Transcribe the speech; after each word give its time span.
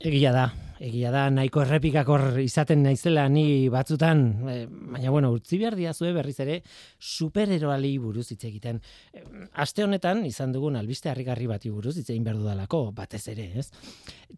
Egia 0.00 0.32
da, 0.32 0.44
egia 0.80 1.10
da, 1.12 1.26
nahiko 1.32 1.60
errepikakor 1.60 2.38
izaten 2.40 2.82
naizela 2.86 3.26
ni 3.28 3.68
batzutan, 3.72 4.22
e, 4.48 4.54
baina 4.94 5.12
bueno, 5.12 5.30
utzi 5.36 5.58
behar 5.60 5.76
diazue 5.76 6.12
berriz 6.16 6.38
ere, 6.40 6.60
supereroali 6.96 7.92
buruz 8.00 8.30
hitz 8.32 8.42
egiten. 8.48 8.80
E, 9.12 9.22
aste 9.60 9.84
honetan, 9.84 10.24
izan 10.28 10.54
dugun 10.56 10.78
albiste 10.80 11.12
harrigarri 11.12 11.50
bati 11.50 11.72
buruz 11.72 11.98
hitz 11.98 12.08
egin 12.08 12.24
behar 12.24 12.40
dudalako, 12.40 12.82
batez 12.96 13.26
ere, 13.34 13.50
ez? 13.60 13.68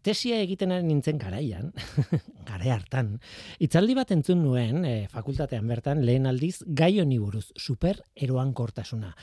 Tesia 0.02 0.40
egiten 0.42 0.74
nintzen 0.88 1.20
garaian, 1.22 1.70
gare 2.50 2.74
hartan, 2.74 3.14
itzaldi 3.62 3.94
bat 3.98 4.10
entzun 4.16 4.42
nuen, 4.42 4.82
e, 4.84 4.96
fakultatean 5.12 5.70
bertan, 5.70 6.02
lehen 6.06 6.26
aldiz, 6.26 6.58
gai 6.66 6.96
honi 7.00 7.20
buruz, 7.22 7.50
supereroan 7.54 8.52
kortasuna. 8.52 9.14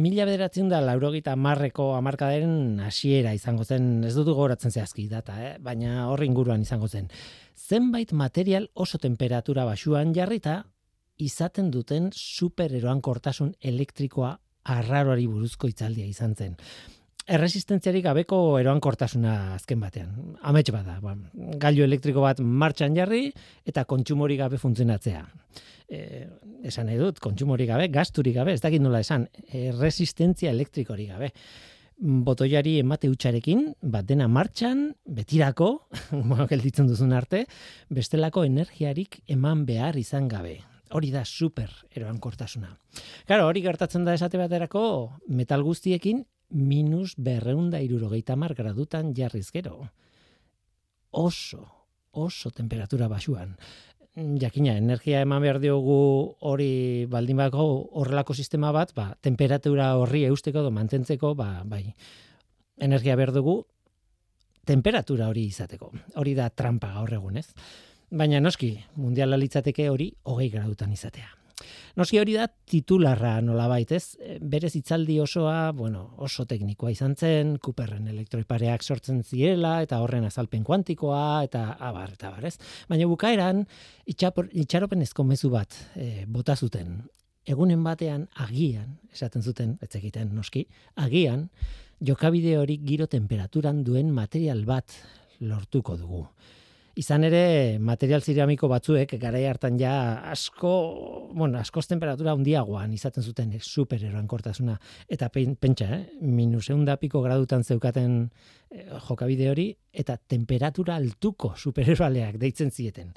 Mila 0.00 0.24
bederatzen 0.24 0.70
da, 0.72 0.78
laurogita 0.80 1.34
marreko 1.36 1.90
amarkadaren 1.98 2.80
hasiera 2.80 3.34
izango 3.36 3.66
zen, 3.68 3.98
ez 4.08 4.14
dut 4.16 4.30
goratzen 4.32 4.72
zehazki 4.72 5.04
data, 5.10 5.36
eh? 5.44 5.50
baina 5.60 6.06
horri 6.08 6.30
inguruan 6.30 6.61
izango 6.62 6.88
zen. 6.88 7.10
Zenbait 7.56 8.12
material 8.12 8.70
oso 8.74 8.98
temperatura 8.98 9.64
basuan 9.68 10.14
jarrita 10.14 10.62
izaten 11.22 11.70
duten 11.70 12.10
supereroan 12.12 13.00
kortasun 13.00 13.52
elektrikoa 13.60 14.32
arraroari 14.72 15.26
buruzko 15.26 15.68
itzaldia 15.70 16.06
izan 16.06 16.34
zen. 16.34 16.56
Erresistentziarik 17.32 18.02
gabeko 18.04 18.38
eroan 18.58 18.80
kortasuna 18.82 19.54
azken 19.54 19.82
batean. 19.82 20.14
Amets 20.42 20.72
bada, 20.74 20.96
ba, 21.02 21.14
gailu 21.62 21.84
elektriko 21.86 22.24
bat 22.24 22.40
martxan 22.42 22.96
jarri 22.98 23.28
eta 23.66 23.84
kontsumori 23.86 24.36
gabe 24.40 24.58
funtzionatzea. 24.58 25.22
E, 25.92 26.00
esan 26.66 26.88
nahi 26.88 26.98
dut, 26.98 27.20
kontsumori 27.22 27.68
gabe, 27.68 27.86
gasturik 27.94 28.34
gabe, 28.40 28.56
ez 28.56 28.62
dakit 28.64 28.82
nola 28.82 29.02
esan, 29.04 29.28
resistentzia 29.78 30.50
elektrikori 30.50 31.06
gabe 31.12 31.30
botoiari 32.02 32.78
emate 32.82 33.08
utxarekin, 33.10 33.68
bat 33.80 34.06
dena 34.06 34.26
martxan, 34.28 34.88
betirako, 35.06 35.70
gelditzen 36.50 36.88
duzun 36.90 37.14
arte, 37.14 37.44
bestelako 37.90 38.44
energiarik 38.48 39.20
eman 39.30 39.64
behar 39.68 39.98
izan 40.00 40.26
gabe. 40.28 40.58
Hori 40.92 41.12
da 41.14 41.22
super 41.24 41.70
eroan 41.94 42.18
kortasuna. 42.20 42.74
Claro, 43.26 43.46
hori 43.48 43.62
gertatzen 43.64 44.04
da 44.04 44.16
esate 44.18 44.36
baterako 44.40 44.84
metal 45.28 45.62
guztiekin 45.64 46.26
minus 46.52 47.14
berreunda 47.16 47.80
irurogeita 47.80 48.36
mar 48.36 48.52
gradutan 48.54 49.14
jarriz 49.16 49.48
gero. 49.54 49.86
Oso, 51.12 51.64
oso 52.12 52.50
temperatura 52.50 53.08
basuan 53.08 53.56
jakina, 54.14 54.76
energia 54.76 55.22
eman 55.24 55.42
behar 55.42 55.58
diogu 55.60 56.36
hori 56.40 57.06
baldin 57.08 57.38
bako 57.40 57.66
horrelako 58.00 58.34
sistema 58.34 58.72
bat, 58.72 58.92
ba, 58.94 59.12
temperatura 59.20 59.94
horri 59.96 60.24
eusteko 60.28 60.60
edo 60.60 60.70
mantentzeko, 60.70 61.34
ba, 61.34 61.62
bai, 61.64 61.84
energia 62.78 63.16
behar 63.16 63.32
dugu 63.32 63.62
temperatura 64.64 65.28
hori 65.28 65.46
izateko. 65.50 65.90
Hori 66.20 66.34
da 66.38 66.48
trampa 66.50 66.92
gaur 66.94 67.12
egun, 67.18 67.36
ez? 67.40 67.48
Baina 68.12 68.40
noski, 68.40 68.76
mundiala 69.00 69.38
litzateke 69.40 69.88
hori 69.90 70.12
hogei 70.28 70.50
gradutan 70.52 70.92
izatea. 70.92 71.41
Noski 71.98 72.20
hori 72.20 72.36
da 72.38 72.46
titularra 72.48 73.34
nola 73.44 73.68
baitez, 73.70 74.16
e, 74.18 74.38
berez 74.40 74.72
itzaldi 74.78 75.18
osoa, 75.20 75.72
bueno, 75.76 76.04
oso 76.24 76.46
teknikoa 76.48 76.92
izan 76.94 77.16
zen, 77.16 77.56
Cooperren 77.62 78.08
elektroipareak 78.12 78.82
sortzen 78.82 79.22
ziela, 79.22 79.78
eta 79.84 80.00
horren 80.04 80.26
azalpen 80.28 80.64
kuantikoa, 80.64 81.42
eta 81.48 81.64
abar, 81.78 82.14
eta 82.16 82.30
abar, 82.32 82.46
ez? 82.48 82.56
Baina 82.88 83.08
bukaeran, 83.10 83.64
itxaropen 84.06 85.02
ezko 85.04 85.26
mezu 85.28 85.52
bat 85.52 85.76
e, 85.96 86.24
bota 86.26 86.56
zuten. 86.56 87.02
Egunen 87.42 87.82
batean, 87.82 88.28
agian, 88.38 88.98
esaten 89.12 89.42
zuten, 89.42 89.76
ez 89.82 89.90
egiten 89.98 90.30
noski, 90.36 90.68
agian, 90.94 91.48
jokabide 92.02 92.56
hori 92.58 92.78
giro 92.86 93.08
temperaturan 93.10 93.82
duen 93.86 94.12
material 94.14 94.64
bat 94.66 94.94
lortuko 95.40 95.96
dugu. 95.98 96.26
Izan 96.92 97.24
ere, 97.24 97.78
material 97.80 98.20
ziramiko 98.20 98.68
batzuek 98.68 99.14
garai 99.20 99.46
hartan 99.48 99.78
ja 99.80 99.92
asko, 100.28 100.72
bueno, 101.32 101.56
askoz 101.58 101.86
temperatura 101.88 102.34
handiagoan 102.36 102.92
izaten 102.92 103.24
zuten 103.24 103.54
supereroan 103.58 104.26
kortasuna. 104.28 104.76
Eta 105.08 105.30
pentsa, 105.32 105.88
eh? 105.88 106.02
minus 106.20 106.68
piko 107.00 107.22
gradutan 107.22 107.64
zeukaten 107.64 108.30
eh, 108.70 108.86
jokabide 109.08 109.48
hori, 109.48 109.74
eta 109.90 110.18
temperatura 110.18 110.96
altuko 110.96 111.54
supereroaleak 111.56 112.36
deitzen 112.36 112.70
zieten. 112.70 113.14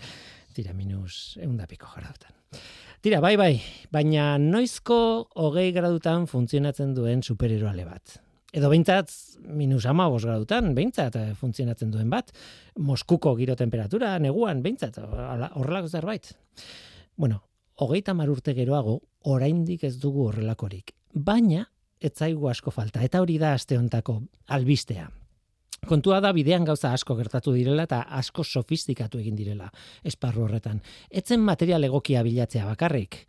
Tira, 0.54 0.72
minus 0.74 1.38
piko 1.68 1.88
gradutan. 1.98 2.32
Tira, 3.02 3.20
bai, 3.20 3.36
bai, 3.36 3.62
baina 3.92 4.38
noizko 4.38 5.28
hogei 5.36 5.74
gradutan 5.74 6.28
funtzionatzen 6.28 6.96
duen 6.96 7.22
supereroale 7.22 7.84
bat 7.84 8.25
edo 8.56 8.70
behintzat 8.72 9.12
minus 9.52 9.86
ama 9.86 10.08
gradutan, 10.10 10.74
behintzat 10.76 11.16
eh, 11.20 11.34
funtzionatzen 11.36 11.92
duen 11.92 12.10
bat, 12.10 12.32
Moskuko 12.80 13.36
giro 13.36 13.56
temperatura, 13.56 14.18
neguan, 14.20 14.62
behintzat, 14.64 14.98
horrelako 14.98 15.88
zerbait. 15.90 16.32
Bueno, 17.18 17.42
hogeita 17.76 18.14
marurte 18.14 18.54
geroago, 18.56 19.02
oraindik 19.24 19.84
ez 19.84 19.98
dugu 20.00 20.30
horrelakorik. 20.30 20.96
Baina, 21.14 21.66
ez 22.00 22.14
zaigu 22.16 22.48
asko 22.48 22.72
falta, 22.72 23.04
eta 23.04 23.22
hori 23.22 23.38
da 23.38 23.54
aste 23.54 23.78
hontako 23.78 24.22
albistea. 24.48 25.10
Kontua 25.86 26.22
da 26.24 26.32
bidean 26.34 26.64
gauza 26.66 26.94
asko 26.96 27.14
gertatu 27.16 27.54
direla 27.54 27.84
eta 27.86 28.02
asko 28.18 28.44
sofistikatu 28.44 29.20
egin 29.20 29.36
direla 29.36 29.68
esparru 30.04 30.48
horretan. 30.48 30.80
Etzen 31.12 31.44
material 31.46 31.84
egokia 31.84 32.24
bilatzea 32.26 32.66
bakarrik. 32.66 33.20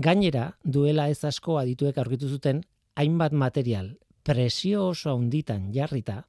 Gainera, 0.00 0.52
duela 0.64 1.10
ez 1.10 1.24
asko 1.24 1.58
adituek 1.58 1.98
aurkitu 1.98 2.28
zuten 2.28 2.62
hainbat 2.96 3.32
material 3.32 3.90
presio 4.26 4.88
oso 4.90 5.14
handitan 5.14 5.70
jarrita 5.72 6.24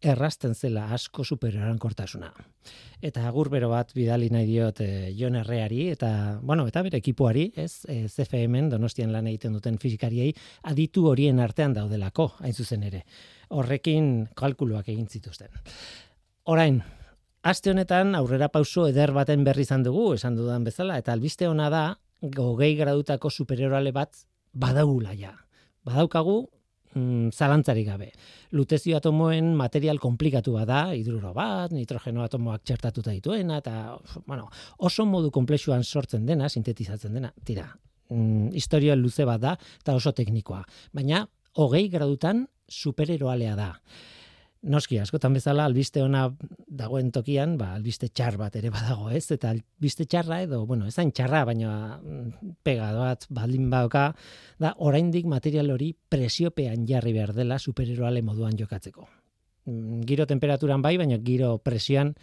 errasten 0.00 0.54
zela 0.54 0.86
asko 0.94 1.24
supereran 1.24 1.78
kortasuna. 1.78 2.30
Eta 3.02 3.24
agur 3.28 3.50
bero 3.50 3.68
bat 3.70 3.90
bidali 3.94 4.28
nahi 4.30 4.46
diot 4.46 4.80
e, 4.80 4.88
Jon 5.18 5.36
Herreari 5.36 5.88
eta 5.90 6.38
bueno, 6.42 6.66
eta 6.70 6.82
bere 6.86 7.00
ekipuari, 7.02 7.48
ez? 7.56 7.84
E, 7.84 8.04
eh, 8.04 8.08
CFMen 8.08 8.70
Donostian 8.70 9.12
lan 9.12 9.26
egiten 9.26 9.56
duten 9.58 9.78
fisikariei 9.78 10.32
aditu 10.70 11.06
horien 11.10 11.40
artean 11.42 11.74
daudelako, 11.74 12.30
hain 12.40 12.54
zuzen 12.54 12.86
ere. 12.86 13.04
Horrekin 13.50 14.28
kalkuluak 14.38 14.88
egin 14.88 15.08
zituzten. 15.08 15.50
Orain, 16.44 16.80
aste 17.42 17.70
honetan 17.74 18.14
aurrera 18.14 18.48
pauso 18.48 18.86
eder 18.88 19.12
baten 19.12 19.42
berri 19.44 19.66
izan 19.66 19.82
dugu, 19.82 20.12
esan 20.14 20.38
dudan 20.38 20.64
bezala 20.64 20.98
eta 20.98 21.12
albiste 21.12 21.48
ona 21.48 21.68
da 21.70 21.84
gogei 22.22 22.74
gradutako 22.78 23.30
supererale 23.30 23.92
bat 23.92 24.14
badaugula 24.54 25.14
ja. 25.14 25.34
Badaukagu 25.86 26.46
mm, 26.94 27.30
zalantzarik 27.32 27.86
gabe. 27.86 28.10
Lutezio 28.52 28.96
atomoen 28.98 29.54
material 29.56 30.00
komplikatu 30.02 30.54
bada, 30.56 30.94
hidruro 30.96 31.32
bat, 31.36 31.72
nitrogeno 31.72 32.24
atomoak 32.24 32.64
txertatuta 32.64 33.14
dituena, 33.14 33.58
eta 33.62 33.96
bueno, 34.26 34.48
oso 34.78 35.06
modu 35.06 35.30
komplexuan 35.34 35.84
sortzen 35.84 36.26
dena, 36.26 36.48
sintetizatzen 36.48 37.14
dena, 37.14 37.32
tira, 37.44 37.68
mm, 38.10 38.54
historia 38.54 38.96
luze 38.96 39.24
bat 39.24 39.40
da, 39.40 39.56
eta 39.82 39.94
oso 39.94 40.12
teknikoa. 40.12 40.62
Baina, 40.92 41.26
hogei 41.54 41.88
gradutan 41.88 42.46
supereroalea 42.68 43.56
da. 43.56 43.72
Noski, 44.66 44.96
askotan 44.98 45.36
bezala, 45.36 45.68
albiste 45.68 46.02
ona 46.02 46.24
dagoen 46.66 47.12
tokian, 47.14 47.54
ba, 47.60 47.68
albiste 47.76 48.08
txar 48.10 48.34
bat 48.40 48.56
ere 48.58 48.72
badago 48.74 49.06
ez, 49.14 49.28
eta 49.30 49.52
albiste 49.54 50.02
txarra 50.10 50.40
edo, 50.42 50.64
bueno, 50.66 50.88
ezain 50.90 51.12
txarra, 51.14 51.44
baina 51.46 51.70
mm, 52.00 52.56
pega 52.66 52.88
bat 52.96 53.28
baldin 53.30 53.68
bauka, 53.70 54.08
da, 54.58 54.74
oraindik 54.82 55.30
material 55.30 55.70
hori 55.76 55.92
presiopean 55.94 56.88
jarri 56.90 57.14
behar 57.14 57.36
dela 57.36 57.60
supereroale 57.62 58.24
moduan 58.26 58.58
jokatzeko. 58.58 59.06
Mm, 59.70 60.02
giro 60.10 60.26
temperaturan 60.26 60.82
bai, 60.82 60.96
baina 60.98 61.22
giro 61.22 61.54
presioan 61.62 62.16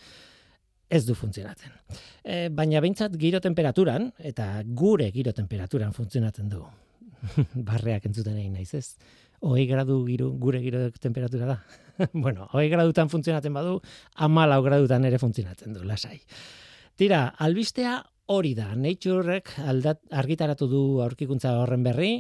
ez 0.92 1.06
du 1.08 1.16
funtzionatzen. 1.16 1.72
E, 2.20 2.50
baina 2.52 2.84
behintzat 2.84 3.16
giro 3.22 3.40
temperaturan, 3.40 4.12
eta 4.20 4.60
gure 4.68 5.08
giro 5.16 5.32
temperaturan 5.32 5.96
funtzionatzen 5.96 6.52
du. 6.52 6.66
Barreak 7.72 8.12
entzuten 8.12 8.36
egin 8.36 8.60
naiz 8.60 8.74
ez 8.76 8.90
hogei 9.46 9.66
gradu 9.70 10.00
giru, 10.08 10.32
gure 10.42 10.62
giro 10.64 10.88
temperatura 11.02 11.48
da. 11.54 11.58
bueno, 12.14 12.50
hogei 12.52 12.70
gradutan 12.72 13.12
funtzionatzen 13.12 13.54
badu, 13.56 13.80
ama 14.26 14.46
lau 14.50 14.62
gradutan 14.66 15.06
ere 15.06 15.22
funtzionatzen 15.22 15.76
du, 15.78 15.86
lasai. 15.88 16.20
Tira, 16.98 17.28
albistea 17.46 18.00
hori 18.34 18.56
da, 18.58 18.72
Naturek 18.76 19.54
aldat, 19.62 20.02
argitaratu 20.12 20.68
du 20.72 20.82
aurkikuntza 21.06 21.54
horren 21.62 21.84
berri, 21.86 22.14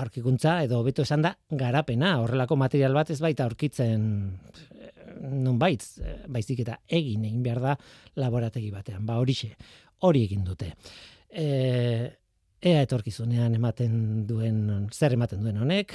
aurkikuntza 0.00 0.60
edo 0.66 0.82
beto 0.86 1.04
esan 1.06 1.22
da 1.22 1.34
garapena, 1.50 2.16
horrelako 2.22 2.58
material 2.58 2.94
bat 2.96 3.10
ez 3.14 3.20
baita 3.22 3.46
aurkitzen 3.46 4.06
non 5.24 5.58
baitz, 5.58 6.00
baizik 6.28 6.64
eta 6.64 6.80
egin 6.88 7.24
egin 7.24 7.42
behar 7.44 7.60
da 7.62 7.74
laborategi 8.20 8.70
batean, 8.74 9.04
ba 9.06 9.18
horixe, 9.22 9.54
hori 10.06 10.24
egin 10.26 10.44
dute. 10.44 10.72
E, 11.30 11.46
ea 12.64 12.80
etorkizunean 12.84 13.54
ematen 13.58 14.24
duen, 14.28 14.88
zer 14.92 15.12
ematen 15.12 15.42
duen 15.44 15.58
honek, 15.60 15.92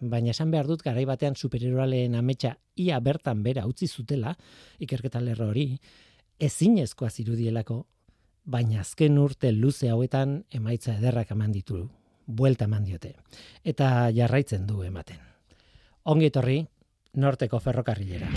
baina 0.00 0.32
esan 0.34 0.50
behar 0.50 0.66
dut 0.66 0.82
garai 0.82 1.04
batean 1.06 1.36
supereroaleen 1.38 2.16
ametsa 2.18 2.56
ia 2.76 2.98
bertan 3.00 3.42
bera 3.42 3.66
utzi 3.70 3.86
zutela, 3.86 4.34
ikerketa 4.82 5.22
lerro 5.22 5.48
hori, 5.52 5.70
ezinezkoa 6.38 7.10
zirudielako, 7.10 7.84
baina 8.44 8.80
azken 8.82 9.18
urte 9.18 9.52
luze 9.52 9.92
hauetan 9.94 10.42
emaitza 10.50 10.96
ederrak 10.98 11.30
eman 11.36 11.54
ditu, 11.54 11.84
buelta 12.26 12.66
eman 12.66 12.84
diote, 12.84 13.14
eta 13.64 14.10
jarraitzen 14.14 14.66
du 14.66 14.82
ematen. 14.82 15.22
Ongi 16.10 16.32
etorri, 16.32 16.60
norteko 17.14 17.60
ferrokarrilera. 17.62 18.30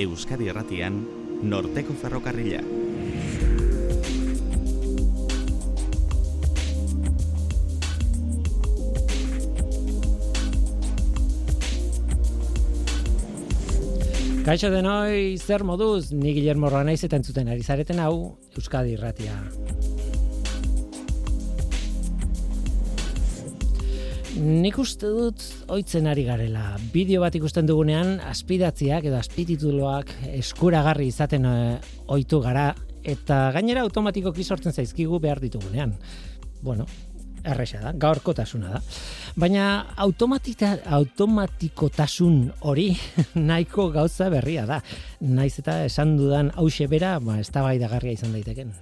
Euskadi 0.00 0.48
Erratian, 0.48 1.02
Norteko 1.42 1.94
Ferrokarrila. 1.96 2.60
Kaixo 14.40 14.70
denoi, 14.72 15.36
zer 15.36 15.60
moduz, 15.68 16.14
ni 16.16 16.30
Guillermo 16.32 16.70
Ranaiz 16.72 17.02
eta 17.04 17.18
entzuten 17.20 17.50
ari 17.52 17.60
zareten 17.60 17.98
hau, 18.00 18.38
Euskadi 18.56 18.94
Irratia. 18.96 19.34
Nik 24.40 24.78
uste 24.80 25.10
dut 25.12 25.44
oitzen 25.68 26.08
ari 26.08 26.24
garela. 26.24 26.78
Bideo 26.94 27.20
bat 27.20 27.36
ikusten 27.36 27.68
dugunean, 27.68 28.16
aspidatziak 28.30 29.10
edo 29.10 29.20
aspitituloak 29.20 30.14
eskuragarri 30.30 31.10
izaten 31.12 31.44
e, 31.44 31.54
ohitu 32.08 32.40
gara, 32.40 32.70
eta 33.04 33.50
gainera 33.52 33.84
automatikoki 33.84 34.46
sortzen 34.46 34.72
zaizkigu 34.72 35.20
behar 35.20 35.44
ditugunean. 35.44 35.92
Bueno, 36.64 36.88
erresa 37.44 37.80
da, 37.82 37.92
gaurkotasuna 37.92 38.68
da. 38.74 38.80
Baina 39.40 39.86
automatikotasun 39.96 42.52
hori 42.68 42.98
nahiko 43.50 43.90
gauza 43.94 44.28
berria 44.32 44.66
da. 44.66 44.80
Naiz 45.20 45.58
eta 45.62 45.84
esan 45.84 46.16
dudan 46.18 46.50
hause 46.56 46.86
bera, 46.90 47.20
ba, 47.20 47.38
ez 47.40 47.50
da 47.50 47.72
izan 47.72 48.32
daiteken. 48.32 48.72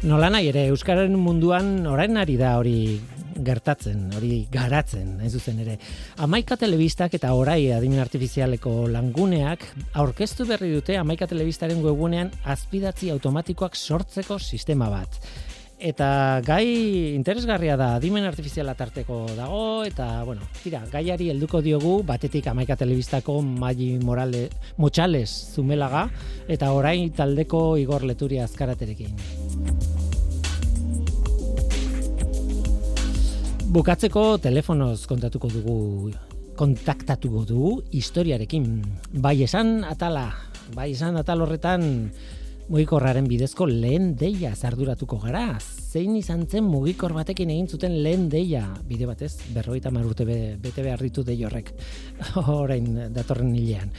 Nola 0.00 0.30
nahi 0.32 0.48
ere, 0.48 0.62
Euskararen 0.72 1.16
munduan 1.20 1.86
orain 1.86 2.16
ari 2.16 2.36
da 2.40 2.56
hori 2.56 2.96
gertatzen, 3.44 4.06
hori 4.16 4.46
garatzen, 4.52 5.18
ez 5.24 5.32
zuzen 5.36 5.60
ere. 5.60 5.76
Amaika 6.24 6.56
telebistak 6.60 7.14
eta 7.18 7.32
orai 7.36 7.72
adimen 7.76 8.00
artifizialeko 8.00 8.72
languneak 8.92 9.66
aurkeztu 10.00 10.46
berri 10.48 10.72
dute 10.74 10.96
Amaika 11.00 11.28
telebistaren 11.30 11.82
webunean 11.84 12.32
azpidatzi 12.44 13.10
automatikoak 13.12 13.76
sortzeko 13.76 14.38
sistema 14.38 14.90
bat. 14.92 15.20
Eta 15.80 16.42
gai 16.44 16.66
interesgarria 17.16 17.72
da, 17.80 17.94
adimen 17.96 18.26
artifiziala 18.28 18.74
tarteko 18.76 19.22
dago, 19.32 19.80
eta, 19.88 20.22
bueno, 20.28 20.44
tira, 20.60 20.82
gaiari 20.92 21.30
helduko 21.32 21.62
diogu, 21.64 22.02
batetik 22.04 22.50
amaika 22.52 22.76
telebistako 22.76 23.38
Magi 23.40 23.94
Morale, 24.04 24.50
Motxales 24.76 25.30
zumelaga, 25.54 26.02
eta 26.52 26.68
orain 26.76 27.08
taldeko 27.16 27.78
Igor 27.80 28.04
Leturia 28.04 28.44
azkaraterekin. 28.44 29.16
Bukatzeko 33.72 34.36
telefonoz 34.44 35.06
kontatuko 35.08 35.48
dugu 35.48 35.78
kontaktatuko 36.60 37.46
dugu 37.48 37.72
historiarekin. 37.96 38.68
Bai 39.16 39.38
esan 39.48 39.78
atala, 39.88 40.26
bai 40.76 40.90
esan 40.92 41.16
atal 41.16 41.40
horretan 41.46 42.10
mugikorraren 42.70 43.26
bidezko 43.26 43.66
lehen 43.66 44.12
deia 44.18 44.52
zarduratuko 44.54 45.18
gara. 45.24 45.58
Zein 45.60 46.14
izan 46.14 46.46
zen 46.46 46.68
mugikor 46.70 47.12
batekin 47.16 47.50
egin 47.50 47.66
zuten 47.66 47.96
lehen 48.04 48.28
deia 48.30 48.62
bide 48.86 49.08
batez, 49.10 49.32
berroita 49.54 49.90
marurte 49.90 50.26
be, 50.28 50.38
bete 50.62 50.84
behar 50.86 51.02
ditu 51.02 51.24
dei 51.26 51.40
horrek, 51.44 51.72
orain 52.60 53.10
datorren 53.14 53.50
hilean. 53.58 53.90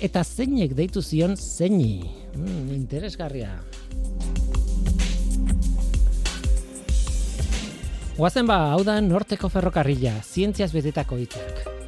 Eta 0.00 0.24
zeinek 0.24 0.76
deitu 0.76 1.02
zion 1.02 1.36
zeini, 1.36 2.00
mm, 2.36 2.70
interesgarria. 2.76 3.56
Guazen 8.20 8.48
ba, 8.48 8.62
hau 8.74 8.84
da 8.84 9.00
norteko 9.00 9.48
ferrokarrila, 9.48 10.18
zientziaz 10.20 10.72
betetako 10.76 11.16
hitzak. 11.22 11.79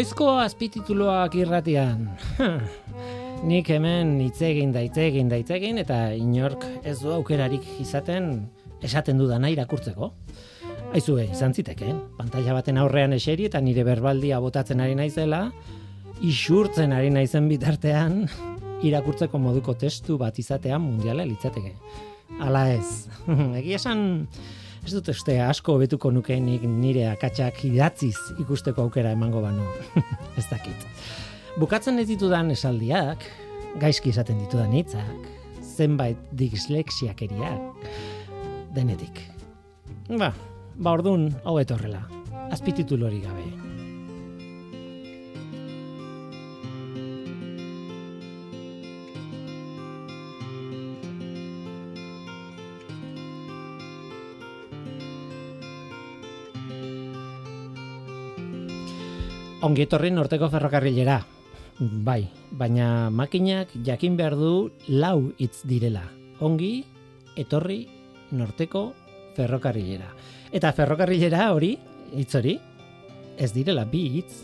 Noizko 0.00 0.30
azpitituloak 0.40 1.34
irratian? 1.36 2.06
Nik 3.50 3.66
hemen 3.68 4.14
hitz 4.24 4.38
egin 4.48 4.70
da 4.72 4.80
egin 4.80 5.28
da 5.28 5.36
egin 5.36 5.76
eta 5.82 5.98
inork 6.16 6.62
ez 6.88 6.94
du 7.02 7.10
aukerarik 7.12 7.66
izaten 7.84 8.30
esaten 8.80 9.20
du 9.20 9.26
dana 9.28 9.50
irakurtzeko. 9.52 10.08
Aizue, 10.96 11.26
izan 11.26 11.52
ziteke, 11.52 11.92
pantalla 12.16 12.56
baten 12.56 12.80
aurrean 12.80 13.12
eseri 13.12 13.44
eta 13.50 13.60
nire 13.60 13.84
berbaldia 13.84 14.40
botatzen 14.40 14.80
ari 14.80 14.96
naizela, 14.96 15.42
isurtzen 16.24 16.96
ari 16.96 17.12
naizen 17.12 17.52
bitartean 17.52 18.22
irakurtzeko 18.88 19.36
moduko 19.36 19.76
testu 19.84 20.16
bat 20.16 20.40
izatean 20.40 20.80
mundiala 20.80 21.28
litzateke. 21.28 21.74
Hala 22.40 22.70
ez. 22.72 23.04
Egia 23.60 23.76
esan 23.76 24.08
ez 24.86 24.92
dut 24.94 25.10
uste 25.12 25.36
asko 25.44 25.76
betuko 25.80 26.10
nukeenik 26.14 26.64
nire 26.64 27.06
akatsak 27.10 27.64
idatziz 27.68 28.16
ikusteko 28.40 28.86
aukera 28.86 29.12
emango 29.16 29.42
banu. 29.44 29.66
ez 30.38 30.46
dakit. 30.50 30.86
Bukatzen 31.60 31.98
ez 32.00 32.08
ditudan 32.08 32.50
esaldiak, 32.54 33.24
gaizki 33.82 34.12
izaten 34.14 34.38
ditudan 34.44 34.72
hitzak, 34.76 35.26
zenbait 35.62 36.18
dislexiakeriak, 36.36 37.90
denetik. 38.74 39.24
Ba, 40.10 40.32
ba 40.76 40.94
ordun 40.98 41.28
hau 41.44 41.58
etorrela, 41.62 42.06
azpititulu 42.50 43.10
hori 43.10 43.20
gabe. 43.26 43.69
Ongi 59.60 59.84
etorri 59.84 60.08
norteko 60.10 60.48
ferrokarrilera, 60.48 61.18
Bai, 61.80 62.28
baina 62.52 63.08
makinak 63.08 63.70
jakin 63.84 64.16
behar 64.16 64.34
du 64.36 64.68
lau 64.88 65.32
hitz 65.40 65.62
direla. 65.64 66.02
Ongi, 66.44 66.84
etorri, 67.40 67.78
norteko, 68.36 68.82
ferrokarrilera. 69.36 70.10
Eta 70.52 70.74
ferrokarrilera 70.76 71.46
hori, 71.54 71.70
hitz 72.12 72.34
hori, 72.36 72.52
ez 73.40 73.48
direla 73.56 73.86
bi 73.88 74.02
hitz, 74.18 74.42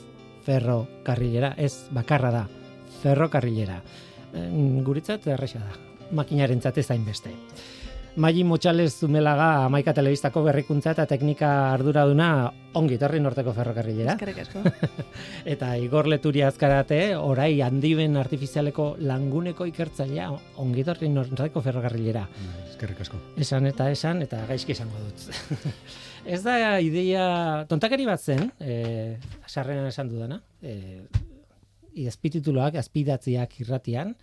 ferrokarrilera, 0.49 1.53
ez 1.61 1.91
bakarra 1.93 2.33
da, 2.33 2.45
ferrokarrilera. 3.03 3.83
Guritzat 4.89 5.29
erresa 5.29 5.61
da, 5.61 5.77
makinaren 6.17 6.65
zatezain 6.65 7.05
beste. 7.05 7.35
Magi 8.17 8.45
Motxales 8.49 8.95
Zumelaga 8.97 9.67
Amaika 9.67 9.93
Telebistako 9.93 10.41
berrikuntza 10.47 10.95
eta 10.95 11.05
teknika 11.05 11.49
arduraduna 11.75 12.29
ongi 12.81 12.97
torri 12.97 13.19
norteko 13.21 13.53
ferrokarrilera. 13.53 14.15
Eskerrik 14.15 14.39
asko. 14.41 14.63
eta 15.53 15.75
Igor 15.77 16.09
Leturi 16.09 16.41
azkarate, 16.47 17.01
orai 17.21 17.61
handiben 17.61 18.17
artifizialeko 18.17 18.87
languneko 19.05 19.69
ikertzailea 19.69 20.31
ongi 20.65 20.87
torri 20.89 21.11
norteko 21.13 21.61
ferrokarrilera. 21.61 22.25
Eskerrik 22.71 23.05
asko. 23.05 23.21
Esan 23.37 23.69
eta 23.69 23.91
esan 23.93 24.25
eta 24.25 24.41
gaizki 24.49 24.73
esango 24.73 25.05
dut. 25.05 25.69
Ez 26.37 26.41
da 26.41 26.57
ideia 26.81 27.29
tontakeri 27.69 28.09
bat 28.09 28.25
zen, 28.25 28.49
eh, 28.65 29.21
sarrenan 29.45 29.93
esan 29.93 30.09
dudana, 30.09 30.41
eh, 30.65 31.05
espitituloak, 32.09 32.81
azpidatziak 32.81 33.61
irratian, 33.61 34.17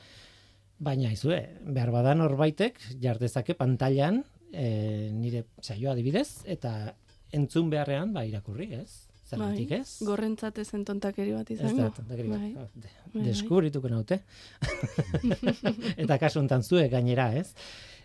Baina 0.83 1.11
izue, 1.13 1.39
behar 1.63 1.91
badan 1.93 2.21
horbaitek 2.25 2.79
jardezake 3.01 3.55
pantailan 3.59 4.21
e, 4.51 5.09
nire 5.15 5.45
saioa 5.61 5.93
adibidez 5.93 6.43
eta 6.45 6.93
entzun 7.33 7.71
beharrean 7.71 8.13
ba 8.13 8.25
irakurri, 8.27 8.69
ez? 8.77 9.07
Zergatik, 9.23 9.71
bai, 9.71 9.79
ez? 9.79 9.95
Gorrentzat 10.05 10.59
ezen 10.61 10.83
tontakeri 10.85 11.33
bat 11.33 11.49
izango. 11.55 11.71
Ez 11.71 11.79
da, 11.79 11.89
tontakeri 11.97 12.29
bat. 12.29 12.43
Bai. 12.43 12.51
Oh, 12.59 13.09
bai, 13.15 13.25
deskubrituko 13.29 13.89
naute. 13.89 14.19
eta 16.03 16.19
kasu 16.21 16.43
enten 16.43 16.65
zue 16.65 16.85
gainera, 16.91 17.31
ez? 17.39 17.53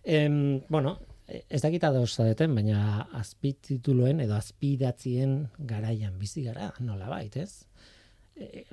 Em, 0.09 0.61
bueno, 0.71 0.97
ez 1.29 1.61
dakita 1.61 1.91
da 1.93 2.05
deten, 2.31 2.55
baina 2.57 3.09
azpitituloen 3.19 4.23
edo 4.25 4.37
azpidatzien 4.39 5.49
garaian 5.59 6.19
bizi 6.19 6.47
gara, 6.47 6.73
nola 6.81 7.11
bait, 7.11 7.37
ez? 7.37 7.67
E, 8.39 8.65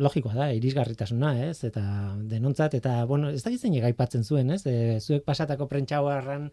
logikoa 0.00 0.34
da, 0.34 0.46
irisgarritasuna, 0.56 1.32
ez? 1.48 1.64
Eta 1.68 1.82
denontzat, 2.30 2.76
eta, 2.78 3.02
bueno, 3.08 3.30
ez 3.30 3.42
da 3.44 3.52
gizien 3.52 3.74
egaipatzen 3.76 4.24
zuen, 4.24 4.52
ez? 4.54 4.62
E, 4.66 5.00
zuek 5.00 5.24
pasatako 5.28 5.66
prentxauarran 5.68 6.48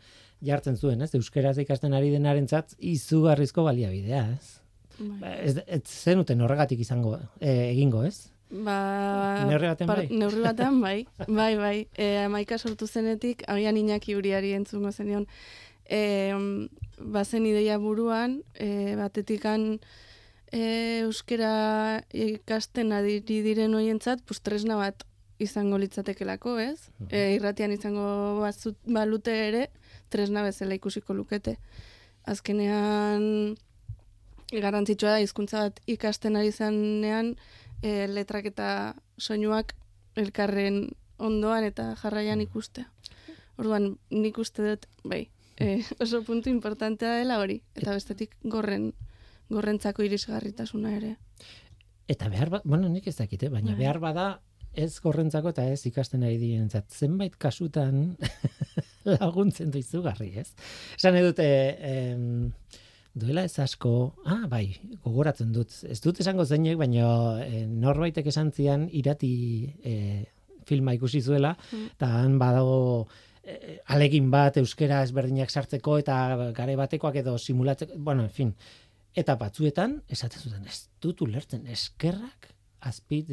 jartzen 0.46 0.76
zuen, 0.78 1.02
ez? 1.06 1.14
Euskeraz 1.16 1.58
ikasten 1.64 1.96
ari 1.96 2.12
denaren 2.12 2.48
zat, 2.48 2.76
izugarrizko 2.80 3.64
baliabidea, 3.68 4.26
ez? 4.36 4.58
Bai. 5.00 5.20
Ba, 5.22 5.38
ez, 5.38 5.56
ez 5.66 5.84
zenuten 5.88 6.42
horregatik 6.44 6.84
izango, 6.84 7.16
e, 7.40 7.54
egingo, 7.70 8.04
ez? 8.04 8.28
Ba, 8.50 9.46
neurri 9.46 9.70
baten 9.70 9.88
bai. 9.88 10.08
Neurri 10.10 10.42
baten 10.44 10.82
bai, 10.86 10.98
bai, 11.28 11.54
bai. 11.60 11.78
E, 11.96 12.10
amaika 12.26 12.58
sortu 12.58 12.88
zenetik, 12.88 13.46
agian 13.48 13.78
inaki 13.78 14.18
uriari 14.18 14.56
entzungo 14.58 14.92
zenion, 14.92 15.28
e, 15.86 16.34
bazen 17.00 17.46
ideia 17.48 17.78
buruan, 17.80 18.42
e, 18.56 18.96
batetikan, 19.00 19.80
e, 20.52 21.02
euskera 21.06 22.02
ikasten 22.14 22.94
adiri 22.96 23.42
diren 23.46 23.76
hoientzat, 23.78 24.22
pues 24.26 24.42
tresna 24.42 24.78
bat 24.80 25.06
izango 25.40 25.78
litzatekelako, 25.80 26.58
ez? 26.60 26.90
E, 27.10 27.36
irratian 27.38 27.72
izango 27.72 28.42
bazut, 28.42 28.78
balute 28.86 29.36
ere, 29.48 29.70
tresna 30.12 30.44
bezala 30.44 30.76
ikusiko 30.76 31.16
lukete. 31.16 31.56
Azkenean, 32.28 33.56
garrantzitsua 34.52 35.16
da, 35.16 35.24
hizkuntza 35.24 35.68
bat 35.68 35.80
ikasten 35.88 36.36
ari 36.40 36.52
zanean, 36.52 37.36
e, 37.82 38.08
letrak 38.12 38.50
eta 38.52 38.70
soinuak 39.18 39.76
elkarren 40.20 40.90
ondoan 41.20 41.64
eta 41.68 41.94
jarraian 42.02 42.42
ikustea. 42.44 42.90
Orduan, 43.60 43.94
nik 44.12 44.38
uste 44.40 44.66
dut, 44.66 44.88
bai, 45.04 45.28
e, 45.60 45.80
oso 46.04 46.24
puntu 46.28 46.52
importantea 46.52 47.20
dela 47.20 47.40
hori, 47.40 47.62
eta 47.80 47.96
bestetik 47.96 48.36
gorren, 48.44 48.92
gorrentzako 49.50 50.04
irisgarritasuna 50.06 50.96
ere. 50.98 51.16
Eta 52.10 52.30
behar 52.30 52.50
bat, 52.50 52.64
bueno, 52.66 52.90
nik 52.90 53.08
ez 53.08 53.16
dakite, 53.20 53.50
baina 53.50 53.72
Bai. 53.76 53.80
behar 53.84 54.00
bada 54.02 54.28
ez 54.74 55.00
gorrentzako 55.02 55.50
eta 55.54 55.66
ez 55.70 55.82
ikasten 55.90 56.24
ari 56.24 56.38
dientzat. 56.42 56.90
Zenbait 56.94 57.36
kasutan 57.42 58.16
laguntzen 59.20 59.72
du 59.74 59.80
izugarri, 59.82 60.32
ez? 60.42 60.52
Esan 60.98 61.18
edut, 61.20 61.40
e, 61.42 61.78
em, 61.92 62.52
duela 63.20 63.44
ez 63.48 63.56
asko, 63.60 63.94
ah, 64.26 64.44
bai, 64.50 64.78
gogoratzen 65.04 65.52
dut. 65.54 65.74
Ez 65.90 66.00
dut 66.02 66.20
esango 66.22 66.46
zeinek, 66.46 66.78
baina 66.78 67.08
e, 67.46 67.64
norbaitek 67.68 68.30
esan 68.32 68.52
zian 68.56 68.88
irati 68.94 69.32
e, 69.84 69.96
filma 70.70 70.94
ikusi 70.94 71.22
zuela, 71.26 71.56
Mm. 71.72 71.88
eta 71.98 72.08
han 72.22 72.38
badago 72.40 73.08
e, 73.44 73.80
alegin 73.90 74.30
bat 74.32 74.58
euskera 74.62 75.02
ezberdinak 75.04 75.50
sartzeko 75.50 75.98
eta 75.98 76.52
gare 76.58 76.76
batekoak 76.78 77.16
edo 77.24 77.38
simulatzeko, 77.38 77.98
bueno, 77.98 78.24
en 78.24 78.30
fin. 78.30 78.54
Eta 79.20 79.36
batzuetan, 79.40 80.00
esaten 80.08 80.42
zuten, 80.42 80.66
ez 80.70 80.88
dut 81.04 81.22
ulertzen, 81.26 81.66
eskerrak 81.68 82.54
azpit, 82.88 83.32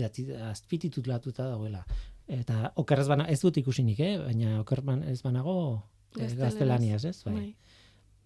azpititulatuta 0.49 1.47
dagoela. 1.52 1.85
Eta 2.26 2.73
okerrez 2.83 3.07
bana, 3.07 3.28
ez 3.31 3.38
dut 3.43 3.61
ikusinik, 3.61 4.00
eh? 4.02 4.16
baina 4.19 4.61
okerman 4.64 5.05
ez 5.07 5.21
banago 5.23 5.57
eh, 6.19 6.33
gaztelaniaz, 6.35 7.05
ez? 7.07 7.21
Bai. 7.26 7.35
Bai. 7.37 7.50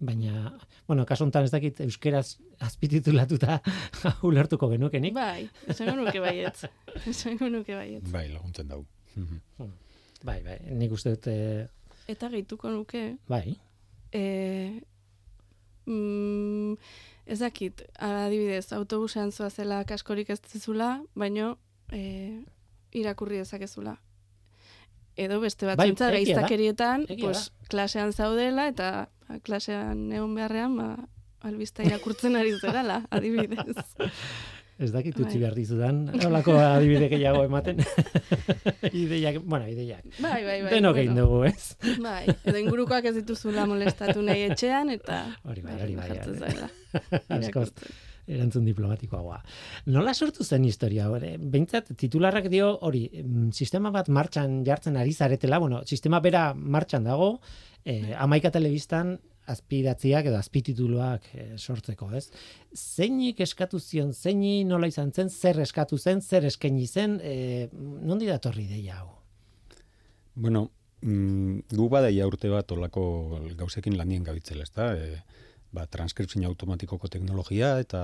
Baina, 0.00 0.55
bueno, 0.88 1.05
kasu 1.05 1.26
honetan 1.26 1.45
ez 1.45 1.52
dakit 1.52 1.83
euskeraz 1.85 2.38
azpititulatuta 2.64 3.59
ulertuko 4.29 4.71
genukenik. 4.73 5.12
Bai, 5.17 5.45
esango 5.69 5.99
nuke 5.99 6.23
baietz. 6.25 6.71
Esango 7.05 7.50
nuke 7.52 7.76
baietz. 7.76 8.07
Bai, 8.14 8.31
laguntzen 8.33 8.71
dugu. 8.73 8.88
Mhm. 9.19 9.75
Bai, 10.25 10.38
bai, 10.45 10.57
nik 10.76 10.97
uste 10.97 11.12
dut, 11.17 11.29
eh, 11.33 11.67
Eta 12.11 12.29
gehituko 12.33 12.73
nuke, 12.73 13.02
bai, 13.29 13.55
e, 14.11 14.23
mm, 15.87 16.75
ez 17.31 17.39
dakit, 17.39 17.83
adibidez, 17.99 18.73
autobusean 18.73 19.33
zoazela 19.33 19.85
kaskorik 19.85 20.31
ez 20.31 20.41
zezula, 20.41 21.01
baino 21.15 21.57
e, 21.93 22.41
irakurri 22.93 23.39
dezakezula. 23.39 23.97
Edo 25.21 25.41
beste 25.43 25.67
Bai, 25.67 25.91
egia 25.91 26.07
da. 26.07 26.11
gaiztakerietan, 26.17 27.07
pues, 27.21 27.51
klasean 27.69 28.13
zaudela 28.13 28.69
eta 28.71 28.91
ba, 29.29 29.39
klasean 29.47 30.09
egon 30.13 30.35
beharrean, 30.35 30.77
ba, 30.79 30.91
albista 31.47 31.85
irakurtzen 31.87 32.37
ari 32.37 32.55
zerala, 32.59 33.03
adibidez. 33.15 33.77
Ez 34.81 34.91
dakit 34.95 35.17
utzi 35.21 35.37
Bai. 35.37 35.41
behar 35.43 35.57
dizudan, 35.59 36.03
holako 36.25 36.57
adibide 36.57 37.11
gehiago 37.13 37.43
ematen. 37.45 37.83
ideiak, 39.03 39.41
bueno, 39.45 39.69
ideiak. 39.69 40.07
Bai, 40.19 40.41
bai, 40.47 40.59
bai. 40.65 40.71
Denok 40.73 41.01
egin 41.03 41.15
bueno. 41.15 41.27
dugu, 41.27 41.41
ez? 41.51 41.97
Bai, 42.01 42.23
edo 42.33 42.57
ingurukoak 42.63 43.11
ez 43.11 43.17
dituzula 43.21 43.67
molestatu 43.69 44.25
nahi 44.25 44.47
etxean, 44.49 44.95
eta... 44.97 45.23
Hori 45.45 45.67
bai, 45.67 45.77
hori 45.85 45.99
bai, 45.99 46.09
hori. 46.17 46.39
zaila. 46.41 46.71
Askoz 47.37 47.69
Irakurtzen. 47.71 47.99
erantzun 48.31 48.69
diplomatikoagoa. 48.69 49.41
Nola 49.93 50.15
sortu 50.15 50.45
zen 50.45 50.65
historia? 50.65 51.11
Hore, 51.13 51.35
Behintzat, 51.41 51.93
titularrak 52.01 52.49
dio, 52.53 52.73
hori, 52.87 53.05
sistema 53.53 53.93
bat 53.95 54.09
martxan 54.09 54.63
jartzen 54.67 54.97
ari 54.97 55.13
zaretela, 55.13 55.61
bueno, 55.61 55.83
sistema 55.85 56.23
bera 56.25 56.51
martxan 56.55 57.05
dago, 57.05 57.35
eh, 57.85 58.15
amaika 58.17 58.51
telebistan 58.55 59.19
azpidatziak 59.50 60.30
edo 60.30 60.38
azpitituluak 60.38 61.26
eh, 61.35 61.52
sortzeko, 61.59 62.11
ez? 62.16 62.28
Zeinik 62.75 63.40
eskatu 63.45 63.80
zion, 63.80 64.12
zeini 64.14 64.64
nola 64.64 64.88
izan 64.90 65.12
zen, 65.12 65.30
zer 65.30 65.61
eskatu 65.64 65.99
zen, 65.99 66.23
zer 66.23 66.47
eskaini 66.49 66.87
zen, 66.87 67.19
eh, 67.23 67.69
nondi 67.73 68.30
datorri 68.30 68.66
deia 68.71 69.00
hau? 69.00 69.11
Bueno, 70.35 70.71
mm, 71.02 71.76
gu 71.76 71.88
badaia 71.92 72.26
urte 72.30 72.50
bat 72.52 72.73
olako 72.73 73.04
gauzekin 73.59 73.97
lanien 73.99 74.25
gabitzela, 74.25 74.64
ezta? 74.64 74.92
E, 74.95 75.23
ba, 75.73 75.87
transkripzio 75.87 76.47
automatikoko 76.49 77.09
teknologia 77.09 77.78
eta 77.83 78.02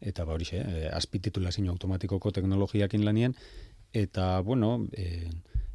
eta 0.00 0.24
ba 0.24 0.32
horixe, 0.32 0.60
e, 0.64 0.88
azpititulazio 0.96 1.68
automatikoko 1.70 2.32
teknologiakin 2.32 3.04
lanien 3.04 3.34
eta 3.92 4.40
bueno, 4.40 4.86
e, 4.96 5.28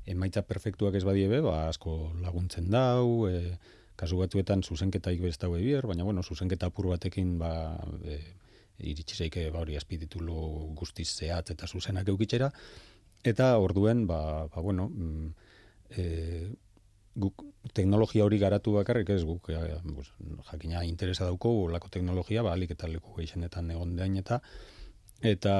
emaitza 0.09 0.41
perfektuak 0.45 0.95
ez 0.95 1.03
badiebe, 1.05 1.41
ba 1.45 1.67
asko 1.69 2.13
laguntzen 2.21 2.69
dau, 2.73 3.27
e, 3.29 3.57
kasu 3.95 4.19
batzuetan 4.19 4.63
zuzenketaik 4.63 5.23
ez 5.29 5.37
daue 5.39 5.61
bier, 5.63 5.87
baina 5.87 6.03
bueno, 6.03 6.23
zuzenketa 6.23 6.67
apur 6.71 6.89
batekin 6.91 7.37
ba 7.39 7.51
e, 8.03 8.19
iritsi 8.79 9.29
ba 9.51 9.59
hori 9.59 9.77
azpititulu 9.77 10.73
guztiz 10.75 11.09
zehatz 11.15 11.51
eta 11.51 11.67
zuzenak 11.67 12.07
eukitxera 12.07 12.51
eta 13.23 13.57
orduen 13.57 14.05
ba, 14.07 14.47
ba 14.47 14.61
bueno, 14.61 14.89
mm, 14.89 15.29
e, 15.97 16.51
guk 17.15 17.45
teknologia 17.73 18.25
hori 18.25 18.37
garatu 18.39 18.73
bakarrik 18.75 19.09
ez? 19.09 19.23
Guk 19.23 19.49
e, 19.49 19.59
pues, 19.95 20.11
jakina 20.51 20.83
interesa 20.83 21.25
dauko 21.25 21.53
olako 21.65 21.89
teknologia 21.89 22.43
ba 22.43 22.53
alik 22.53 22.75
eta 22.75 22.87
leku 22.87 23.15
gehienetan 23.15 23.71
egon 23.71 23.95
dain 23.95 24.17
eta 24.17 24.41
eta 25.23 25.55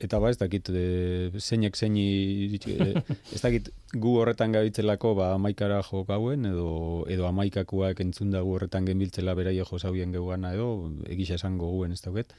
eta 0.00 0.18
ba 0.22 0.30
ez 0.30 0.38
dakit 0.38 0.68
e, 0.70 1.30
zeinek 1.38 1.76
zeini 1.76 2.58
e, 2.58 3.02
ez 3.34 3.40
dakit 3.42 3.70
gu 3.94 4.14
horretan 4.20 4.52
gabitzelako 4.54 5.14
ba 5.18 5.32
amaikara 5.34 5.82
jo 5.82 6.04
gauen 6.04 6.46
edo 6.46 7.04
edo 7.10 7.26
amaikakoak 7.26 8.00
entzun 8.06 8.30
dago 8.30 8.54
horretan 8.54 8.86
genbiltzela 8.86 9.34
beraie 9.34 9.64
jo 9.64 9.78
zauen 9.78 10.12
geuana 10.12 10.54
edo 10.54 10.92
egisa 11.08 11.34
esango 11.34 11.70
guen 11.74 11.92
ez 11.92 12.02
dauket 12.02 12.32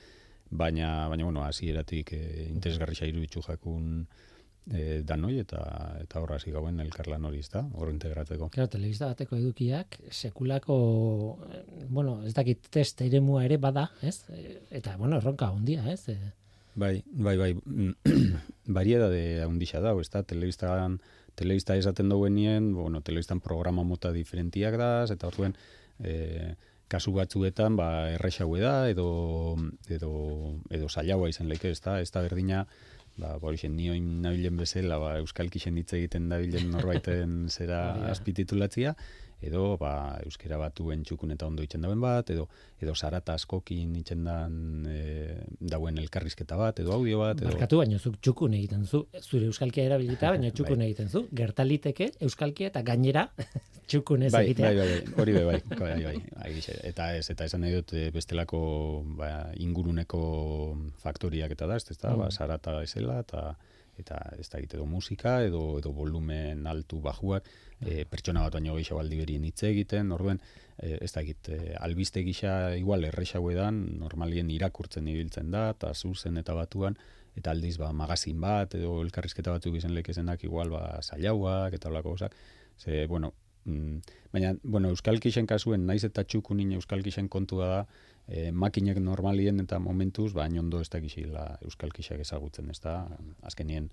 baina 0.49 1.09
baina 1.09 1.23
bueno 1.25 1.43
hasieratik 1.43 2.13
e, 2.13 2.47
interesgarria 2.49 3.11
iruditu 3.11 3.43
jakun 3.45 4.07
e, 4.71 5.01
danoi 5.03 5.37
eta 5.43 5.61
eta 5.99 6.21
horra 6.21 6.37
hasi 6.39 6.51
gauen 6.51 6.79
elkarlan 6.79 7.25
hori, 7.25 7.39
ezta? 7.43 7.63
Hor 7.73 7.91
integratzeko. 7.91 8.49
Claro, 8.53 8.69
telebista 8.69 9.09
bateko 9.11 9.37
edukiak 9.37 9.99
sekulako 10.11 10.77
bueno, 11.89 12.21
ez 12.25 12.33
dakit 12.37 12.69
test 12.71 13.01
eremua 13.01 13.45
ere 13.45 13.57
bada, 13.57 13.89
ez? 14.01 14.23
Eh, 14.29 14.59
Eta 14.79 14.95
bueno, 14.97 15.17
erronka 15.17 15.51
hondia, 15.51 15.83
ez? 15.91 16.05
Eh, 16.79 17.03
Bai, 17.03 17.03
bai, 17.11 17.37
bai. 17.37 17.55
Variedade 18.79 19.43
handixa 19.43 19.81
da, 19.81 19.93
ezta? 19.99 20.23
Telebistan 20.23 20.99
telebista 21.35 21.75
esaten 21.75 22.09
dauenien, 22.09 22.73
bueno, 22.75 23.01
telebistan 23.01 23.39
programa 23.39 23.83
mota 23.83 24.11
diferentiak 24.11 24.75
da, 24.77 24.89
eta 25.07 25.27
orduen 25.27 25.55
e, 26.03 26.55
kasu 26.91 27.13
batzuetan 27.15 27.77
ba 27.79 28.09
erresaue 28.11 28.59
da 28.59 28.89
edo 28.89 29.55
edo 29.87 30.11
edo 30.69 30.89
zailagoa 30.89 31.29
izan 31.29 31.47
leike, 31.47 31.71
ezta? 31.71 31.99
Ez 32.01 32.11
da 32.11 32.25
berdina 32.25 32.65
ba, 33.19 33.37
ba 33.37 33.47
horixen, 33.47 33.75
nioin 33.77 34.21
nabilen 34.23 34.59
bezala, 34.59 34.99
ba, 34.99 35.15
euskalkixen 35.23 35.77
hitz 35.79 35.93
egiten 35.93 36.29
dabilen 36.31 36.71
norbaiten 36.71 37.47
zera 37.49 37.81
da. 37.95 38.11
azpititulatzia, 38.13 38.95
edo 39.41 39.77
ba, 39.79 40.19
euskera 40.25 40.57
batuen 40.59 41.03
txukun 41.07 41.31
eta 41.35 41.47
ondo 41.47 41.63
itzen 41.63 41.81
dauen 41.85 42.01
bat, 42.03 42.29
edo 42.33 42.47
edo 42.81 42.93
zarata 42.95 43.33
askokin 43.39 43.95
itzen 44.01 44.23
dan 44.27 44.85
e, 44.87 45.37
dauen 45.59 45.97
elkarrizketa 46.01 46.57
bat, 46.59 46.79
edo 46.83 46.93
audio 46.95 47.21
bat, 47.23 47.39
edo... 47.39 47.51
Barkatu, 47.53 47.79
baina 47.81 47.99
zuk 47.99 48.19
txukun 48.21 48.53
egiten 48.59 48.85
zu, 48.85 49.05
zure 49.21 49.47
euskalkia 49.47 49.85
erabilita, 49.87 50.31
baina 50.35 50.51
txukun 50.51 50.83
Bai. 50.83 50.89
egiten 50.91 51.09
zu. 51.09 51.25
Gertaliteke 51.35 52.11
euskalkia 52.27 52.71
eta 52.73 52.83
gainera 52.83 53.27
txukun 53.89 54.27
ez 54.27 54.33
bai, 54.35 54.43
egitea. 54.49 54.69
bai, 54.69 54.75
bai, 54.77 54.99
bai, 54.99 55.15
hori 55.23 55.33
be, 55.37 55.45
bai, 55.47 55.57
bai, 55.71 55.95
bai, 56.03 56.19
bai, 56.35 56.77
eta 56.91 57.09
ez, 57.17 57.25
eta 57.33 57.47
esan 57.49 57.63
nahi 57.65 57.79
dut 57.79 57.95
eh, 57.97 58.09
bestelako 58.15 58.61
ba, 59.17 59.31
inguruneko 59.63 60.21
faktoriak 61.01 61.55
eta 61.55 61.67
da, 61.69 61.79
ez, 61.79 61.87
ez 61.89 61.97
da, 61.97 62.09
Mm. 62.09 62.25
ba, 62.25 62.31
zarata 62.31 62.79
esela, 62.83 63.19
eta 63.21 63.55
eta 63.99 64.17
ez 64.39 64.47
da 64.49 64.59
edo 64.63 64.85
musika, 64.87 65.41
edo, 65.43 65.77
edo 65.79 65.91
volumen 65.91 66.65
altu 66.71 67.01
bajuak, 67.03 67.43
e, 67.81 68.05
pertsona 68.09 68.43
bat 68.45 68.57
baino 68.57 68.75
gehiago 68.75 68.99
aldi 69.01 69.19
berien 69.21 69.45
hitz 69.47 69.63
egiten, 69.69 70.11
orduen, 70.11 70.41
e, 70.77 70.97
ez 71.01 71.11
da 71.15 71.23
egit, 71.23 71.49
e, 71.53 71.75
albiste 71.79 72.23
gisa 72.27 72.75
igual 72.77 73.05
erresago 73.07 73.51
edan, 73.51 73.81
normalien 73.99 74.49
irakurtzen 74.51 75.07
ibiltzen 75.07 75.51
da, 75.51 75.69
eta 75.75 75.93
zuzen 75.93 76.37
eta 76.41 76.55
batuan, 76.57 76.97
eta 77.39 77.53
aldiz 77.55 77.77
ba, 77.79 77.91
magazin 77.95 78.39
bat, 78.41 78.75
edo 78.75 78.99
elkarrizketa 79.03 79.53
batzuk 79.55 79.77
izan 79.79 79.95
lekezenak 79.95 80.43
igual 80.43 80.73
ba, 80.73 80.83
zailauak, 81.01 81.75
eta 81.77 81.91
holako 81.91 82.15
gauzak, 82.15 82.35
ze, 82.79 83.05
bueno, 83.07 83.33
mm, 83.65 84.15
baina, 84.33 84.53
bueno, 84.63 84.91
euskalkixen 84.95 85.47
kasuen, 85.47 85.85
naiz 85.87 86.03
eta 86.07 86.23
txukunin 86.23 86.75
euskalkixen 86.79 87.29
kontua 87.31 87.73
da, 87.73 87.81
e, 88.27 88.49
makinek 88.51 88.99
normalien 89.03 89.59
eta 89.63 89.79
momentuz, 89.79 90.33
ba, 90.33 90.47
ondo 90.59 90.81
ez 90.81 90.89
da 90.89 90.99
gixila 90.99 91.45
euskalkixak 91.65 92.25
ezagutzen, 92.25 92.69
ez 92.69 92.79
da, 92.83 93.01
azkenien, 93.47 93.89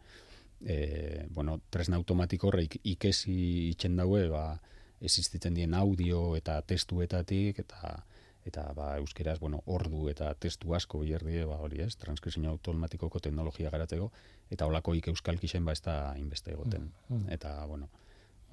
e, 0.65 1.27
bueno, 1.31 1.61
tresna 1.71 1.97
automatiko 1.97 2.49
horreik 2.49 2.79
ikesi 2.85 3.71
itxen 3.71 3.97
daue, 3.97 4.29
ba, 4.33 4.61
existitzen 5.01 5.55
dien 5.55 5.75
audio 5.75 6.37
eta 6.37 6.61
testuetatik, 6.63 7.59
eta 7.65 7.99
eta 8.47 8.63
ba, 8.77 8.93
euskeraz, 9.01 9.41
bueno, 9.43 9.61
ordu 9.67 10.07
eta 10.09 10.31
testu 10.39 10.75
asko 10.79 11.01
bierdie, 11.03 11.43
ba, 11.51 11.59
hori 11.67 11.83
ez, 11.83 11.97
transkripzio 11.99 12.47
automatikoko 12.53 13.19
teknologia 13.19 13.73
garatzeko, 13.75 14.13
eta 14.55 14.69
holakoik 14.71 15.09
euskal 15.11 15.41
kixen 15.43 15.65
ba 15.67 15.75
ez 15.75 15.83
da 15.83 16.15
inbeste 16.21 16.55
egoten. 16.55 16.93
Mm, 17.09 17.17
mm. 17.17 17.33
Eta, 17.35 17.57
bueno, 17.67 17.89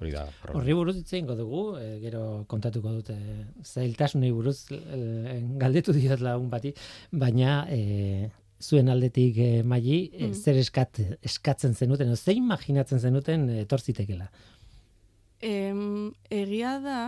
hori 0.00 0.10
da. 0.10 0.24
problema. 0.42 0.60
Horri 0.60 0.76
buruz 0.80 0.96
hitz 0.98 1.12
egingo 1.12 1.36
dugu, 1.38 1.62
e, 1.78 2.00
gero 2.02 2.44
kontatuko 2.50 2.96
dute 2.98 3.16
zailtasunei 3.62 4.32
buruz 4.34 4.64
e, 4.74 5.38
galdetu 5.62 5.94
diot 5.94 6.24
lagun 6.26 6.50
bati, 6.50 6.74
baina 7.12 7.60
e, 7.70 8.30
zuen 8.62 8.88
aldetik 8.88 9.36
e, 9.38 9.62
maili 9.62 10.10
e, 10.12 10.26
Mm. 10.28 10.34
zer 10.34 10.56
eskat, 10.56 11.00
eskatzen 11.22 11.74
zenuten, 11.74 12.08
edo 12.08 12.16
zein 12.16 12.38
imaginatzen 12.38 13.00
zenuten 13.00 13.48
etorzitekela. 13.50 14.30
Em, 15.44 16.12
egia 16.30 16.78
da, 16.80 17.00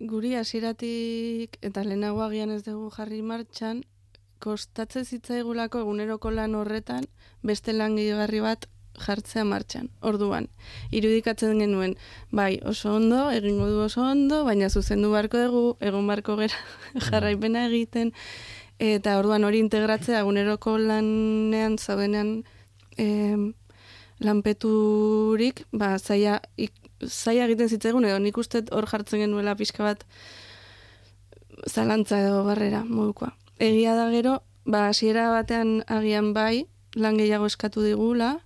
guri 0.00 0.34
hasieratik 0.34 1.58
eta 1.62 1.82
lehenago 1.84 2.22
agian 2.24 2.50
ez 2.54 2.62
dugu 2.64 2.90
jarri 2.94 3.20
martxan, 3.22 3.82
kostatze 4.44 5.04
zitzaigulako 5.04 5.80
eguneroko 5.84 6.30
lan 6.30 6.54
horretan 6.54 7.04
beste 7.42 7.72
lan 7.72 7.96
gehiagarri 7.96 8.40
bat 8.44 8.66
jartzea 9.04 9.44
martxan. 9.44 9.88
Orduan, 10.06 10.46
irudikatzen 10.94 11.58
genuen, 11.58 11.96
bai, 12.30 12.60
oso 12.64 12.94
ondo, 12.94 13.30
egingo 13.34 13.66
du 13.68 13.80
oso 13.88 14.04
ondo, 14.06 14.44
baina 14.46 14.68
zuzendu 14.70 15.10
barko 15.10 15.40
dugu, 15.46 15.64
egon 15.80 16.06
barko 16.06 16.36
gera 16.38 16.60
jarraipena 17.08 17.66
egiten, 17.68 18.12
eta 18.78 19.18
orduan 19.18 19.44
hori 19.44 19.60
integratzea 19.62 20.20
eguneroko 20.24 20.76
lanean 20.78 21.78
zaudenean 21.78 22.42
em, 22.96 23.52
lanpeturik, 24.18 25.64
ba, 25.72 25.98
zaila, 25.98 26.40
ik, 26.56 26.72
zaila 27.04 27.46
egiten 27.48 27.68
zitzaigun, 27.68 28.06
edo 28.08 28.18
nik 28.22 28.38
uste 28.38 28.64
hor 28.72 28.86
jartzen 28.90 29.24
genuela 29.24 29.56
pixka 29.58 29.84
bat 29.84 30.04
zalantza 31.70 32.20
edo 32.22 32.44
barrera 32.46 32.84
modukoa. 32.84 33.34
Egia 33.58 33.94
da 33.98 34.08
gero, 34.10 34.40
ba, 34.64 34.88
hasiera 34.88 35.28
batean 35.30 35.82
agian 35.86 36.32
bai, 36.34 36.66
lan 36.94 37.18
gehiago 37.18 37.46
eskatu 37.50 37.82
digula, 37.82 38.38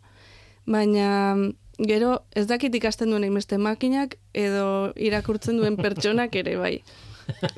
baina 0.67 1.37
gero 1.79 2.25
ez 2.35 2.47
dakit 2.51 2.75
ikasten 2.75 3.13
duen 3.13 3.25
hainbeste 3.25 3.59
makinak 3.59 4.17
edo 4.35 4.93
irakurtzen 4.97 5.61
duen 5.61 5.77
pertsonak 5.77 6.35
ere 6.37 6.57
bai. 6.59 6.79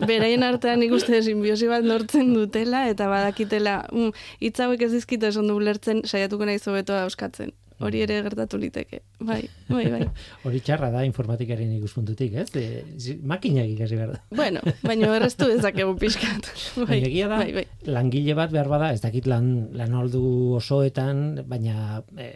Beraien 0.06 0.42
artean 0.42 0.80
nik 0.82 0.92
uste 0.92 1.22
simbiosi 1.22 1.68
bat 1.70 1.86
nortzen 1.86 2.34
dutela 2.34 2.86
eta 2.90 3.08
badakitela 3.10 3.80
mm, 3.92 4.12
hitz 4.44 4.58
hauek 4.60 4.82
ez 4.86 4.92
dizkite 4.92 5.30
esan 5.30 5.48
du 5.50 5.56
ulertzen 5.60 6.02
saiatuko 6.04 6.48
naiz 6.48 6.62
hobeto 6.68 6.96
euskatzen. 7.04 7.52
Hori 7.80 8.02
ere 8.04 8.18
gertatu 8.20 8.58
liteke. 8.60 8.98
Bai, 9.24 9.38
bai, 9.70 9.86
bai. 9.88 10.02
Hori 10.44 10.58
txarra 10.60 10.90
da 10.92 11.00
informatikaren 11.08 11.70
ikuspuntutik, 11.78 12.34
ez? 12.42 12.50
E, 12.60 13.16
makinak 13.24 13.70
ikasi 13.72 13.96
behar 13.96 14.12
da. 14.12 14.20
Bueno, 14.40 14.60
baina 14.84 15.08
erreztu 15.16 15.48
dezakegu 15.48 15.94
pixkat. 16.02 16.50
Bai, 16.76 16.90
Baina 16.90 17.08
egia 17.08 17.30
da, 17.32 17.38
bai, 17.40 17.54
bai. 17.56 17.64
langile 17.88 18.36
bat 18.36 18.52
behar 18.52 18.68
bada, 18.68 18.92
ez 18.92 19.00
dakit 19.00 19.24
lan, 19.30 19.70
lan 19.80 19.96
oldu 19.96 20.22
osoetan, 20.58 21.40
baina 21.48 22.02
e, 22.20 22.28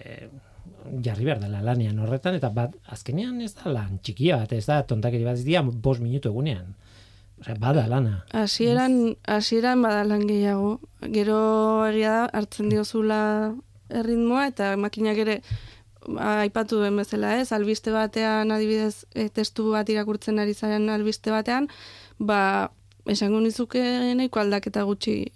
jarri 1.05 1.29
behar 1.29 1.43
dela 1.45 1.61
lanean 1.65 2.01
horretan, 2.01 2.41
eta 2.41 2.49
bat, 2.49 2.81
azkenean 2.97 3.37
ez 3.45 3.53
da 3.59 3.69
lan 3.73 3.99
txikia 4.01 4.41
bat, 4.41 4.57
ez 4.57 4.65
da 4.65 4.81
tontakeri 4.89 5.29
bat, 5.29 5.37
ez 5.37 5.45
dira 5.45 5.61
bost 5.65 6.01
minutu 6.01 6.33
egunean. 6.33 6.73
Osea, 7.45 7.57
bada 7.61 7.87
lana. 7.87 8.25
Hasieran, 8.33 9.17
hasieran 9.29 9.83
bada 9.83 10.05
lan 10.05 10.27
gehiago. 10.27 10.81
Gero 11.13 11.85
egia 11.91 12.11
da, 12.11 12.23
hartzen 12.33 12.71
diozula 12.73 13.53
erritmoa 13.93 14.47
eta 14.49 14.71
makinak 14.81 15.21
ere 15.21 15.43
aipatu 16.25 16.81
duen 16.81 16.97
bezala 16.97 17.35
ez, 17.41 17.53
albiste 17.53 17.93
batean 17.93 18.51
adibidez 18.51 19.05
e, 19.15 19.29
testu 19.29 19.71
bat 19.73 19.89
irakurtzen 19.89 20.41
ari 20.41 20.55
zaren 20.55 20.89
albiste 20.89 21.33
batean, 21.33 21.69
ba, 22.19 22.71
esango 23.05 23.41
nizuke 23.45 23.83
nahiko 24.17 24.41
aldaketa 24.41 24.85
gutxi 24.89 25.33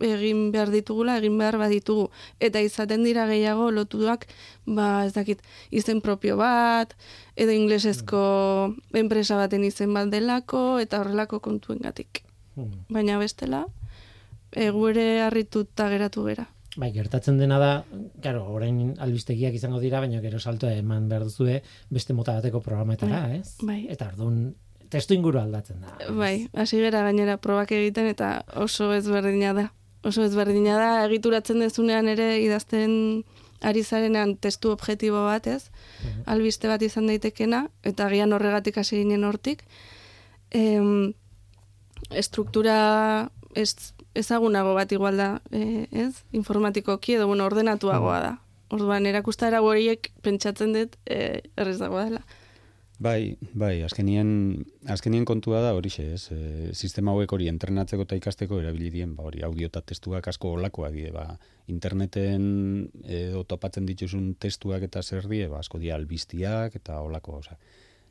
egin 0.00 0.50
behar 0.52 0.70
ditugula, 0.72 1.18
egin 1.20 1.38
behar 1.38 1.58
baditugu. 1.60 2.08
Eta 2.40 2.60
izaten 2.64 3.04
dira 3.04 3.26
gehiago 3.30 3.70
lotuak, 3.70 4.26
ba, 4.66 5.06
ez 5.06 5.12
dakit, 5.14 5.42
izen 5.70 6.00
propio 6.00 6.36
bat, 6.40 6.94
edo 7.36 7.52
inglesezko 7.52 8.22
enpresa 8.94 9.36
baten 9.36 9.64
izen 9.64 9.92
bat 9.94 10.10
delako, 10.12 10.78
eta 10.82 11.00
horrelako 11.00 11.40
kontuengatik. 11.44 12.24
Hmm. 12.56 12.84
Baina 12.88 13.18
bestela, 13.20 13.66
egu 14.52 14.88
ere 14.90 15.20
harrituta 15.22 15.88
geratu 15.92 16.24
gera. 16.26 16.48
Bai, 16.78 16.92
gertatzen 16.94 17.38
dena 17.38 17.58
da, 17.58 17.70
claro, 18.22 18.44
orain 18.54 18.94
albistegiak 19.02 19.54
izango 19.58 19.80
dira, 19.82 20.00
baina 20.00 20.20
gero 20.22 20.38
salto 20.38 20.68
eman 20.70 21.08
behar 21.10 21.24
duzue 21.26 21.60
beste 21.90 22.14
mota 22.14 22.36
bateko 22.38 22.60
programetara, 22.62 23.24
Bai, 23.26 23.40
ez? 23.40 23.56
bai. 23.62 23.80
Eta 23.90 24.06
orduan 24.12 24.54
testu 24.90 25.14
inguru 25.14 25.40
aldatzen 25.40 25.82
da. 25.82 25.96
Bai, 26.14 26.48
hasi 26.54 26.78
gera 26.82 27.02
gainera 27.06 27.36
probak 27.42 27.72
egiten 27.74 28.06
eta 28.10 28.44
oso 28.54 28.92
ezberdina 28.94 29.52
da. 29.54 29.66
Oso 30.02 30.24
ezberdina 30.24 30.76
da, 30.80 30.90
egituratzen 31.04 31.60
dezunean 31.60 32.08
ere 32.08 32.38
idazten 32.40 33.22
ari 33.60 33.82
zarenean 33.84 34.36
testu 34.40 34.72
objektibo 34.72 35.24
bat, 35.26 35.46
ez? 35.46 35.70
Mhm. 36.02 36.22
Albiste 36.26 36.68
bat 36.68 36.82
izan 36.82 37.06
daitekena, 37.06 37.66
eta 37.84 38.06
agian 38.06 38.32
horregatik 38.32 38.78
hasi 38.78 39.02
ginen 39.02 39.24
hortik. 39.24 39.64
Em, 40.50 41.12
estruktura 42.10 43.30
ez, 43.54 43.92
ezagunago 44.14 44.74
bat 44.74 44.92
igual 44.92 45.16
da, 45.16 45.42
eh, 45.50 45.86
ez? 45.92 46.24
Informatikoki 46.32 47.14
edo, 47.14 47.26
bueno, 47.26 47.44
ordenatuagoa 47.44 48.20
da. 48.20 48.38
Orduan, 48.70 49.06
erakustara 49.06 49.60
horiek 49.60 50.12
pentsatzen 50.22 50.72
dut 50.72 50.96
eh, 51.06 51.42
errezagoa 51.56 52.04
dela. 52.04 52.22
Bai, 53.00 53.38
bai, 53.56 53.80
azkenien, 53.80 54.28
azkenien 54.92 55.24
kontua 55.24 55.62
da 55.64 55.70
hori 55.72 55.88
ez, 56.02 56.26
e, 56.34 56.72
sistema 56.76 57.14
hauek 57.14 57.32
hori 57.32 57.46
entrenatzeko 57.48 58.04
eta 58.04 58.16
ikasteko 58.18 58.58
erabili 58.60 58.90
dien, 58.92 59.14
ba, 59.16 59.24
hori 59.24 59.40
audio 59.46 59.70
eta 59.70 59.80
testuak 59.80 60.26
asko 60.28 60.50
olakoak 60.58 60.92
die, 60.92 61.08
ba, 61.14 61.22
interneten 61.72 62.90
edo 63.08 63.46
topatzen 63.48 63.86
dituzun 63.88 64.34
testuak 64.36 64.84
eta 64.84 65.00
zer 65.00 65.30
die, 65.32 65.46
ba, 65.48 65.62
asko 65.64 65.80
dira 65.80 65.96
albistiak 65.96 66.76
eta 66.76 66.98
olako, 67.00 67.38
osea, 67.40 67.56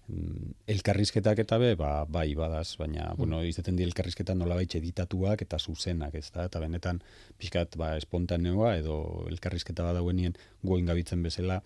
mm, 0.07 0.55
elkarrizketak 0.73 1.43
eta 1.43 1.59
be, 1.61 1.75
ba, 1.77 1.91
bai 2.09 2.31
badaz, 2.39 2.71
baina, 2.81 3.11
bueno, 3.19 3.43
izaten 3.45 3.77
di 3.77 3.85
elkarrizketan 3.85 4.41
nolabait 4.41 4.73
editatuak 4.79 5.43
eta 5.45 5.59
zuzenak, 5.59 6.17
ez 6.17 6.31
da, 6.33 6.47
eta 6.49 6.63
benetan, 6.65 7.03
pixkat, 7.37 7.77
ba, 7.77 7.91
espontaneoa 8.01 8.73
edo 8.81 8.97
elkarrizketa 9.29 9.85
badauenien 9.85 10.33
goin 10.65 10.89
gabitzen 10.89 11.21
bezala, 11.21 11.61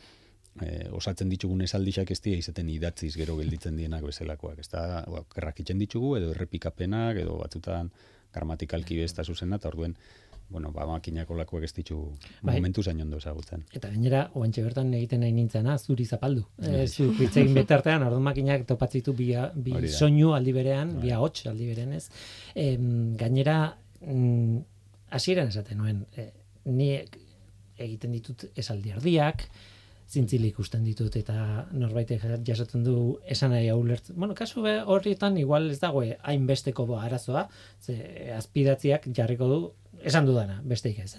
eh, 0.61 0.89
osatzen 0.91 1.29
ditugun 1.29 1.61
esaldixak 1.65 2.11
ez 2.11 2.19
dira 2.21 2.37
izaten 2.37 2.69
idatziz 2.69 3.15
gero 3.17 3.37
gelditzen 3.37 3.77
dienak 3.77 4.05
bezalakoak, 4.05 4.59
ez 4.59 4.69
da, 4.69 5.03
ba, 5.09 5.23
kerrakitzen 5.33 5.79
ditugu 5.81 6.17
edo 6.19 6.33
errepikapenak 6.35 7.23
edo 7.23 7.39
batzutan 7.41 7.91
gramatikalki 8.33 8.99
da 9.15 9.23
zuzena, 9.23 9.57
eta 9.57 9.69
orduen, 9.69 9.95
bueno, 10.49 10.71
ba, 10.71 10.85
makinak 10.85 11.29
olakoak 11.31 11.63
ez 11.65 11.73
ditu 11.73 11.97
Bai. 12.41 12.55
momentu 12.57 12.83
zain 12.83 13.01
ondo 13.01 13.17
ezagutzen. 13.17 13.63
Eta 13.73 13.89
gainera, 13.89 14.23
oantxe 14.37 14.63
bertan 14.65 14.93
egiten 14.93 15.23
nahi 15.23 15.33
nintzena, 15.33 15.77
zuri 15.77 16.05
zapaldu. 16.05 16.45
Bai. 16.57 16.83
E, 16.83 16.87
zu 16.87 17.09
hitzegin 17.17 17.53
betartean, 17.57 18.05
ordu 18.07 18.19
makinak 18.21 18.67
topatzitu 18.69 19.15
bi, 19.17 19.31
bi 19.55 19.89
soinu 19.89 20.33
aldi 20.37 20.53
berean, 20.53 20.95
Bai. 20.97 21.07
bi 21.07 21.15
hots 21.17 21.47
aldi 21.49 21.69
berean 21.71 21.93
ez. 21.97 22.07
Em, 22.55 23.15
gainera, 23.17 23.57
mm, 24.01 24.57
hasieran 25.17 25.53
esaten 25.53 25.77
nuen, 25.81 26.05
e, 26.17 26.29
ni 26.65 26.89
egiten 27.77 28.13
ditut 28.13 28.45
esaldi 28.55 28.93
erdiak, 28.93 29.47
zintzili 30.09 30.47
ikusten 30.51 30.83
ditut 30.83 31.15
eta 31.15 31.67
norbaitek 31.71 32.21
jasotzen 32.45 32.83
du 32.83 33.17
esan 33.25 33.51
nahi 33.51 33.71
ulertzen. 33.71 34.15
Bueno, 34.17 34.35
kasu 34.35 34.65
horietan 34.85 35.37
igual 35.37 35.71
ez 35.71 35.79
dago 35.79 36.03
hainbesteko 36.03 36.85
arazoa, 36.99 37.47
ze 37.81 38.31
azpidatziak 38.37 39.07
jarriko 39.15 39.47
du 39.47 39.59
esan 40.03 40.25
dudana, 40.25 40.61
besteik 40.63 40.99
ez. 40.99 41.17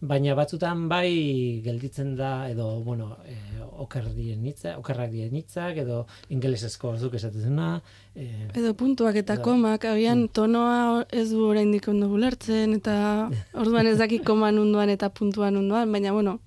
Baina 0.00 0.32
batzutan 0.34 0.86
bai 0.88 1.60
gelditzen 1.64 2.14
da 2.16 2.48
edo 2.48 2.80
bueno, 2.80 3.18
eh, 3.28 3.60
oker 3.84 4.06
dien 4.16 4.46
hitza, 4.46 4.78
okerrak 4.78 5.10
dien 5.12 5.34
hitzak 5.36 5.76
edo 5.82 6.06
ingelesezko 6.32 6.94
zuk 6.96 7.14
esaten 7.18 7.42
zena, 7.42 7.82
eh, 8.14 8.48
Edo 8.54 8.72
puntuak 8.74 9.16
eta 9.16 9.34
Edo- 9.34 9.42
komak, 9.44 9.84
agian 9.84 10.28
tonoa 10.28 11.04
ez 11.12 11.28
du 11.30 11.44
oraindik 11.44 11.88
ondo 11.88 12.08
ulertzen, 12.08 12.72
eta 12.80 13.28
orduan 13.60 13.86
ez 13.86 13.98
dakit 13.98 14.24
koman 14.24 14.58
unduan 14.58 14.88
eta 14.88 15.10
puntuan 15.10 15.56
unduan, 15.60 15.92
baina 15.92 16.12
bueno, 16.12 16.38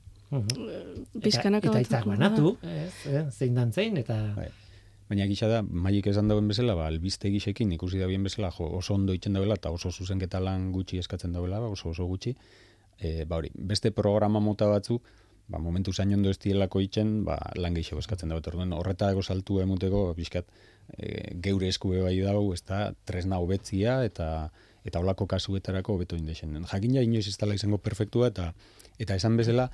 pixkanaka 0.42 1.70
eta, 1.70 1.78
eta 1.78 1.82
hitzak 1.86 2.10
banatu, 2.10 2.58
ez, 2.64 2.92
eh, 3.12 3.26
zein 3.32 3.56
dan 3.56 3.74
zein 3.74 3.98
eta 4.02 4.20
Bai. 4.36 4.50
Baina 5.10 5.26
gisa 5.30 5.50
da, 5.52 5.60
maik 5.62 6.08
esan 6.10 6.30
dauen 6.32 6.48
bezala, 6.48 6.74
ba, 6.80 6.88
albiste 6.88 7.30
gisekin 7.30 7.74
ikusi 7.76 8.00
da 8.00 8.08
bien 8.10 8.24
bezala, 8.24 8.50
jo, 8.56 8.70
oso 8.80 8.96
ondo 8.96 9.14
itzen 9.14 9.36
dauela 9.36 9.58
eta 9.60 9.70
oso 9.76 9.92
zuzenketa 9.92 10.40
lan 10.40 10.72
gutxi 10.74 10.98
eskatzen 11.02 11.36
dauela, 11.36 11.60
ba, 11.60 11.68
oso 11.70 11.92
oso 11.92 12.08
gutxi. 12.10 12.34
E, 12.98 13.26
ba 13.30 13.42
hori, 13.42 13.52
beste 13.54 13.92
programa 13.92 14.40
mota 14.40 14.70
batzuk, 14.72 15.06
ba, 15.52 15.60
momentu 15.60 15.94
zain 15.94 16.14
ondo 16.16 16.32
ez 16.32 16.40
dielako 16.40 16.82
itzen, 16.82 17.14
ba, 17.28 17.38
lan 17.60 17.76
gehiago 17.76 18.00
eskatzen 18.02 18.32
dago. 18.32 18.42
Orduan, 18.54 18.74
horretako 18.74 19.22
saltu 19.22 19.60
emuteko, 19.62 20.06
bizkat, 20.18 20.50
e, 20.98 21.36
geure 21.44 21.68
eskube 21.70 22.02
bai 22.02 22.16
dau, 22.24 22.54
ez 22.56 22.64
da, 22.64 22.86
tresna 23.06 23.42
hobetzia 23.44 24.04
eta 24.08 24.30
eta 24.84 25.00
holako 25.00 25.28
kasuetarako 25.32 25.94
hobeto 25.96 26.18
indexen. 26.20 26.58
Jakina 26.68 27.04
inoiz 27.06 27.28
ez 27.30 27.38
dela 27.40 27.56
izango 27.56 27.78
perfektua 27.80 28.28
eta 28.34 28.50
eta 29.00 29.16
esan 29.16 29.38
bezala, 29.40 29.70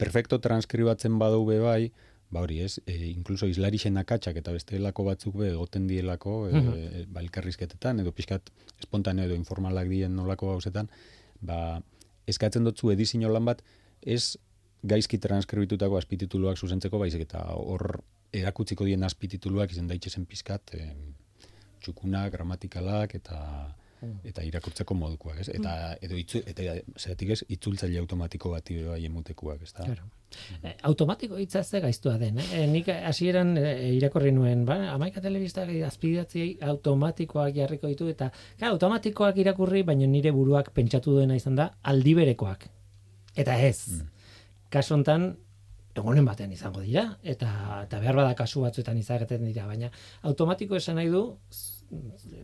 perfecto 0.00 0.38
transkribatzen 0.42 1.18
badu 1.20 1.44
be 1.46 1.58
bai, 1.62 1.92
ba 2.30 2.40
hori 2.44 2.60
ez, 2.62 2.78
e, 2.86 2.94
inkluso 3.10 3.46
islarixen 3.50 3.96
akatsak 3.98 4.36
eta 4.40 4.52
beste 4.54 4.78
lako 4.78 5.04
batzuk 5.08 5.36
be 5.40 5.48
egoten 5.50 5.86
dielako, 5.90 6.48
e, 6.48 6.52
Mhm. 6.52 7.12
ba, 7.12 7.20
elkarrizketetan, 7.20 8.00
edo 8.00 8.12
pixkat 8.12 8.50
espontaneo 8.78 9.24
edo 9.26 9.34
informalak 9.34 9.88
dien 9.88 10.14
nolako 10.16 10.52
gauzetan, 10.54 10.90
ba, 11.40 11.82
eskatzen 12.26 12.64
dutzu 12.64 12.92
edizio 12.92 13.28
lan 13.28 13.44
bat, 13.44 13.62
ez 14.02 14.36
gaizki 14.82 15.18
transkribitutako 15.18 15.98
azpitituluak 15.98 16.56
zuzentzeko, 16.56 16.98
baizik 16.98 17.22
eta 17.26 17.42
hor 17.52 18.02
erakutziko 18.32 18.84
dien 18.84 19.02
azpitituluak 19.02 19.72
izan 19.72 19.88
daitzezen 19.88 20.24
pizkat, 20.26 20.74
e, 20.74 20.94
txukunak, 21.82 22.32
gramatikalak 22.32 23.14
eta 23.14 23.76
eta 24.24 24.44
irakurtzeko 24.46 24.94
modukoak, 24.96 25.40
ez? 25.42 25.48
Eta 25.52 25.74
edo 26.02 26.16
itzu, 26.18 26.40
eta 26.48 26.76
zeratik 26.98 27.34
ez 27.34 27.40
itzultzaile 27.56 28.00
automatiko 28.00 28.52
bati 28.54 28.78
ere 28.80 28.94
bai 28.94 29.04
emutekuak, 29.08 29.62
ez 29.62 29.72
da? 29.72 29.84
Claro. 29.84 30.08
Eh, 30.62 30.74
automatiko 30.86 31.38
hitza 31.42 31.62
ze 31.64 31.80
gaiztua 31.80 32.16
den, 32.18 32.38
eh? 32.38 32.66
Nik 32.70 32.88
hasieran 32.94 33.56
eh, 33.58 33.90
irakorri 33.96 34.32
nuen, 34.32 34.64
ba, 34.64 34.78
amaika 34.94 35.20
telebistak 35.20 35.72
azpidatzi 35.86 36.46
automatikoak 36.72 37.54
jarriko 37.56 37.90
ditu 37.90 38.08
eta 38.08 38.30
claro, 38.58 38.74
automatikoak 38.74 39.42
irakurri, 39.42 39.82
baina 39.82 40.06
nire 40.06 40.32
buruak 40.36 40.72
pentsatu 40.76 41.18
duena 41.18 41.36
izan 41.36 41.58
da 41.58 41.70
aldi 41.82 42.14
berekoak. 42.14 42.68
Eta 43.36 43.58
ez. 43.58 43.88
Mm. 43.90 44.08
Kasu 44.70 44.94
hontan 44.94 45.32
egunen 45.98 46.24
batean 46.24 46.52
izango 46.54 46.80
dira 46.84 47.04
eta 47.22 47.50
eta 47.84 47.98
behar 48.02 48.18
bada 48.20 48.34
kasu 48.38 48.62
batzuetan 48.62 48.98
izaten 49.00 49.44
dira, 49.48 49.66
baina 49.66 49.90
automatiko 50.22 50.78
esan 50.78 51.00
nahi 51.00 51.10
du 51.10 51.24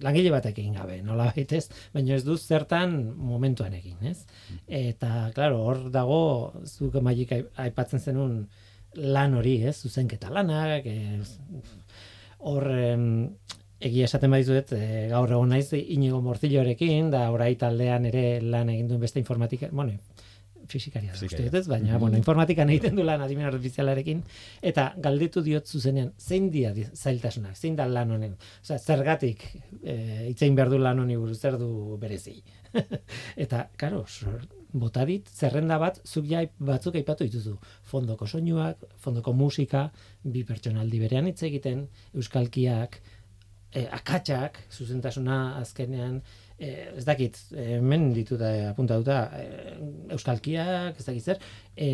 langile 0.02 0.30
batek 0.34 0.58
egin 0.58 0.76
gabe, 0.76 1.00
nola 1.06 1.28
baitez, 1.34 1.66
baina 1.94 2.16
ez 2.16 2.24
du 2.26 2.36
zertan 2.36 2.96
momentuan 3.16 3.74
egin, 3.78 3.98
ez? 4.10 4.26
Eta, 4.66 5.30
claro, 5.36 5.62
hor 5.64 5.86
dago, 5.94 6.20
zuk 6.64 6.98
maik 7.02 7.32
aipatzen 7.32 8.02
zenun 8.02 8.40
lan 8.96 9.36
hori, 9.38 9.58
ez? 9.68 9.76
Zuzenketa 9.82 10.32
lanak, 10.32 10.86
ez, 10.86 11.36
hor 12.38 12.68
em, 12.72 13.06
egia 13.80 14.08
esaten 14.08 14.32
badizuet, 14.32 14.72
e, 14.72 15.06
gaur 15.12 15.30
egon 15.30 15.52
naiz 15.52 15.70
inigo 15.76 16.20
mortillorekin, 16.24 17.10
da 17.12 17.26
orai 17.34 17.54
taldean 17.60 18.08
ere 18.10 18.26
lan 18.42 18.72
egin 18.72 18.88
duen 18.90 19.02
beste 19.02 19.20
informatika, 19.22 19.68
bueno, 19.72 19.98
fisikaria 20.68 21.12
da 21.12 21.26
uste 21.26 21.46
ez, 21.58 21.66
baina, 21.68 21.98
bueno, 21.98 22.16
informatikan 22.18 22.68
egiten 22.72 22.96
du 22.98 23.04
lan 23.06 23.20
adimen 23.24 23.46
artifizialarekin, 23.48 24.22
eta 24.62 24.88
galdetu 25.02 25.42
diot 25.46 25.66
zuzenean, 25.66 26.12
zein 26.18 26.50
dira 26.50 26.72
di- 26.76 26.86
zailtasunak, 26.94 27.56
zein 27.56 27.76
da 27.76 27.86
lan 27.88 28.10
honen, 28.16 28.36
osea, 28.62 28.78
zergatik 28.78 29.44
e, 29.82 30.28
itzein 30.30 30.54
behar 30.58 30.70
du 30.70 30.78
lan 30.78 30.98
honi 31.02 31.16
buruz, 31.16 31.38
zer 31.40 31.58
du 31.58 31.96
berezi. 32.00 32.40
eta, 33.46 33.66
karo, 33.76 34.04
sor- 34.08 34.46
bota 34.76 35.04
dit, 35.08 35.28
zerrenda 35.32 35.78
bat, 35.80 36.00
zuk 36.04 36.26
ja 36.28 36.42
batzuk 36.58 36.98
aipatu 36.98 37.24
dituzu. 37.24 37.54
Fondoko 37.88 38.26
soinuak, 38.28 38.82
fondoko 39.00 39.32
musika, 39.32 39.86
bi 40.22 40.42
pertsonaldi 40.44 41.00
berean 41.00 41.30
hitz 41.30 41.42
egiten, 41.48 41.86
euskalkiak, 42.14 42.98
e, 43.72 43.86
akatsak, 43.98 44.58
zuzentasuna 44.76 45.38
azkenean, 45.62 46.20
e, 46.58 46.70
ez 46.96 47.04
dakit, 47.06 47.38
hemen 47.56 48.10
ditu 48.16 48.38
da 48.40 48.52
apuntatuta, 48.70 49.20
e, 49.36 49.76
euskalkiak, 50.16 50.98
ez 50.98 51.06
dakit 51.06 51.32
zer, 51.32 51.42
e, 51.76 51.90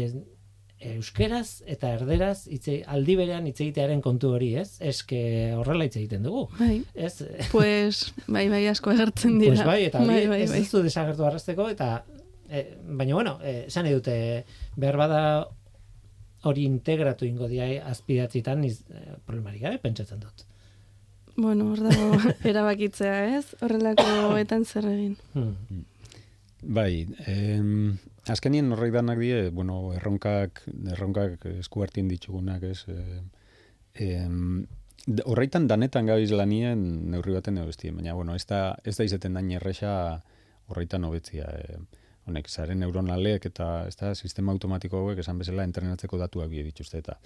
euskeraz 0.96 1.62
eta 1.70 1.92
erderaz 1.94 2.48
hitze 2.50 2.80
aldi 2.90 3.14
berean 3.20 3.46
hitz 3.46 3.60
egitearen 3.60 4.00
kontu 4.02 4.32
hori, 4.34 4.52
ez? 4.58 4.80
Eske 4.82 5.20
horrela 5.54 5.86
hitz 5.86 5.94
egiten 6.00 6.26
dugu. 6.26 6.48
Bai, 6.58 6.82
Ez, 6.94 7.22
pues, 7.52 8.08
bai, 8.26 8.48
bai 8.50 8.64
asko 8.70 8.90
agertzen 8.90 9.38
dira. 9.38 9.54
Pues 9.54 9.66
bai, 9.68 9.80
eta 9.86 10.02
hori 10.02 10.10
bai, 10.10 10.26
bai, 10.34 10.42
ez 10.42 10.50
bai. 10.50 10.62
duzu 10.64 10.82
desagertu 10.82 11.26
arrasteko, 11.28 11.68
eta 11.70 11.92
e, 12.50 12.66
baina 12.82 13.14
bueno, 13.14 13.36
esan 13.42 13.86
nahi 13.86 13.98
dute 14.00 14.16
behar 14.76 14.98
bada 14.98 15.22
hori 16.50 16.64
integratu 16.66 17.26
ingo 17.28 17.46
dia 17.46 17.68
azpidatzitan 17.86 18.64
iz, 18.66 18.80
problemarik 19.26 19.62
gabe 19.62 19.78
pentsatzen 19.82 20.18
dut. 20.22 20.46
Bueno, 21.36 21.72
hor 21.72 21.80
dago 21.86 22.18
erabakitzea, 22.50 23.38
ez? 23.38 23.46
Horrelakoetan 23.62 24.64
zer 24.64 24.88
egin. 24.90 25.16
Hmm. 25.32 25.86
Bai, 26.62 27.06
em, 27.26 27.96
azkenien 28.30 28.70
horrek 28.72 28.92
danak 28.94 29.18
die, 29.18 29.48
bueno, 29.50 29.80
erronkak, 29.96 30.62
erronkak 30.94 31.48
esku 31.56 31.82
hartien 31.82 32.06
ditugunak, 32.08 32.62
ez, 32.62 32.84
em, 33.94 34.68
horreitan 35.26 35.66
danetan 35.66 36.06
gabiz 36.06 36.30
lanien 36.30 36.84
neurri 37.10 37.34
baten 37.34 37.58
edo 37.58 37.72
baina, 37.96 38.14
bueno, 38.14 38.36
ez 38.36 38.46
da, 38.46 38.76
ez 38.84 38.96
da 38.96 39.04
izaten 39.04 39.34
dain 39.34 39.50
erresa 39.50 40.22
horreitan 40.68 41.04
hobetzia, 41.04 41.48
e, 41.50 41.80
honek, 42.26 42.48
zaren 42.48 42.78
neuronalek 42.78 43.46
eta 43.46 43.88
ez 43.88 43.96
da, 43.96 44.14
sistema 44.14 44.52
automatiko 44.52 44.98
hauek 44.98 45.18
esan 45.18 45.38
bezala 45.38 45.64
entrenatzeko 45.64 46.18
datuak 46.18 46.48
bie 46.50 46.62
dituzte 46.62 46.98
eta 46.98 47.18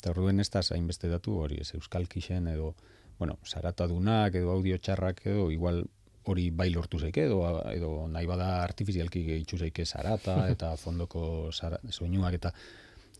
eta 0.00 0.14
orduen 0.14 0.40
ez 0.40 0.48
da 0.48 0.62
hainbeste 0.72 1.10
datu 1.12 1.34
hori, 1.42 1.58
ez 1.60 1.74
euskalkixen 1.76 2.46
edo, 2.48 2.72
bueno, 3.20 3.38
saratadunak 3.44 4.34
edo 4.34 4.50
audio 4.50 4.78
txarrak 4.80 5.26
edo, 5.28 5.50
igual 5.52 5.84
hori 6.24 6.48
bai 6.50 6.70
lortu 6.72 6.98
zeike 6.98 7.26
edo, 7.28 7.40
edo 7.70 7.90
nahi 8.08 8.26
bada 8.26 8.62
artifizialki 8.64 9.22
gehitzu 9.26 9.58
zeike 9.60 9.84
sarata 9.84 10.36
eta 10.54 10.72
fondoko 10.80 11.22
sara, 11.52 11.78
soinuak 11.88 12.38
eta 12.40 12.54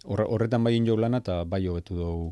horre- 0.06 0.26
horretan 0.26 0.64
bai 0.64 0.78
jo 0.86 0.96
lana 0.96 1.20
eta 1.20 1.44
bai 1.44 1.66
hobetu 1.68 1.98
dugu 2.00 2.30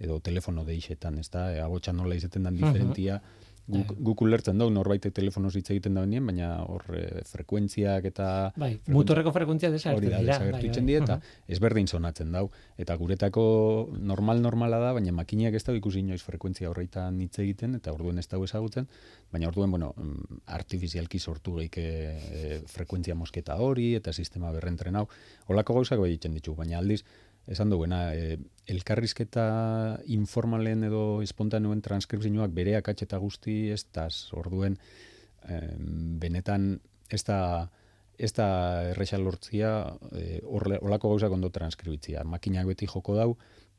edo 0.00 0.16
telefono 0.24 0.64
deixetan, 0.64 1.18
ez 1.20 1.28
da, 1.28 1.50
e, 1.52 1.92
nola 1.92 2.14
izaten 2.16 2.42
dan 2.48 2.56
diferentia, 2.56 3.20
guk, 3.70 3.92
guk 4.10 4.22
ulertzen 4.24 4.58
dugu 4.58 4.72
norbaitek 4.74 5.14
telefonoz 5.14 5.52
hitz 5.58 5.68
egiten 5.72 5.96
da 5.96 6.04
benien, 6.04 6.24
baina 6.26 6.50
hor 6.64 6.84
e, 6.96 7.22
frekuentziak 7.28 8.06
eta 8.10 8.26
Bai, 8.58 8.72
muturreko 8.90 9.32
frekuntzia 9.34 9.70
hori 9.70 9.78
desagertzen 9.78 10.10
da, 10.10 10.20
dira. 10.22 10.38
desagertu 10.38 10.70
bai, 10.70 10.84
bai. 10.86 10.96
eta 11.02 11.18
ezberdin 11.56 11.88
sonatzen 11.90 12.32
dau. 12.34 12.48
Eta 12.80 12.96
guretako 13.00 13.44
normal 13.98 14.42
normala 14.42 14.80
da, 14.82 14.92
baina 14.96 15.14
makinak 15.14 15.54
ez 15.54 15.64
da 15.66 15.74
ikusi 15.76 16.02
inoiz 16.04 16.22
frekuentzia 16.26 16.70
horreitan 16.70 17.20
hitz 17.20 17.38
egiten, 17.44 17.76
eta 17.78 17.94
orduen 17.94 18.18
ez 18.18 18.26
dau 18.28 18.42
ezagutzen, 18.44 18.88
baina 19.32 19.48
orduen, 19.48 19.70
bueno, 19.70 19.92
mm, 19.96 20.42
artifizialki 20.58 21.18
sortu 21.18 21.58
geike 21.60 21.86
e, 21.86 22.60
frekuentzia 22.70 23.14
mosketa 23.14 23.56
hori, 23.62 23.94
eta 23.98 24.12
sistema 24.12 24.52
berrentren 24.52 24.96
hau. 24.96 25.06
Holako 25.48 25.80
gauzak 25.80 26.00
bai 26.02 26.10
egiten 26.14 26.34
ditu, 26.34 26.54
baina 26.58 26.78
aldiz, 26.78 27.04
esan 27.50 27.70
duguena, 27.72 28.14
e, 28.14 28.38
elkarrizketa 28.70 29.44
informalen 30.14 30.86
edo 30.86 31.20
espontaneoen 31.24 31.82
transkripzioak 31.82 32.54
bere 32.54 32.76
akatxeta 32.78 33.18
guzti 33.18 33.56
ez 33.74 33.82
taz, 33.90 34.30
orduen 34.38 34.78
em, 35.48 36.18
benetan 36.22 36.72
ez 37.10 37.24
da 37.26 37.40
ez 38.20 38.34
da 38.36 38.46
erresa 38.90 39.18
lortzia 39.18 39.70
e, 40.12 40.40
horle- 40.44 40.78
holako 40.84 41.14
gauzak 41.14 41.32
ondo 41.32 41.48
transkribitzia. 41.50 42.20
Makinak 42.28 42.68
beti 42.68 42.86
joko 42.86 43.14
dau 43.16 43.30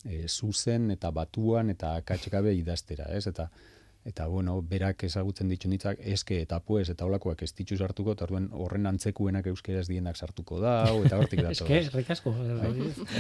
e, 0.04 0.26
zuzen 0.28 0.90
eta 0.92 1.12
batuan 1.14 1.70
eta 1.70 1.94
akatsgabe 2.02 2.56
idaztera, 2.58 3.06
ez? 3.14 3.28
Eta 3.30 3.52
eta 4.04 4.26
bueno, 4.28 4.56
berak 4.66 5.04
ezagutzen 5.06 5.50
ditu 5.52 5.70
nitzak 5.70 6.00
eske 6.14 6.40
eta 6.42 6.58
pues 6.66 6.88
eta 6.90 7.06
holakoak 7.06 7.44
ez 7.46 7.52
ditu 7.54 7.78
sartuko, 7.78 8.16
eta 8.16 8.26
orduan 8.26 8.48
horren 8.58 8.90
antzekuenak 8.90 9.48
euskeraz 9.52 9.86
dienak 9.90 10.18
sartuko 10.18 10.60
da, 10.62 10.74
eta 11.06 11.20
hortik 11.22 11.44
dator. 11.48 11.70
Eske, 11.70 11.98
rikasko. 12.00 12.34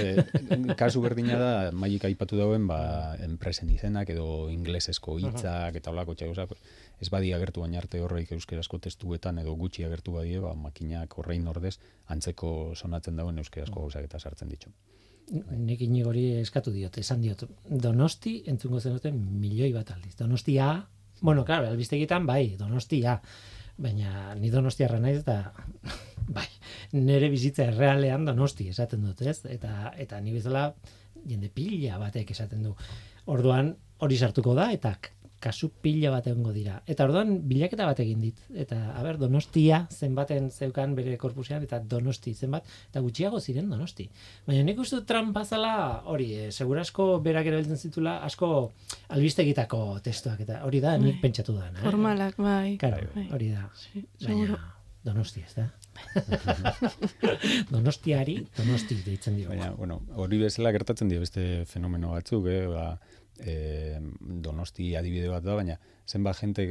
Eh, 0.02 0.74
kasu 0.80 1.04
berdina 1.06 1.38
da, 1.38 1.52
maik 1.72 2.08
aipatu 2.10 2.40
dauen, 2.40 2.66
ba, 2.70 2.80
enpresen 3.22 3.70
izenak 3.70 4.10
edo 4.10 4.50
inglesesko 4.50 5.20
hitzak 5.22 5.78
eta 5.78 5.94
holako 5.94 6.18
txagoza, 6.18 6.48
pues, 6.50 6.62
ez 7.02 7.10
badi 7.14 7.34
agertu 7.34 7.62
baina 7.62 7.82
arte 7.82 8.02
horreik 8.02 8.34
euskerazko 8.38 8.82
testuetan 8.82 9.38
edo 9.42 9.54
gutxi 9.60 9.86
agertu 9.86 10.18
badie, 10.18 10.42
ba, 10.42 10.56
makinak 10.58 11.14
horrein 11.18 11.46
ordez 11.52 11.78
antzeko 12.10 12.74
sonatzen 12.76 13.22
dauen 13.22 13.38
euskerazko 13.38 13.86
gauzak 13.86 14.10
eta 14.10 14.20
sartzen 14.20 14.50
ditu. 14.50 14.74
Nik 15.32 15.82
inigori 15.86 16.26
eskatu 16.42 16.74
diot, 16.76 16.98
esan 17.00 17.22
diot. 17.24 17.46
Donosti 17.70 18.42
entzungo 18.52 18.82
zenuten 18.82 19.16
milioi 19.40 19.72
bat 19.74 19.94
aldiz. 19.94 20.16
Donostia, 20.20 20.74
bueno, 21.22 21.46
claro, 21.46 21.70
albistegitan 21.70 22.26
bai, 22.28 22.58
Donostia. 22.60 23.20
Baina 23.82 24.36
ni 24.36 24.52
Donostiarra 24.52 25.00
naiz 25.00 25.22
eta 25.22 25.54
bai, 26.38 26.48
nere 26.94 27.32
bizitza 27.32 27.70
errealean 27.70 28.28
Donosti 28.28 28.68
esaten 28.70 29.08
dut, 29.08 29.24
ez? 29.24 29.40
Eta 29.50 29.94
eta 29.98 30.20
ni 30.22 30.36
bezala 30.36 30.68
jende 31.26 31.50
pila 31.54 31.98
batek 32.02 32.36
esaten 32.36 32.68
du. 32.68 32.76
Orduan 33.32 33.76
hori 34.02 34.18
sartuko 34.18 34.54
da 34.58 34.72
eta 34.76 34.96
kasu 35.42 35.72
pila 35.84 36.12
bat 36.14 36.28
egongo 36.30 36.54
dira. 36.56 36.78
Eta 36.90 37.06
orduan 37.08 37.34
bilaketa 37.50 37.88
bat 37.90 38.00
egin 38.04 38.22
dit. 38.24 38.40
Eta, 38.64 38.78
a 38.94 39.04
ber, 39.06 39.18
Donostia 39.22 39.82
zenbaten 39.92 40.50
zeukan 40.52 40.94
bere 40.98 41.18
korpusean, 41.22 41.66
eta 41.68 41.82
Donosti 41.94 42.34
zenbat, 42.34 42.68
eta 42.90 43.04
gutxiago 43.04 43.42
ziren 43.42 43.70
Donosti. 43.72 44.08
Baina 44.48 44.66
nik 44.68 44.82
uste 44.84 45.00
dut 45.00 45.10
trampa 45.10 45.44
zela 45.46 45.74
hori, 46.14 46.30
e, 46.38 46.52
segurasko 46.52 47.08
berak 47.26 47.50
erabiltzen 47.52 47.82
zitula 47.90 48.20
asko 48.28 48.52
albistegitako 49.18 49.84
testuak, 50.06 50.46
eta 50.46 50.62
hori 50.68 50.84
da 50.84 50.98
nik 51.02 51.22
pentsatu 51.24 51.58
da. 51.58 51.72
Eh? 51.72 51.82
Formalak, 51.82 52.38
bai. 52.42 52.78
Claro, 52.82 53.10
bai. 53.16 53.28
hori 53.34 53.52
da. 53.56 53.68
Sí, 53.78 54.06
Baina. 54.28 54.60
Donosti, 55.02 55.42
ez 55.42 55.56
da? 55.58 55.72
Donostiari, 57.74 58.36
Donosti 58.58 59.00
deitzen 59.06 59.40
dio. 59.40 59.50
Baina, 59.50 59.72
bueno, 59.78 59.98
hori 60.22 60.38
bezala 60.44 60.72
gertatzen 60.76 61.10
dira 61.10 61.24
beste 61.24 61.66
fenomeno 61.70 62.14
batzuk, 62.14 62.46
eh? 62.52 62.68
ba, 62.70 62.86
e, 63.42 64.00
donosti 64.22 64.92
adibide 64.96 65.30
bat 65.32 65.44
da, 65.44 65.56
baina 65.58 65.78
zenba 66.08 66.34
jente, 66.36 66.66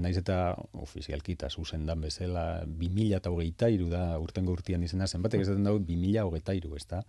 naiz 0.00 0.16
eta 0.20 0.54
ofizialki 0.80 1.34
eta 1.34 1.50
zuzen 1.50 1.84
dan 1.86 2.00
bezala, 2.04 2.64
2000 2.66 3.18
eta 3.18 3.32
hogeita 3.34 3.68
iru 3.72 3.88
da 3.92 4.04
urtengo 4.22 4.54
urtian 4.54 4.82
izena, 4.86 5.06
zenbatek 5.06 5.44
esaten 5.44 5.66
dago 5.66 5.80
2000 5.82 6.24
hogeita 6.28 6.54
iru, 6.54 6.74
ez 6.78 6.86
da? 6.90 7.02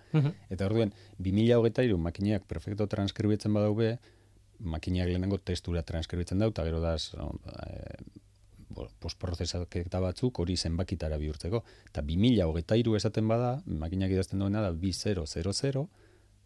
Eta 0.49 0.67
orduen, 0.67 0.93
2000 1.19 1.59
hogeita 1.59 1.85
iru 1.85 1.97
makineak 2.01 2.47
perfecto 2.49 2.87
transkribitzen 2.91 3.53
badaube, 3.53 3.95
makineak 4.59 5.11
lehenengo 5.11 5.37
testura 5.37 5.83
transkribitzen 5.83 6.39
dau, 6.41 6.49
eta 6.53 6.63
gero 6.67 6.81
da 6.83 6.95
e, 6.95 7.97
postprozesaketa 8.75 10.01
batzuk 10.03 10.39
hori 10.41 10.55
zenbakitara 10.57 11.19
bihurtzeko. 11.21 11.61
Eta 11.91 12.03
2000 12.03 12.49
hogeita 12.49 12.77
iru 12.79 12.95
esaten 12.97 13.27
bada, 13.27 13.59
makinak 13.65 14.11
idazten 14.11 14.41
duena 14.41 14.63
da 14.65 14.73
2000, 14.73 15.85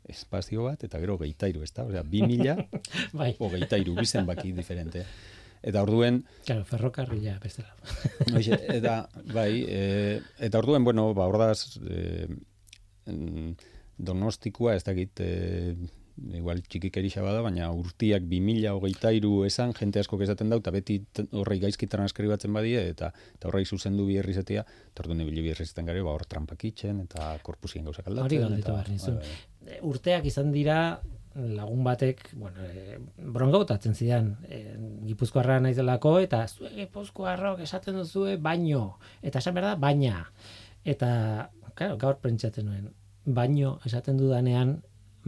espazio 0.10 0.66
bat, 0.68 0.84
eta 0.84 1.02
gero 1.02 1.18
geitairu, 1.22 1.64
ez 1.66 1.74
da? 1.76 1.86
Osea, 1.90 2.04
bi 2.04 2.24
mila, 2.26 2.58
bai. 3.20 3.34
o 3.40 3.50
geitairu, 3.54 3.96
bizen 4.00 4.28
baki 4.30 4.54
diferente. 4.58 5.06
Eta 5.62 5.82
orduen... 5.84 6.22
Claro, 6.48 6.64
ferrokarrila, 6.68 7.36
bestela. 7.44 7.74
Oixe, 8.38 8.60
eta, 8.78 9.02
bai, 9.34 9.66
e, 9.68 10.20
eta 10.40 10.62
orduen, 10.62 10.86
bueno, 10.88 11.10
ba, 11.18 11.28
ordaz, 11.28 11.80
e, 11.84 12.28
donostikua, 14.00 14.78
ez 14.80 14.86
dakit, 14.88 15.20
e, 15.20 15.76
igual 16.40 16.62
txikik 16.64 16.98
erixa 17.02 17.24
bada, 17.24 17.42
baina 17.46 17.70
urtiak 17.76 18.26
2000 18.30 18.74
hogeita 18.76 19.12
iru 19.16 19.44
esan, 19.48 19.74
jente 19.78 20.02
asko 20.02 20.20
esaten 20.24 20.52
dau, 20.52 20.60
eta 20.62 20.74
beti 20.76 21.00
horrei 21.32 21.60
gaizki 21.64 21.88
transkribatzen 21.92 22.56
badie, 22.56 22.82
eta, 22.94 23.12
eta 23.38 23.50
horrei 23.50 23.66
zuzendu 23.66 24.08
bi 24.10 24.20
herrizetia, 24.22 24.66
eta 24.92 25.06
orduan 25.06 25.24
ibili 25.26 25.46
bi 25.46 25.54
herrizetan 25.54 25.90
gari, 25.90 26.04
ba, 26.06 26.16
hor 26.16 26.26
trampak 26.30 26.66
itxen, 26.72 27.04
eta 27.08 27.32
korpusien 27.46 27.88
gauzak 27.88 28.08
aldatzen. 28.08 28.28
Hori 28.28 28.44
galdetu. 28.44 28.76
Bai, 28.76 29.20
bai. 29.20 29.40
Urteak 29.86 30.26
izan 30.26 30.52
dira, 30.52 31.00
lagun 31.36 31.84
batek, 31.86 32.24
bueno, 32.34 32.66
e, 32.66 32.98
brongautatzen 33.18 33.96
zidan, 33.96 34.34
e, 34.50 34.62
gipuzkoarra 35.08 35.60
naizelako, 35.64 36.18
eta 36.26 36.42
zue 36.48 36.72
gipuzkoarrok 36.76 37.62
esaten 37.66 38.00
duzue 38.02 38.38
baino, 38.42 39.00
eta 39.22 39.40
esan 39.44 39.56
behar 39.58 39.72
da, 39.72 39.76
baina. 39.80 40.26
Eta, 40.84 41.10
claro, 41.76 41.98
gaur 42.02 42.20
prentsatzen 42.24 42.66
nuen, 42.66 42.90
baino 43.26 43.78
esaten 43.86 44.18
dudanean, 44.18 44.80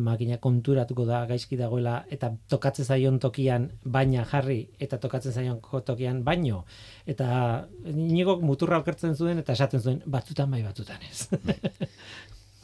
makina 0.01 0.37
konturatuko 0.39 1.05
da 1.05 1.25
gaizki 1.27 1.57
dagoela 1.59 2.05
eta 2.09 2.31
tokatzen 2.49 2.85
zaion 2.85 3.19
tokian 3.19 3.67
baina 3.83 4.23
jarri 4.25 4.61
eta 4.79 4.97
tokatzen 4.97 5.33
zaion 5.33 5.59
tokian 5.85 6.23
baino 6.23 6.63
eta 7.05 7.67
inigo 7.85 8.37
muturra 8.39 8.79
okertzen 8.79 9.15
zuen 9.15 9.41
eta 9.43 9.53
esaten 9.53 9.81
zuen 9.81 10.01
batzutan 10.05 10.51
bai 10.51 10.63
batzutan 10.63 11.03
ez 11.09 11.27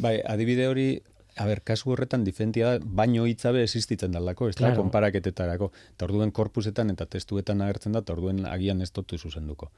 bai 0.04 0.22
adibide 0.24 0.68
hori 0.68 0.88
A 1.38 1.46
ber, 1.46 1.62
kasu 1.62 1.92
horretan 1.94 2.24
diferentia 2.26 2.74
da, 2.74 2.90
baino 3.02 3.26
hitzabe 3.30 3.62
existitzen 3.64 4.12
dalako, 4.16 4.50
ez 4.50 4.58
da, 4.58 4.74
konparaketetarako. 4.76 5.72
Eta 5.96 6.08
orduen 6.08 6.34
korpusetan 6.34 6.90
eta 6.94 7.06
testuetan 7.06 7.62
agertzen 7.62 7.94
da, 7.94 8.02
eta 8.06 8.16
orduen 8.18 8.46
agian 8.50 8.82
ez 8.82 8.92
totu 8.92 9.18
zuzenduko. 9.18 9.72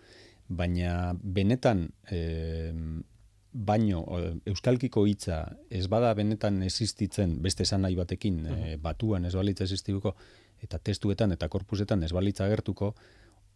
Baina, 0.50 1.14
benetan, 1.22 1.90
eh, 2.12 2.74
baino 3.52 4.04
euskalkiko 4.46 5.06
hitza 5.10 5.40
ez 5.74 5.88
bada 5.90 6.12
benetan 6.14 6.62
existitzen 6.64 7.40
beste 7.42 7.66
esan 7.66 7.82
nahi 7.82 7.96
batekin 7.98 8.44
e, 8.46 8.76
batuan 8.78 9.26
ez 9.26 9.34
balitza 9.34 9.66
existibuko 9.66 10.14
eta 10.62 10.78
testuetan 10.78 11.34
eta 11.34 11.50
korpusetan 11.50 12.04
ez 12.04 12.12
balitza 12.14 12.46
agertuko 12.46 12.94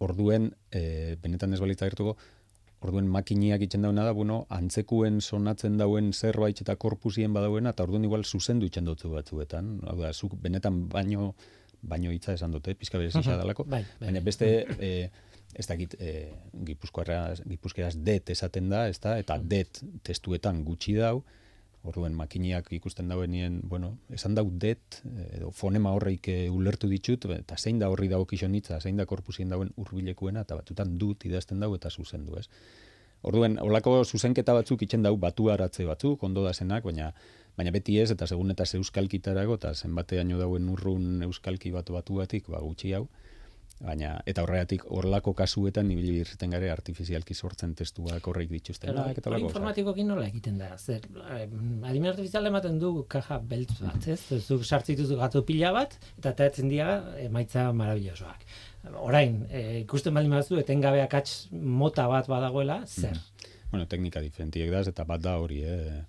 orduen 0.02 0.50
e, 0.72 1.16
benetan 1.22 1.54
ez 1.54 1.60
balitza 1.62 1.86
agertuko 1.86 2.18
orduen 2.84 3.08
makiniak 3.08 3.64
itzen 3.66 3.86
dauna 3.86 4.04
da 4.04 4.14
bueno 4.14 4.44
antzekuen 4.54 5.22
sonatzen 5.22 5.78
dauen 5.80 6.12
zerbait 6.14 6.62
eta 6.62 6.76
korpusien 6.76 7.34
badauena 7.34 7.72
eta 7.72 7.84
orduen 7.88 8.04
igual 8.04 8.26
zuzendu 8.26 8.68
itzen 8.68 8.86
dutzu 8.86 9.12
batzuetan. 9.14 9.78
Hau 9.88 10.00
da 10.02 10.14
zuk 10.14 10.36
benetan 10.42 10.88
baino 10.90 11.34
baino 11.84 12.12
hitza 12.12 12.34
esan 12.34 12.52
dute 12.56 12.76
pizka 12.80 12.98
berez 12.98 13.14
dalako. 13.14 13.66
Bai, 13.68 13.84
bai. 14.00 14.08
baina 14.08 14.22
beste 14.24 14.50
e, 14.80 15.10
ez 15.54 15.66
dakit 15.68 15.96
e, 16.00 16.12
gipuzkeraz 16.66 17.96
det 17.98 18.30
esaten 18.30 18.70
da, 18.70 18.88
ez 18.88 19.00
da, 19.04 19.18
eta 19.20 19.38
det 19.38 19.84
testuetan 20.04 20.64
gutxi 20.66 20.96
dau, 20.98 21.24
orduen 21.84 22.16
makiniak 22.16 22.70
ikusten 22.78 23.10
dauenien, 23.12 23.60
bueno, 23.70 23.98
esan 24.16 24.36
dau 24.38 24.46
det, 24.50 24.78
edo 25.36 25.52
fonema 25.52 25.92
horreik 25.96 26.30
e, 26.32 26.38
ulertu 26.50 26.88
ditut, 26.88 27.28
eta 27.36 27.58
zein 27.60 27.82
da 27.82 27.90
horri 27.92 28.08
dago 28.12 28.26
kisonitza, 28.30 28.80
zein 28.80 28.98
da 29.00 29.06
korpusien 29.06 29.52
dauen 29.52 29.74
urbilekuena, 29.84 30.46
eta 30.48 30.56
batutan 30.60 30.98
dut 31.00 31.26
idazten 31.28 31.60
dau 31.60 31.74
eta 31.76 31.92
zuzendu, 31.92 32.40
ez? 32.40 32.48
Orduen, 33.24 33.56
olako 33.64 34.02
zuzenketa 34.04 34.56
batzuk 34.56 34.82
itzen 34.84 35.04
dau 35.04 35.14
batu 35.20 35.50
aratze 35.52 35.86
batzuk, 35.88 36.24
ondo 36.28 36.44
da 36.44 36.54
zenak, 36.54 36.84
baina, 36.88 37.12
baina 37.58 37.72
beti 37.72 38.00
ez, 38.00 38.10
eta 38.16 38.28
segun 38.28 38.52
eta 38.52 38.68
euskalkitarago, 38.80 39.60
eta 39.60 39.74
zenbateaino 39.74 40.40
dauen 40.40 40.68
urrun 40.72 41.24
euskalki 41.28 41.72
batu 41.72 41.96
batu 41.96 42.20
batik, 42.20 42.50
ba, 42.52 42.60
gutxi 42.64 42.92
hau, 42.96 43.06
baina 43.82 44.14
eta 44.30 44.44
horregatik 44.46 44.86
horlako 44.96 45.34
kasuetan 45.38 45.90
ibili 45.92 46.20
irten 46.22 46.54
gare 46.54 46.70
artifizialki 46.72 47.34
sortzen 47.34 47.74
testuak 47.76 48.28
horreik 48.30 48.52
dituzten 48.54 48.94
da 48.96 49.08
eta 49.12 49.30
horrek 49.30 49.48
informatikoekin 49.48 50.08
nola 50.08 50.28
egiten 50.30 50.60
da? 50.62 50.70
Zer 50.78 51.08
adimen 51.34 52.12
artifizial 52.12 52.48
ematen 52.52 52.80
du 52.80 52.94
kaja 53.10 53.40
beltz 53.40 53.80
bat 53.82 54.08
ez? 54.08 54.20
Zuk 54.40 54.64
sartzitu 54.64 55.08
gatu 55.20 55.44
pila 55.48 55.74
bat 55.76 55.98
eta 56.18 56.36
taetzen 56.44 56.72
dira 56.72 57.00
emaitza 57.24 57.70
maravillosoak 57.76 58.46
orain 59.00 59.42
e, 59.50 59.82
ikusten 59.82 60.14
baldin 60.16 60.36
bazu 60.36 60.60
etengabe 60.60 61.02
akats 61.04 61.48
mota 61.52 62.08
bat 62.12 62.28
badagoela 62.28 62.84
zer? 62.86 63.16
Mm. 63.16 63.56
bueno 63.72 63.88
teknika 63.90 64.22
diferentiek 64.22 64.72
da 64.72 64.84
eta 64.94 65.08
bat 65.08 65.22
da 65.24 65.38
hori 65.42 65.64
eh 65.64 66.04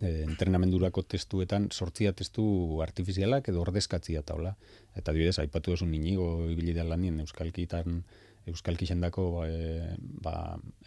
e, 0.00 0.22
entrenamendurako 0.24 1.04
testuetan 1.14 1.68
sortzia 1.72 2.12
testu 2.16 2.44
artifizialak 2.84 3.48
edo 3.52 3.62
ordezkatzia 3.62 4.22
taula. 4.26 4.54
Eta 4.94 5.12
adibidez, 5.12 5.38
aipatu 5.42 5.74
duzu 5.74 5.88
ninigo 5.90 6.28
ibili 6.50 6.74
da 6.76 6.84
lanien 6.86 7.18
euskalkitan 7.24 8.02
euskalkixendako 8.50 9.24
ba, 9.34 9.44
e, 9.48 9.96
ba, 10.22 10.34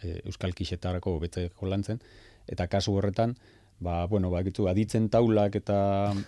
e, 0.02 0.20
euskalkixetarako 0.30 1.18
betzeko 1.24 1.68
lantzen. 1.68 2.00
Eta 2.48 2.68
kasu 2.72 2.94
horretan 2.96 3.34
ba, 3.80 4.06
bueno, 4.06 4.30
ba, 4.30 4.42
gitu, 4.42 4.66
aditzen 4.68 5.08
taulak 5.12 5.56
eta, 5.60 5.78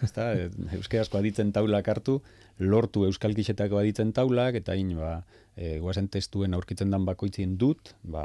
ez 0.04 0.12
da, 0.14 0.30
euskerazko 0.78 1.18
aditzen 1.18 1.52
taulak 1.52 1.88
hartu, 1.90 2.20
lortu 2.60 3.06
euskalkixetako 3.08 3.80
aditzen 3.80 4.12
taulak, 4.14 4.58
eta 4.60 4.76
in, 4.78 4.92
ba, 4.98 5.22
e, 5.56 5.78
guazen 5.82 6.10
testuen 6.12 6.54
aurkitzen 6.54 6.92
dan 6.92 7.06
bakoitzien 7.08 7.56
dut, 7.58 7.94
ba, 8.02 8.24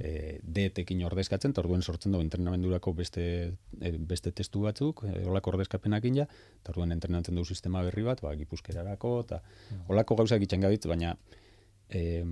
e, 0.00 0.38
deetekin 0.42 1.02
ordezkatzen, 1.10 1.52
eta 1.52 1.64
orduen 1.64 1.82
sortzen 1.82 2.14
dugu 2.14 2.24
entrenamendurako 2.24 2.94
beste, 2.96 3.26
e, 3.80 3.92
beste 3.98 4.32
testu 4.32 4.64
batzuk, 4.64 5.04
e, 5.08 5.26
olako 5.28 5.56
ordezkapenak 5.56 6.08
ja, 6.14 6.28
eta 6.62 6.72
orduen 6.72 6.94
entrenatzen 6.96 7.36
dugu 7.36 7.52
sistema 7.52 7.82
berri 7.84 8.06
bat, 8.06 8.22
ba, 8.24 8.34
gipuzkerarako, 8.38 9.14
eta 9.26 9.42
olako 9.92 10.22
gauzak 10.22 10.44
itxen 10.46 10.64
gabitz, 10.64 10.86
baina, 10.88 11.16
e, 11.90 12.22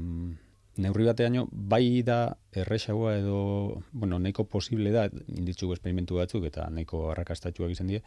neurri 0.83 1.07
batean 1.09 1.45
bai 1.51 2.03
da 2.07 2.37
erresagoa 2.57 3.17
edo, 3.19 3.83
bueno, 3.93 4.19
nahiko 4.23 4.45
posible 4.45 4.93
da, 4.95 5.07
inditzugu 5.35 5.77
esperimentu 5.77 6.19
batzuk 6.21 6.47
eta 6.49 6.69
nahiko 6.73 7.11
arrakastatxuak 7.13 7.73
izan 7.75 7.93
die, 7.93 8.03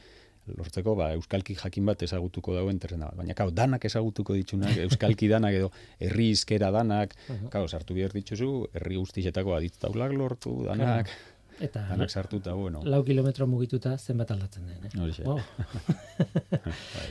lortzeko, 0.57 0.95
ba, 0.97 1.11
euskalki 1.17 1.55
jakin 1.59 1.89
bat 1.89 2.03
ezagutuko 2.05 2.55
dauen 2.55 2.79
terrena. 2.81 3.11
Baina, 3.17 3.35
kau, 3.37 3.49
danak 3.53 3.85
ezagutuko 3.89 4.37
ditzunak, 4.37 4.77
euskalki 4.87 5.29
danak 5.31 5.57
edo 5.59 5.71
herri 5.99 6.29
izkera 6.35 6.71
danak, 6.75 7.15
kau, 7.53 7.65
sartu 7.67 7.97
behar 7.97 8.15
dituzu, 8.15 8.53
herri 8.73 8.97
guztietako 9.01 9.57
aditztaulak 9.59 10.15
lortu, 10.17 10.55
danak, 10.69 11.11
eta 11.59 11.83
danak 11.89 12.09
sartu 12.09 12.39
eta, 12.39 12.53
bueno. 12.57 12.81
Lau 12.87 13.01
kilometro 13.07 13.47
mugituta 13.47 13.95
zenbat 13.97 14.31
aldatzen 14.35 14.67
den, 14.69 14.87
eh? 14.87 14.91
Hori 15.01 15.15
oh. 15.25 15.39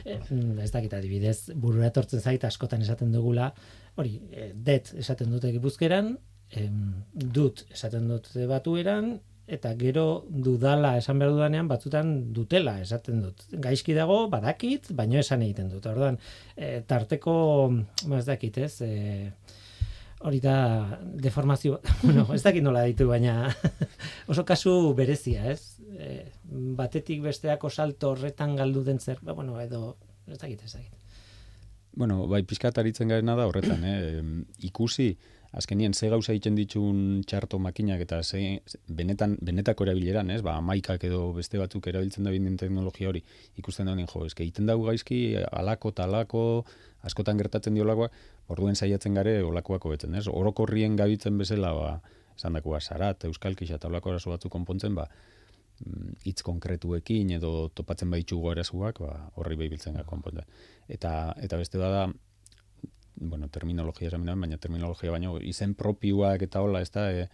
ez 0.64 0.70
dakit 0.74 0.94
adibidez, 0.98 1.52
burura 1.54 1.88
etortzen 1.90 2.24
zait 2.24 2.44
askotan 2.48 2.84
esaten 2.84 3.12
dugula, 3.12 3.52
hori, 3.96 4.18
e, 4.32 4.50
det 4.54 4.94
esaten 4.98 5.30
dute 5.34 5.52
gipuzkeran, 5.54 6.14
em, 6.56 6.84
dut 7.12 7.66
esaten 7.74 8.08
dute 8.08 8.46
batueran, 8.50 9.18
eta 9.48 9.72
gero 9.80 10.26
dudala 10.28 10.92
esan 11.00 11.20
behar 11.20 11.32
dudanean 11.32 11.68
batzutan 11.70 12.11
dutela 12.37 12.76
esaten 12.82 13.22
dut. 13.24 13.46
Gaizki 13.64 13.96
dago, 13.96 14.26
badakit, 14.32 14.90
baino 14.96 15.18
esan 15.22 15.42
egiten 15.46 15.70
dut. 15.72 15.87
Orduan, 15.88 16.20
e, 16.54 16.82
tarteko, 16.88 17.38
ez 18.18 18.26
dakit, 18.28 18.61
ez, 18.66 18.74
e, 18.84 19.32
hori 20.20 20.40
da 20.42 20.98
deformazio, 21.14 21.81
bueno, 22.02 22.26
ez 22.35 22.42
dakit 22.42 22.64
nola 22.64 22.85
ditu, 22.88 23.09
baina 23.11 23.48
oso 24.31 24.44
kasu 24.44 24.94
berezia, 24.98 25.52
ez? 25.52 25.78
E, 25.98 26.28
batetik 26.78 27.22
besteako 27.24 27.70
salto 27.70 28.12
horretan 28.14 28.57
galdu 28.59 28.85
den 28.87 29.00
zer, 29.00 29.20
ba, 29.22 29.35
bueno, 29.38 29.59
edo, 29.61 29.96
ez 30.26 30.38
dakit, 30.38 30.64
ez 30.64 30.72
dakit. 30.74 30.94
Bueno, 31.98 32.26
bai, 32.31 32.44
pizkataritzen 32.46 33.11
garena 33.11 33.35
da 33.35 33.48
horretan, 33.48 33.83
eh? 33.83 34.22
ikusi, 34.68 35.09
azkenien 35.52 35.94
ze 35.94 36.08
gauza 36.08 36.32
egiten 36.32 36.56
ditun 36.58 37.22
txarto 37.26 37.58
makinak 37.58 38.02
eta 38.04 38.20
ze, 38.22 38.61
benetan, 38.88 39.37
benetako 39.40 39.87
erabileran, 39.87 40.30
ez? 40.30 40.42
Ba, 40.44 40.58
amaikak 40.61 41.04
edo 41.08 41.32
beste 41.32 41.58
batzuk 41.58 41.87
erabiltzen 41.88 42.24
da 42.24 42.30
bindin 42.34 42.56
teknologia 42.61 43.08
hori 43.08 43.22
ikusten 43.56 43.87
da 43.87 43.96
jo, 43.96 44.26
eske 44.26 44.42
egiten 44.42 44.66
dugu 44.66 44.90
gaizki, 44.90 45.37
alako 45.52 45.92
talako, 45.92 46.64
askotan 47.02 47.38
gertatzen 47.38 47.74
diolakoa, 47.74 48.11
orduen 48.48 48.76
saiatzen 48.76 49.14
gare 49.14 49.42
olakoako 49.42 49.90
betzen, 49.90 50.14
ez? 50.14 50.26
Orokorrien 50.28 50.96
gabitzen 50.96 51.38
bezala, 51.38 51.72
ba, 51.72 51.90
esan 52.37 52.52
dakoa, 52.52 52.80
sarat, 52.80 53.24
euskalkisa 53.24 53.78
eta 53.80 53.88
olako 53.88 54.11
arazo 54.12 54.30
batzu 54.30 54.48
konpontzen, 54.52 54.94
ba, 54.94 55.08
mm, 55.84 56.20
hitz 56.26 56.42
konkretuekin 56.42 57.30
edo 57.38 57.70
topatzen 57.74 58.11
baitugu 58.11 58.50
arazuak, 58.52 59.00
ba, 59.00 59.30
horri 59.37 59.56
behibiltzen 59.56 59.96
gara 59.96 60.06
konponte. 60.06 60.44
Eta, 60.88 61.34
eta 61.40 61.56
beste 61.56 61.80
da 61.80 61.90
da, 61.94 62.08
bueno, 63.20 63.48
terminologia 63.48 64.09
esan 64.09 64.26
baina 64.26 64.59
terminologia 64.59 65.11
baino 65.11 65.38
izen 65.40 65.74
propioak 65.74 66.42
eta 66.48 66.62
hola, 66.62 66.83
ez 66.83 66.90
da, 66.94 67.11
e, 67.12 67.28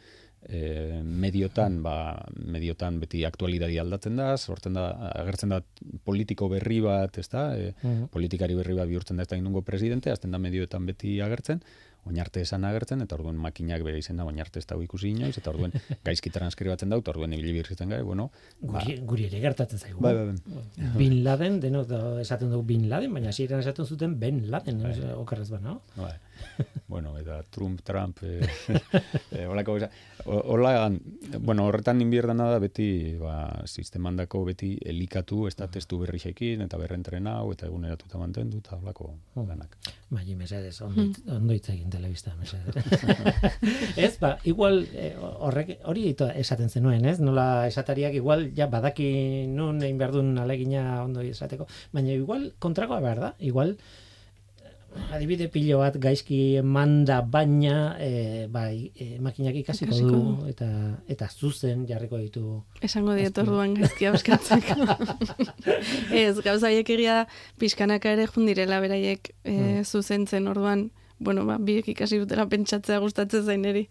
e, 0.48 1.00
mediotan, 1.04 1.80
ba, 1.82 1.96
mediotan 2.36 3.00
beti 3.00 3.24
aktualidadi 3.24 3.78
aldatzen 3.78 4.16
da, 4.16 4.34
sortzen 4.36 4.76
da, 4.76 4.88
agertzen 5.14 5.54
da 5.54 5.60
politiko 6.04 6.48
berri 6.52 6.80
bat, 6.84 7.18
ez 7.18 7.28
da, 7.32 7.46
e, 7.56 7.72
politikari 8.12 8.56
berri 8.58 8.76
bat 8.78 8.88
bihurtzen 8.90 9.16
da 9.16 9.26
ez 9.26 9.32
da 9.32 9.40
inungo 9.40 9.62
presidente, 9.62 10.12
azten 10.12 10.34
da 10.34 10.40
medioetan 10.42 10.86
beti 10.86 11.18
agertzen, 11.24 11.62
oinarte 12.08 12.42
esan 12.44 12.64
agertzen, 12.68 13.02
eta 13.04 13.16
orduen 13.16 13.38
makinak 13.40 13.84
bere 13.86 13.98
izena 14.00 14.26
oinarte 14.28 14.60
ez 14.60 14.66
da 14.70 14.76
ikusi 14.82 15.10
inoiz, 15.14 15.36
eta 15.40 15.52
orduen 15.52 15.74
gaizki 16.08 16.32
transkribatzen 16.34 16.92
da, 16.92 16.98
eta 17.00 17.14
orduen 17.14 17.32
ibili 17.36 17.54
birritzen 17.58 17.92
gai, 17.94 18.02
bueno. 18.06 18.30
Ba, 18.60 18.80
guri, 18.80 18.98
guri 19.12 19.28
ere 19.30 19.40
gertatzen 19.44 19.80
zaigu. 19.80 20.00
Bai, 20.04 20.14
bai, 20.18 20.26
bai. 20.32 20.90
Bin 20.98 21.18
Laden, 21.24 21.60
deno 21.64 21.84
esaten 22.20 22.52
dugu 22.52 22.66
Bin 22.74 22.88
Laden, 22.92 23.14
baina 23.14 23.32
hasieran 23.32 23.64
esaten 23.64 23.86
zuten 23.86 24.18
Ben 24.20 24.44
Laden, 24.50 24.82
bai. 24.84 24.94
okerrez 25.16 25.48
ba, 25.52 25.60
no? 25.64 25.80
Bai. 25.96 26.14
bueno, 26.88 27.16
eta 27.18 27.42
Trump, 27.50 27.80
Trump, 27.82 28.18
eh, 28.22 28.46
eh, 29.32 29.46
holako, 29.46 29.78
hola, 30.24 30.92
bueno, 31.40 31.66
horretan 31.66 32.00
inbierda 32.00 32.34
da 32.34 32.58
beti, 32.58 33.16
ba, 33.20 33.62
sistemandako 33.66 34.44
beti 34.44 34.74
elikatu, 34.84 35.46
ez 35.48 35.56
da 35.56 35.68
testu 35.68 35.98
berri 35.98 36.20
xekin, 36.22 36.64
eta 36.64 36.78
berrentren 36.80 37.26
hau, 37.26 37.52
eta 37.52 37.66
eguneratuta 37.66 38.18
mantendu, 38.18 38.60
eta 38.62 38.78
holako 38.78 39.14
lanak. 39.36 39.76
Bai, 40.14 40.24
mesedez, 40.38 40.76
ondo, 40.86 41.08
ondo 41.32 41.54
hitz 41.56 41.68
egin 41.72 41.90
telebista, 41.90 42.34
mesedez. 42.38 42.76
ez, 44.06 44.12
ba, 44.20 44.36
igual, 44.44 44.84
eh, 44.94 45.14
horrek, 45.18 45.78
hori 45.90 46.06
esaten 46.14 46.70
zenuen, 46.70 47.04
ez? 47.10 47.18
Nola 47.20 47.66
esatariak 47.66 48.14
igual, 48.14 48.50
ja, 48.56 48.68
badaki 48.70 49.46
nun 49.50 49.82
egin 49.82 49.98
behar 49.98 50.14
duen 50.14 50.38
alegina 50.38 51.02
ondo 51.02 51.24
esateko, 51.24 51.66
baina 51.92 52.14
igual 52.14 52.52
kontrakoa 52.62 53.00
behar 53.04 53.20
da, 53.20 53.34
igual, 53.40 53.76
adibide 55.14 55.48
pilo 55.52 55.78
bat 55.82 55.96
gaizki 56.00 56.60
manda 56.62 57.20
baina 57.22 57.96
e, 58.00 58.46
bai 58.50 58.90
e, 58.94 59.18
makinak 59.22 59.56
ikasiko 59.62 59.98
du 59.98 60.20
eta 60.50 60.68
eta 61.10 61.28
zuzen 61.28 61.86
jarriko 61.88 62.18
ditu. 62.22 62.62
Esango 62.82 63.14
diet 63.18 63.38
orduan 63.42 63.74
gaizki 63.78 64.08
euskatzeko 64.10 64.86
ez 66.24 66.36
gauza 66.44 66.70
haiek 66.70 66.90
egia 66.96 67.24
pizkanaka 67.60 68.14
ere 68.16 68.26
jun 68.26 68.50
direla 68.50 68.80
beraiek 68.84 69.32
e, 69.42 69.54
hmm. 69.54 69.84
zuzentzen 69.84 70.48
orduan 70.50 70.90
bueno 71.18 71.44
ba 71.46 71.58
biek 71.58 71.88
ikasi 71.94 72.18
dutela 72.22 72.46
pentsatzea 72.50 72.98
gustatzen 73.00 73.44
zaineri. 73.44 73.86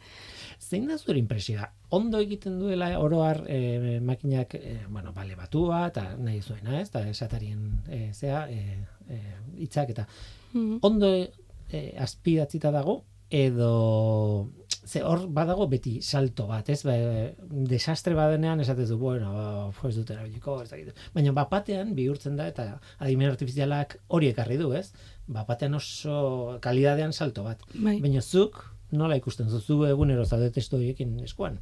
Zein 0.59 0.87
da 0.87 0.97
zure 0.97 1.19
impresioa 1.19 1.69
ondo 1.95 2.19
egiten 2.23 2.59
duela 2.59 2.93
oroar 2.99 3.43
e, 3.47 3.99
makinak 3.99 4.55
e, 4.59 4.77
bueno 4.89 5.13
bale 5.13 5.35
batua 5.35 5.87
eta 5.91 6.13
nahi 6.17 6.41
zuena 6.41 6.79
ez? 6.81 6.89
Da 6.91 7.03
esatarien 7.09 7.83
e, 7.89 8.05
zea 8.13 8.47
hitzak 9.59 9.91
eta 9.93 10.07
-hmm. 10.53 10.79
ondo 10.81 11.07
e, 11.71 11.95
azpidatzita 11.97 12.71
dago 12.71 13.03
edo 13.29 14.49
ze 14.85 15.01
hor 15.01 15.27
badago 15.27 15.67
beti 15.67 16.01
salto 16.01 16.45
bat, 16.47 16.67
ez? 16.69 16.83
Ba, 16.83 16.93
desastre 17.71 18.13
badenean 18.13 18.59
esatezu, 18.59 18.97
bueno, 18.99 19.31
ba, 19.33 19.89
ez 19.89 19.95
dut 19.95 20.11
erabiliko, 20.11 20.59
ez 20.61 20.69
dakit. 20.69 20.99
Baina 21.15 21.31
bapatean 21.31 21.95
bihurtzen 21.95 22.35
da 22.35 22.47
eta 22.51 22.67
adimen 22.99 23.31
artifizialak 23.31 23.97
hori 24.07 24.29
ekarri 24.33 24.57
du, 24.59 24.73
ez? 24.73 24.91
Bapatean 25.27 25.73
oso 25.79 26.59
kalidadean 26.61 27.13
salto 27.13 27.43
bat. 27.47 27.63
Bai. 27.73 27.99
Baina 28.03 28.21
zuk 28.21 28.59
nola 28.91 29.15
ikusten 29.17 29.49
zu 29.49 29.83
egunero 29.87 30.25
zaude 30.25 30.51
testu 30.51 30.77
horiekin 30.77 31.19
eskuan? 31.23 31.59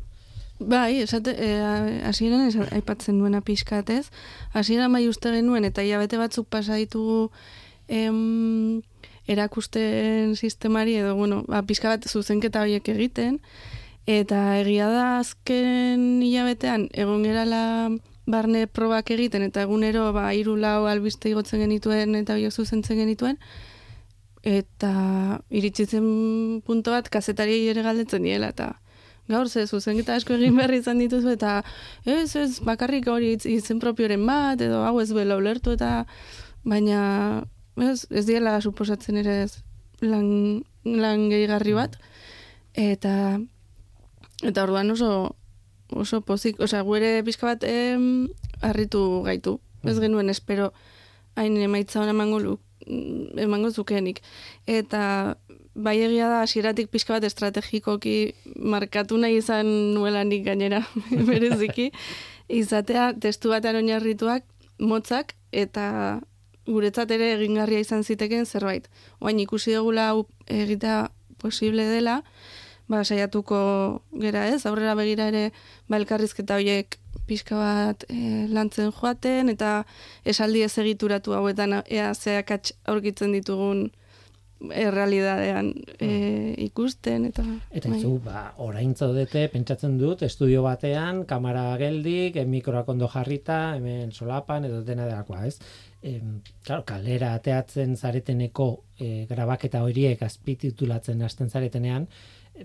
Bai, 0.60 1.02
esate, 1.02 1.34
e, 1.38 1.54
hasieran 2.06 2.52
aipatzen 2.72 3.18
duena 3.18 3.42
pixkatez, 3.42 4.12
hasieran 4.54 4.92
bai 4.94 5.08
uste 5.10 5.32
genuen 5.34 5.66
eta 5.66 5.82
bete 5.82 6.18
batzuk 6.18 6.48
pasa 6.50 6.76
ditugu 6.76 7.32
em, 7.92 8.82
erakusten 9.28 10.36
sistemari 10.36 10.96
edo, 10.96 11.16
bueno, 11.16 11.44
ba, 11.48 11.62
pizka 11.68 11.92
bat 11.92 12.08
zuzenketa 12.08 12.64
horiek 12.64 12.88
egiten, 12.94 13.40
eta 14.10 14.58
egia 14.62 14.88
da 14.90 15.06
azken 15.20 16.22
hilabetean 16.26 16.88
egon 16.94 17.26
gerala 17.28 17.64
barne 18.32 18.66
probak 18.68 19.12
egiten, 19.14 19.44
eta 19.46 19.66
egunero 19.68 20.10
ba, 20.16 20.32
iru 20.34 20.56
lau 20.58 20.88
albiste 20.90 21.30
igotzen 21.30 21.62
genituen 21.62 22.16
eta 22.18 22.38
horiek 22.38 22.56
zuzentzen 22.56 23.04
genituen, 23.04 23.38
eta 24.42 25.42
iritsitzen 25.54 26.62
punto 26.66 26.96
bat 26.96 27.10
kazetari 27.14 27.60
ere 27.70 27.84
galdetzen 27.86 28.26
diela, 28.26 28.50
eta 28.56 28.74
gaur 29.30 29.48
ze 29.48 29.68
zuzenketa 29.68 30.16
asko 30.18 30.34
egin 30.34 30.58
berri 30.58 30.82
izan 30.82 31.00
dituzu, 31.00 31.36
eta 31.38 31.62
ez, 32.06 32.36
ez, 32.36 32.60
bakarrik 32.66 33.08
hori 33.08 33.36
izen 33.46 33.80
propioren 33.80 34.26
bat, 34.26 34.62
edo 34.62 34.82
hau 34.88 35.00
ez 35.00 35.10
duela 35.12 35.38
ulertu, 35.38 35.76
eta 35.78 36.06
baina 36.66 37.44
ez, 37.82 38.06
ez 38.10 38.26
diela 38.26 38.60
suposatzen 38.62 39.18
ere 39.22 39.42
ez 39.44 39.60
lan, 40.02 40.64
lan 40.86 41.28
gehigarri 41.30 41.76
bat, 41.78 41.98
eta 42.74 43.40
eta 44.42 44.64
orduan 44.64 44.92
oso 44.92 45.36
oso 45.92 46.22
pozik, 46.22 46.60
osea, 46.64 46.82
guere 46.88 47.22
pizka 47.28 47.52
bat 47.52 47.66
em, 47.68 48.30
harritu 48.62 49.22
gaitu. 49.26 49.60
Ez 49.84 49.98
mm. 49.98 50.02
genuen 50.06 50.30
espero 50.32 50.72
hain 51.36 51.58
emaitza 51.58 52.02
hona 52.02 52.16
emango 52.16 52.60
emango 53.38 53.72
zukenik. 53.72 54.22
Eta 54.68 55.36
bai 55.76 55.98
egia 56.04 56.28
da 56.32 56.42
hasieratik 56.44 56.90
pizka 56.92 57.16
bat 57.16 57.28
estrategikoki 57.28 58.34
markatu 58.56 59.18
nahi 59.18 59.38
izan 59.40 59.68
nuelanik 59.96 60.44
gainera 60.46 60.82
bereziki 61.30 61.92
izatea 62.52 63.12
testu 63.20 63.54
batean 63.54 63.80
oinarrituak 63.80 64.44
motzak 64.80 65.36
eta 65.52 66.20
guretzat 66.68 67.12
ere 67.12 67.34
egingarria 67.36 67.82
izan 67.82 68.04
ziteken 68.04 68.46
zerbait. 68.46 68.88
Oain 69.20 69.40
ikusi 69.40 69.74
dugula 69.76 70.12
egitea 70.48 71.10
posible 71.42 71.88
dela, 71.90 72.22
ba, 72.92 73.04
saiatuko 73.04 73.60
gera 74.22 74.48
ez, 74.52 74.66
aurrera 74.66 74.96
begira 75.00 75.30
ere 75.32 75.50
ba, 75.88 75.98
elkarrizketa 75.98 76.60
horiek 76.60 76.98
pixka 77.28 77.58
bat 77.58 78.06
e, 78.10 78.48
lantzen 78.52 78.92
joaten, 78.92 79.50
eta 79.54 79.84
esaldi 80.28 80.64
ez 80.68 80.74
egituratu 80.84 81.36
hauetan 81.38 81.82
ea 81.82 82.12
zeakatx 82.14 82.76
aurkitzen 82.92 83.34
ditugun 83.38 83.90
errealidadean 84.70 85.72
e, 86.00 86.10
ikusten 86.68 87.26
eta 87.32 87.46
eta 87.72 87.90
bai. 87.90 88.02
zu 88.02 88.20
ba 88.24 88.54
orain 88.58 88.94
zaudete 88.96 89.48
pentsatzen 89.54 89.98
dut 89.98 90.22
estudio 90.28 90.64
batean 90.64 91.26
kamera 91.26 91.78
geldik 91.82 92.38
mikroak 92.48 92.90
ondo 92.90 93.10
jarrita 93.10 93.62
hemen 93.76 94.12
solapan 94.12 94.66
edo 94.70 94.84
dena 94.84 95.08
delakoa 95.10 95.48
ez 95.48 95.58
em, 96.02 96.42
claro, 96.66 96.84
kalera 96.86 97.34
ateatzen 97.38 97.96
zareteneko 97.96 98.68
e, 99.00 99.26
grabaketa 99.30 99.82
horiek 99.86 100.22
azpititulatzen 100.26 101.22
hasten 101.26 101.50
zaretenean, 101.50 102.08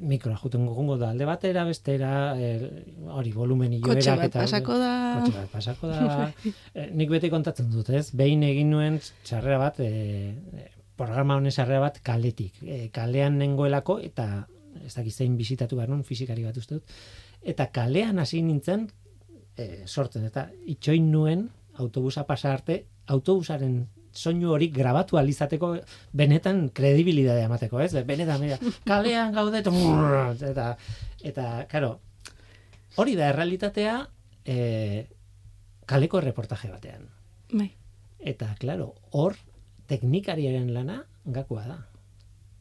mikroa 0.00 0.36
juten 0.40 0.66
gugungo 0.66 0.96
da 1.00 1.10
alde 1.12 1.28
batera, 1.28 1.64
bestera, 1.68 2.12
e, 2.36 2.70
hori 3.12 3.32
volumen 3.32 3.76
iloerak. 3.76 4.26
Bat 4.26 4.38
pasako 4.40 4.78
da. 4.80 4.94
Kotxe 5.20 5.36
bat 5.36 5.52
pasako 5.52 5.92
da. 5.92 6.30
e, 6.76 6.88
nik 6.96 7.12
beti 7.12 7.30
kontatzen 7.32 7.70
dut, 7.72 7.92
ez? 7.94 8.08
Behin 8.16 8.44
egin 8.46 8.72
nuen 8.74 8.98
txarrera 9.24 9.60
bat, 9.62 9.80
e, 9.80 10.72
programa 10.96 11.36
honen 11.36 11.52
txarrera 11.52 11.82
bat 11.84 12.00
kaletik. 12.04 12.60
E, 12.62 12.88
kalean 12.94 13.38
nengoelako, 13.40 13.98
eta 14.04 14.46
ez 14.84 14.94
dakiz 14.94 15.16
zein 15.16 15.36
bisitatu 15.36 15.78
behar 15.78 15.90
nun, 15.92 16.04
fizikari 16.04 16.44
bat 16.44 16.56
uste 16.56 16.78
dut, 16.78 16.96
eta 17.46 17.68
kalean 17.74 18.20
hasi 18.22 18.42
nintzen, 18.44 18.88
e, 19.56 19.84
sortzen, 19.86 20.26
eta 20.28 20.48
itxoin 20.72 21.10
nuen, 21.12 21.46
autobusa 21.80 22.24
pasa 22.28 22.52
arte, 22.54 22.84
autobusaren 23.12 23.84
soinu 24.16 24.54
hori 24.54 24.70
grabatu 24.72 25.18
alizateko 25.20 25.74
benetan 26.16 26.70
kredibilidadea 26.76 27.50
emateko, 27.50 27.80
ez? 27.84 27.92
Benetan, 28.08 28.40
mira, 28.40 28.58
kalean 28.90 29.34
gaude, 29.36 29.60
eta, 29.60 30.70
eta, 31.22 31.48
karo, 31.70 31.98
hori 32.96 33.16
da 33.18 33.28
errealitatea 33.32 33.98
e, 34.44 34.56
kaleko 35.86 36.22
reportaje 36.24 36.72
batean. 36.72 37.10
Bai. 37.52 37.68
Eta, 38.26 38.54
klaro, 38.58 38.94
hor 39.12 39.36
teknikariaren 39.88 40.72
lana 40.74 41.02
gakoa 41.26 41.66
da. 41.66 41.78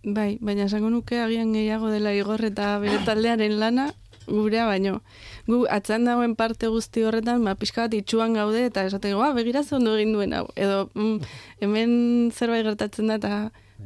Bai, 0.06 0.38
baina 0.42 0.68
esango 0.70 0.92
nuke 0.94 1.18
agian 1.18 1.54
gehiago 1.54 1.90
dela 1.90 2.14
igor 2.14 2.44
eta 2.46 2.76
bere 2.80 3.00
taldearen 3.08 3.56
lana, 3.60 3.88
gurea 4.28 4.66
baino. 4.66 5.00
Gu 5.48 5.66
atzan 5.72 6.06
dagoen 6.06 6.36
parte 6.36 6.70
guzti 6.70 7.04
horretan, 7.06 7.42
ma 7.42 7.54
ba, 7.54 7.60
pixka 7.60 7.86
bat 7.86 7.98
itxuan 7.98 8.38
gaude 8.38 8.66
eta 8.68 8.86
esateko, 8.86 9.22
ah, 9.22 9.34
begira 9.34 9.64
ze 9.64 9.76
ondo 9.76 9.96
egin 9.98 10.14
duen 10.14 10.34
hau. 10.34 10.46
Edo 10.56 10.90
mm, 10.94 11.20
hemen 11.62 12.32
zerbait 12.32 12.66
gertatzen 12.66 13.08
da 13.08 13.20
eta 13.22 13.34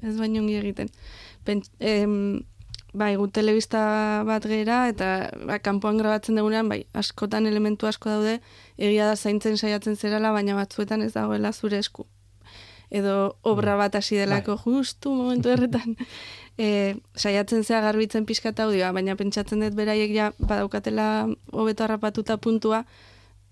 ez 0.04 0.16
baino 0.20 0.44
ongi 0.44 0.60
egiten. 0.60 0.92
Pen, 1.46 1.64
em, 1.80 2.44
bai, 2.94 3.16
gu 3.16 3.28
telebista 3.32 4.24
bat 4.28 4.44
gera 4.44 4.88
eta 4.92 5.32
ba, 5.46 5.60
kanpoan 5.60 5.98
grabatzen 5.98 6.36
dugunean, 6.40 6.70
bai, 6.70 6.84
askotan 6.94 7.48
elementu 7.48 7.88
asko 7.88 8.10
daude, 8.10 8.40
egia 8.78 9.08
da 9.08 9.16
zaintzen 9.16 9.58
saiatzen 9.58 9.96
zerala, 9.96 10.32
baina 10.36 10.56
batzuetan 10.56 11.02
ez 11.02 11.14
dagoela 11.14 11.54
zure 11.54 11.80
esku. 11.80 12.08
Edo 12.90 13.38
obra 13.44 13.76
bat 13.78 13.96
hasi 13.96 14.18
delako 14.18 14.56
bai. 14.56 14.64
justu 14.64 15.14
momentu 15.14 15.50
erretan. 15.56 15.96
e, 16.58 16.96
saiatzen 17.16 17.64
zea 17.64 17.82
garbitzen 17.82 18.26
pixka 18.26 18.54
audioa, 18.64 18.92
baina 18.92 19.16
pentsatzen 19.16 19.62
dut 19.64 19.76
beraiek 19.76 20.12
ja 20.16 20.32
badaukatela 20.40 21.28
hobeto 21.52 21.84
harrapatuta 21.84 22.38
puntua, 22.38 22.86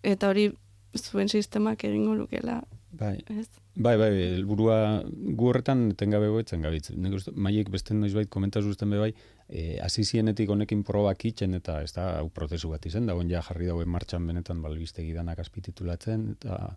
eta 0.04 0.30
hori 0.30 0.52
zuen 0.98 1.30
sistemak 1.30 1.84
egingo 1.84 2.16
lukela, 2.16 2.64
Bai, 2.98 3.18
ez? 3.30 3.48
bai, 3.76 3.94
bai, 4.00 4.10
helburua 4.38 4.78
gu 5.06 5.50
horretan 5.52 5.84
etengabe 5.92 6.30
goetzen 6.34 6.64
gabitz. 6.66 6.90
Nik 6.96 7.18
uste, 7.20 7.34
maiek 7.36 7.70
beste 7.70 7.94
noizbait 7.94 8.30
komentaz 8.34 8.64
uzten 8.66 8.90
be 8.90 9.02
bai, 9.02 9.10
eh, 9.50 9.78
hasi 9.84 10.04
zienetik 10.04 10.50
honekin 10.50 10.84
probak 10.88 11.26
itxen 11.30 11.54
eta 11.60 11.82
ez 11.86 11.92
da, 11.94 12.08
hau 12.22 12.30
prozesu 12.34 12.72
bat 12.74 12.86
izen, 12.90 13.06
da 13.06 13.14
ja 13.30 13.42
jarri 13.42 13.68
dauen 13.68 13.90
martxan 13.90 14.26
benetan 14.28 14.62
balbistegi 14.62 15.14
danak 15.14 15.40
azpititulatzen, 15.40 16.32
eta, 16.38 16.76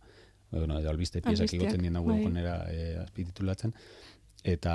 bueno, 0.50 0.78
eta 0.78 0.90
albiste 0.90 1.22
piezak 1.22 1.52
igoten 1.54 1.82
dien 1.82 1.94
bai. 1.94 2.02
dagoenera 2.02 2.56
e, 2.70 2.96
azpititulatzen, 3.02 3.74
eta 4.42 4.74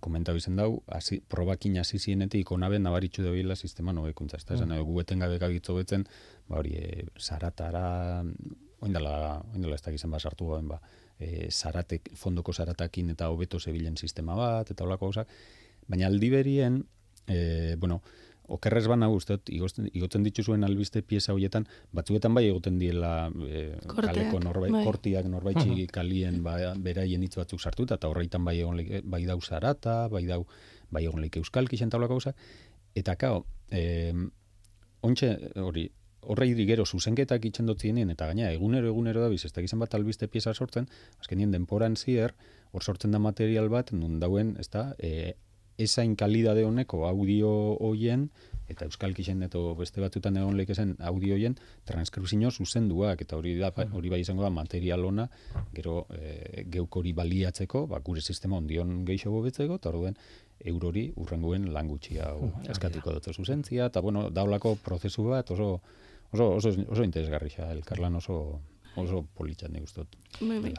komentau 0.00 0.34
izen 0.36 0.56
dau, 0.56 0.82
hasi, 0.88 1.20
probakin 1.20 1.76
hasi 1.82 1.98
zienetik 1.98 2.50
onaben 2.52 2.82
nabaritxu 2.82 3.22
debila 3.22 3.56
sistema 3.56 3.92
nobekuntza, 3.92 4.40
ez 4.40 4.46
da, 4.46 4.56
esan, 4.56 4.72
mm. 4.72 4.86
gu 4.88 5.00
etengabe 5.04 5.38
gabitzo 5.38 5.76
betzen, 5.76 6.06
ba 6.48 6.58
hori, 6.62 6.74
e, 6.78 7.06
zaratara, 7.20 8.22
oindala, 8.82 9.14
oindala 9.52 9.76
ez 9.76 9.84
dakizan 9.84 10.10
basartu 10.10 10.48
gaben, 10.48 10.72
ba, 10.72 10.80
e, 11.18 11.48
zaratek, 11.50 12.12
fondoko 12.18 12.52
zaratakin 12.52 13.12
eta 13.14 13.28
hobeto 13.30 13.60
zebilen 13.60 13.96
sistema 13.96 14.34
bat, 14.38 14.72
eta 14.72 14.84
holako 14.84 15.12
gauzak, 15.12 15.30
baina 15.86 16.08
aldi 16.08 16.30
berien, 16.32 16.82
e, 17.28 17.76
bueno, 17.78 18.02
okerrez 18.52 18.84
bana 18.90 19.08
dut, 19.08 19.48
igotzen, 19.48 19.88
igotzen 19.92 20.26
dituzuen 20.26 20.64
albiste 20.66 21.02
pieza 21.02 21.32
horietan, 21.32 21.66
batzuetan 21.96 22.34
bai 22.36 22.44
egoten 22.50 22.78
diela 22.80 23.30
e, 23.32 23.62
Korteak, 23.86 24.12
kaleko 24.12 24.42
norbait, 24.44 24.74
bai. 24.74 24.84
kortiak 24.84 25.28
norbaitxi 25.32 25.86
kalien 25.92 26.42
ba, 26.44 26.56
beraien 26.76 27.22
hitz 27.24 27.34
batzuk 27.40 27.60
sartuta, 27.60 27.96
eta 28.00 28.10
horreitan 28.12 28.44
bai 28.44 28.58
egon 28.60 28.82
bai 29.04 29.24
dau 29.28 29.40
zarata, 29.40 30.06
bai 30.12 30.24
dau 30.28 30.44
bai 30.92 31.06
egon 31.08 31.24
leike 31.24 31.40
euskalki 31.40 31.80
xentaulako 31.80 32.20
gauzak, 32.20 32.36
eta 32.98 33.16
kao, 33.16 33.44
e, 33.72 34.12
ontxe, 35.02 35.32
hori, 35.62 35.88
horrei 36.22 36.52
gero 36.66 36.84
zuzenketak 36.86 37.46
itxen 37.48 37.66
dotzienin, 37.66 38.10
eta 38.12 38.28
gaina 38.30 38.50
egunero 38.52 38.90
egunero 38.92 39.24
da 39.24 39.30
biz, 39.32 39.44
ez 39.46 39.52
dakizan 39.52 39.80
bat 39.82 39.94
albiste 39.98 40.28
pieza 40.28 40.54
sortzen, 40.54 40.86
azkenien 41.20 41.50
denporan 41.54 41.96
zier, 41.96 42.36
hor 42.72 42.84
sortzen 42.84 43.10
da 43.10 43.18
material 43.18 43.72
bat, 43.72 43.92
nun 43.96 44.20
dauen, 44.20 44.54
ez 44.60 44.68
da, 44.70 44.92
e, 44.98 45.34
ezain 45.82 46.16
kalidade 46.16 46.64
honeko 46.64 47.04
audio 47.08 47.50
hoien, 47.80 48.28
eta 48.72 48.86
euskalkixen 48.88 49.42
eta 49.46 49.60
beste 49.78 50.00
batzutan 50.00 50.36
egon 50.40 50.56
leikezen 50.56 50.94
audio 51.08 51.36
hoien, 51.36 51.56
transkripzio 51.88 52.50
zuzenduak, 52.50 53.20
eta 53.24 53.36
hori 53.36 53.56
da, 53.58 53.72
hori 53.92 54.12
bai 54.12 54.20
izango 54.22 54.46
da 54.46 54.50
material 54.50 55.04
ona, 55.04 55.26
gero 55.74 56.06
e, 56.14 56.64
geuk 56.72 56.96
hori 57.02 57.12
baliatzeko, 57.16 57.86
ba, 57.90 58.00
gure 58.04 58.22
sistema 58.22 58.56
ondion 58.56 59.02
geixo 59.08 59.34
betzeko, 59.44 59.80
eta 59.80 59.92
orduen 59.92 60.16
eurori 60.72 61.08
urrengoen 61.18 61.68
lan 61.74 61.90
gutxi 61.90 62.20
hau 62.22 62.52
eskatuko 62.70 63.16
dut 63.16 63.32
zuzentzia, 63.34 63.90
eta 63.90 64.00
bueno, 64.00 64.28
daulako 64.30 64.76
prozesu 64.84 65.26
bat 65.30 65.50
oso, 65.50 65.74
oso, 66.32 66.48
oso, 66.56 66.74
oso 66.88 67.04
interesgarria, 67.04 67.72
elkarlan 67.74 68.20
oso, 68.22 68.38
oso 68.96 69.26
politxan 69.34 69.74
nik 69.74 69.90
dut. 69.96 70.18
Bai, 70.40 70.60
bai. 70.68 70.74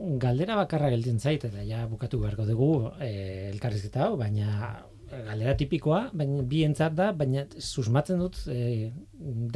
Galdera 0.00 0.56
bakarra 0.56 0.88
gelditzen 0.92 1.20
zait, 1.20 1.44
eta 1.44 1.62
ja 1.66 1.82
bukatu 1.88 2.20
beharko 2.22 2.46
dugu 2.48 2.70
e, 3.04 3.50
elkarrizketa 3.50 4.06
hau, 4.06 4.14
baina 4.16 4.80
galdera 5.10 5.56
tipikoa, 5.58 6.02
baina 6.16 6.44
bientzat 6.46 6.94
da, 6.96 7.10
baina 7.16 7.44
susmatzen 7.58 8.22
dut 8.22 8.38
e, 8.48 8.90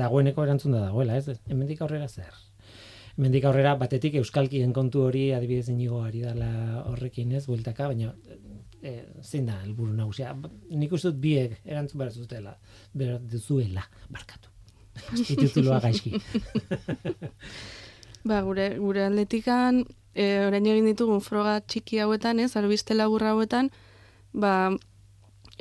dagoeneko 0.00 0.44
erantzun 0.44 0.74
da 0.76 0.82
dagoela, 0.88 1.16
ez? 1.16 1.38
Hemendik 1.48 1.80
aurrera 1.84 2.08
zer? 2.08 2.34
Hemendik 3.14 3.46
aurrera 3.48 3.76
batetik 3.80 4.18
euskalkien 4.20 4.74
kontu 4.76 5.06
hori 5.06 5.28
adibidez 5.32 5.70
inigo 5.72 6.02
ari 6.04 6.24
dela 6.26 6.50
horrekin 6.90 7.32
ez, 7.38 7.44
bueltaka, 7.48 7.88
baina 7.94 8.12
e, 8.82 8.98
zein 9.22 9.46
da 9.48 9.60
helburu 9.62 9.94
nagusia? 9.96 10.34
Nik 10.74 10.92
uste 10.92 11.14
dut 11.14 11.22
biek 11.22 11.56
erantzun 11.64 12.02
behar 12.02 12.12
zutela, 12.12 12.58
behar 12.92 13.22
duzuela, 13.22 13.86
barkatu. 14.10 14.52
Azpitituloa 15.14 15.80
gaizki. 15.82 16.18
Ba, 18.24 18.40
gure, 18.40 18.70
gure 18.80 19.04
aldetikan, 19.04 19.84
e, 20.14 20.24
orain 20.46 20.66
egin 20.66 20.86
ditugun 20.88 21.20
froga 21.20 21.58
txiki 21.60 22.00
hauetan, 22.00 22.40
ez, 22.40 22.54
albiste 22.56 22.96
laburra 22.96 23.34
hauetan, 23.34 23.68
ba, 24.32 24.72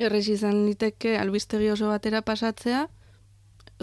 errez 0.00 0.26
izan 0.32 0.64
liteke 0.64 1.18
albistegi 1.20 1.68
oso 1.74 1.90
batera 1.92 2.22
pasatzea, 2.24 2.86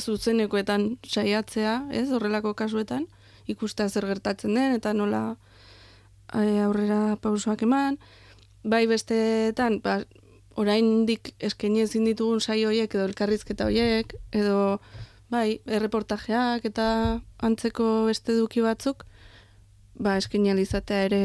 zuzenekoetan 0.01 0.88
saiatzea, 1.05 1.75
ez, 1.91 2.07
horrelako 2.09 2.55
kasuetan, 2.57 3.05
ikustea 3.51 3.89
zer 3.89 4.07
gertatzen 4.09 4.57
den, 4.57 4.73
eta 4.79 4.95
nola 4.97 5.21
e, 6.34 6.41
aurrera 6.65 7.19
pausoak 7.21 7.61
eman, 7.67 7.99
bai 8.63 8.88
besteetan, 8.89 9.79
ba, 9.86 10.01
oraindik 10.59 11.34
eskaini 11.39 11.86
ezin 11.86 12.09
ditugun 12.09 12.41
saio 12.41 12.71
hoiek 12.71 12.91
edo 12.95 13.05
elkarrizketa 13.07 13.69
hoiek 13.69 14.15
edo 14.36 14.79
bai, 15.32 15.61
erreportajeak 15.65 16.65
eta 16.67 16.86
antzeko 17.39 17.88
beste 18.09 18.36
eduki 18.36 18.63
batzuk, 18.65 19.05
ba, 19.95 20.17
eskaini 20.19 20.51
ahal 20.51 20.61
izatea 20.61 21.05
ere 21.07 21.23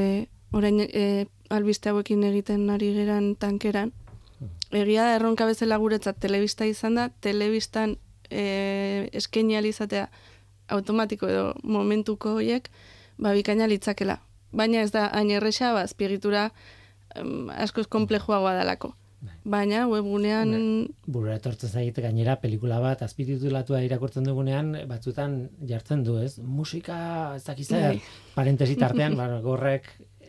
orain 0.54 0.80
e, 0.86 1.26
albiste 1.50 1.90
hauekin 1.90 2.22
egiten 2.30 2.68
ari 2.70 2.92
geran 2.94 3.34
tankeran. 3.40 3.92
Egia 4.74 5.06
da 5.06 5.16
erronka 5.16 5.46
bezala 5.48 5.78
guretzat 5.82 6.18
telebista 6.22 6.66
izan 6.66 6.98
da, 6.98 7.08
telebistan 7.24 7.96
e, 8.30 9.08
eskaini 9.16 9.56
ahal 9.56 9.70
izatea 9.70 10.08
automatiko 10.76 11.28
edo 11.30 11.48
momentuko 11.62 12.36
hoiek, 12.38 12.70
ba, 13.18 13.34
bikaina 13.34 13.66
litzakela. 13.70 14.20
Baina 14.56 14.82
ez 14.86 14.92
da 14.94 15.08
hain 15.14 15.30
erresa, 15.34 15.72
ba, 15.74 15.82
azpiegitura 15.86 16.50
em, 17.14 17.50
askoz 17.58 17.86
komplejoagoa 17.90 18.54
dalako. 18.60 18.94
Baina 19.46 19.86
webgunean 19.88 20.50
Burura 21.06 21.36
etortzen 21.38 21.70
zait 21.70 21.96
gainera 22.02 22.36
pelikula 22.42 22.78
bat 22.82 23.02
azpititulatua 23.06 23.80
irakurtzen 23.86 24.24
dugunean 24.26 24.72
batzutan 24.90 25.48
jartzen 25.66 26.02
du, 26.04 26.18
ez? 26.22 26.38
Musika 26.38 26.98
ez 27.36 27.44
dakiz 27.46 27.68
zer, 27.68 27.88
Bai. 27.94 28.00
parentesi 28.34 28.76
tartean, 28.76 29.16
ba, 29.20 29.28
gorrek 29.40 29.88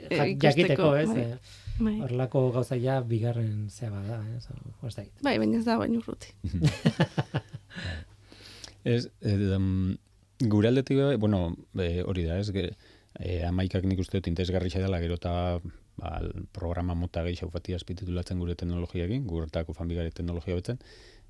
jak- 0.10 0.34
ikusteko, 0.36 0.48
jakiteko, 0.48 0.90
ez? 0.96 1.08
bai. 1.10 1.22
Eh, 1.22 1.38
bai, 1.80 1.96
Horrelako 2.06 2.46
gauza 2.56 2.78
ja 2.82 3.00
bigarren 3.02 3.68
zea 3.70 3.90
bada, 3.94 4.22
ez? 4.38 4.48
Ez 4.88 5.10
bai, 5.26 5.38
baina 5.38 5.58
ez 5.60 5.66
da 5.66 5.78
baino 5.78 6.00
urruti. 6.04 6.34
Ez, 8.88 9.10
um, 9.52 9.98
gure 10.48 10.70
aldetik, 10.70 10.98
bai, 11.02 11.16
bueno, 11.20 11.58
e, 11.76 12.04
hori 12.08 12.24
da, 12.24 12.38
ez, 12.40 12.52
ge, 12.56 12.70
e, 13.20 13.42
amaikak 13.44 13.84
nik 13.84 14.00
uste 14.00 14.22
dut 14.22 14.30
interesgarria 14.32 14.80
dela, 14.80 15.02
gero 15.04 15.18
eta 15.20 15.34
ba, 15.98 16.18
programa 16.54 16.95
mota 16.95 17.24
gehi 17.28 17.50
fati 17.52 17.74
azpititulatzen 17.78 18.39
gure 18.39 18.56
teknologiakin, 18.56 19.26
guretako 19.28 19.74
fanbigare 19.74 20.12
teknologia 20.12 20.56
betzen, 20.56 20.80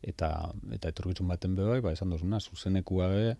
eta 0.03 0.31
eta 0.75 0.89
etorkizun 0.93 1.27
baten 1.27 1.55
be 1.55 1.63
bai, 1.63 1.79
ba, 1.81 1.93
esan 1.95 2.09
dozuna, 2.13 2.39
zuzenekua 2.39 3.07
be, 3.13 3.37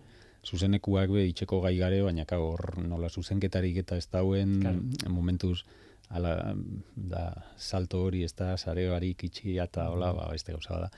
zuzenekuak 0.47 1.11
be 1.11 1.25
itxeko 1.27 1.59
gai 1.65 1.75
gare, 1.77 2.01
baina 2.05 2.25
ka 2.25 2.39
hor 2.39 2.77
nola 2.79 3.09
zuzenketarik 3.09 3.77
eta 3.83 3.97
ez 3.97 4.07
dauen 4.11 4.61
Claro. 4.61 5.11
momentuz 5.11 5.63
ala, 6.09 6.55
da, 6.95 7.23
salto 7.57 8.05
hori 8.05 8.23
ez 8.23 8.31
da, 8.37 8.53
sare 8.57 8.87
barik 8.89 9.25
itxi 9.27 9.57
eta 9.59 9.89
hola, 9.91 10.13
ba, 10.15 10.29
beste 10.31 10.53
gauza 10.55 10.79
da. 10.85 10.89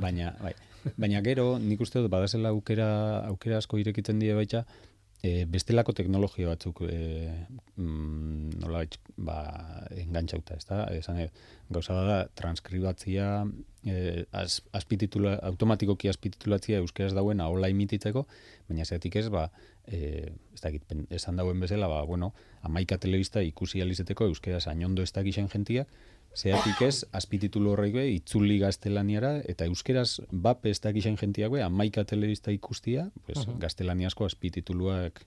Baina, 0.00 0.32
bai. 0.40 0.54
Baina 0.96 1.20
gero, 1.20 1.58
nik 1.58 1.80
uste 1.84 2.00
dut, 2.00 2.08
badazela 2.10 2.54
aukera, 2.54 2.88
aukera 3.28 3.58
asko 3.58 3.76
irekitzen 3.82 4.22
die 4.22 4.32
baita, 4.38 4.64
e, 5.26 5.44
bestelako 5.50 5.94
teknologia 5.96 6.48
batzuk 6.50 6.82
e, 6.86 6.98
mm, 7.76 8.58
nola 8.62 8.84
ba, 9.28 9.38
engantxauta, 9.96 10.58
ez 10.60 10.66
da? 10.68 10.82
Esan, 10.94 11.20
e, 11.24 11.28
gauza 11.72 11.96
da, 12.06 12.18
transkribatzia, 12.38 13.28
e, 13.86 14.26
az, 14.36 14.60
azpititula, 14.76 15.36
automatikoki 15.50 16.10
azpititulatzia 16.12 16.82
euskeraz 16.82 17.14
dauen 17.16 17.42
ahola 17.42 17.70
imititzeko, 17.72 18.26
baina 18.68 18.86
zeatik 18.86 19.18
ez, 19.22 19.26
ba, 19.32 19.48
e, 19.86 20.00
ez 20.54 20.62
dakit, 20.62 20.94
esan 21.18 21.40
dauen 21.40 21.62
bezala, 21.62 21.90
ba, 21.90 22.02
bueno, 22.08 22.32
amaika 22.66 22.98
telebista 23.02 23.42
ikusi 23.44 23.82
alizeteko 23.82 24.30
euskeraz 24.30 24.66
ainondo 24.72 25.06
ez 25.06 25.12
dakixen 25.16 25.50
jentia, 25.52 25.86
Zeatik 26.36 26.82
ez, 26.84 27.06
azpititulu 27.16 27.72
horrek 27.72 27.94
be, 27.96 28.04
itzuli 28.12 28.58
gaztelaniara, 28.60 29.38
eta 29.48 29.64
euskeraz 29.70 30.20
bape 30.30 30.70
ez 30.74 30.80
dakixen 30.84 31.16
jentiak 31.16 31.54
be, 31.54 31.62
amaika 31.64 32.04
telebista 32.04 32.52
ikustia, 32.52 33.08
pues, 33.24 33.40
Aha. 33.40 33.56
gaztelaniazko 33.62 34.28
azpitituluak 34.28 35.22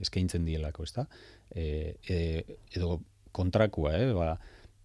eskaintzen 0.00 0.46
dielako, 0.48 0.86
ezta? 0.88 1.04
E, 1.54 1.96
e, 2.08 2.18
edo 2.74 3.02
kontrakua, 3.36 3.92
eh? 3.98 4.12
Ba, 4.16 4.38